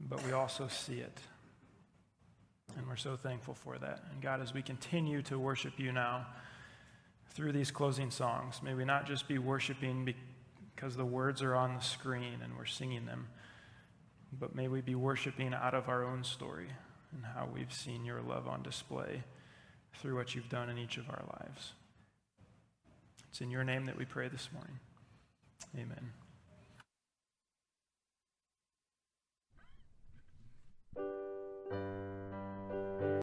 but 0.00 0.24
we 0.26 0.32
also 0.32 0.66
see 0.68 0.98
it. 0.98 1.20
And 2.76 2.88
we're 2.88 2.96
so 2.96 3.16
thankful 3.16 3.54
for 3.54 3.78
that. 3.78 4.02
And 4.10 4.20
God, 4.20 4.40
as 4.40 4.54
we 4.54 4.62
continue 4.62 5.22
to 5.22 5.38
worship 5.38 5.78
you 5.78 5.92
now 5.92 6.26
through 7.34 7.52
these 7.52 7.70
closing 7.70 8.10
songs, 8.10 8.60
may 8.62 8.74
we 8.74 8.84
not 8.84 9.06
just 9.06 9.28
be 9.28 9.38
worshiping 9.38 10.12
because 10.74 10.96
the 10.96 11.04
words 11.04 11.42
are 11.42 11.54
on 11.54 11.74
the 11.74 11.82
screen 11.82 12.40
and 12.42 12.56
we're 12.56 12.64
singing 12.64 13.04
them, 13.04 13.28
but 14.32 14.54
may 14.54 14.68
we 14.68 14.80
be 14.80 14.94
worshiping 14.94 15.54
out 15.54 15.74
of 15.74 15.88
our 15.88 16.04
own 16.04 16.24
story 16.24 16.68
and 17.14 17.24
how 17.24 17.48
we've 17.52 17.72
seen 17.72 18.04
your 18.04 18.22
love 18.22 18.48
on 18.48 18.62
display 18.62 19.22
through 19.94 20.16
what 20.16 20.34
you've 20.34 20.48
done 20.48 20.68
in 20.68 20.78
each 20.78 20.96
of 20.96 21.08
our 21.08 21.22
lives. 21.40 21.72
It's 23.30 23.40
in 23.40 23.50
your 23.50 23.64
name 23.64 23.86
that 23.86 23.96
we 23.96 24.04
pray 24.04 24.28
this 24.28 24.48
morning. 24.52 24.78
Amen. 25.74 26.12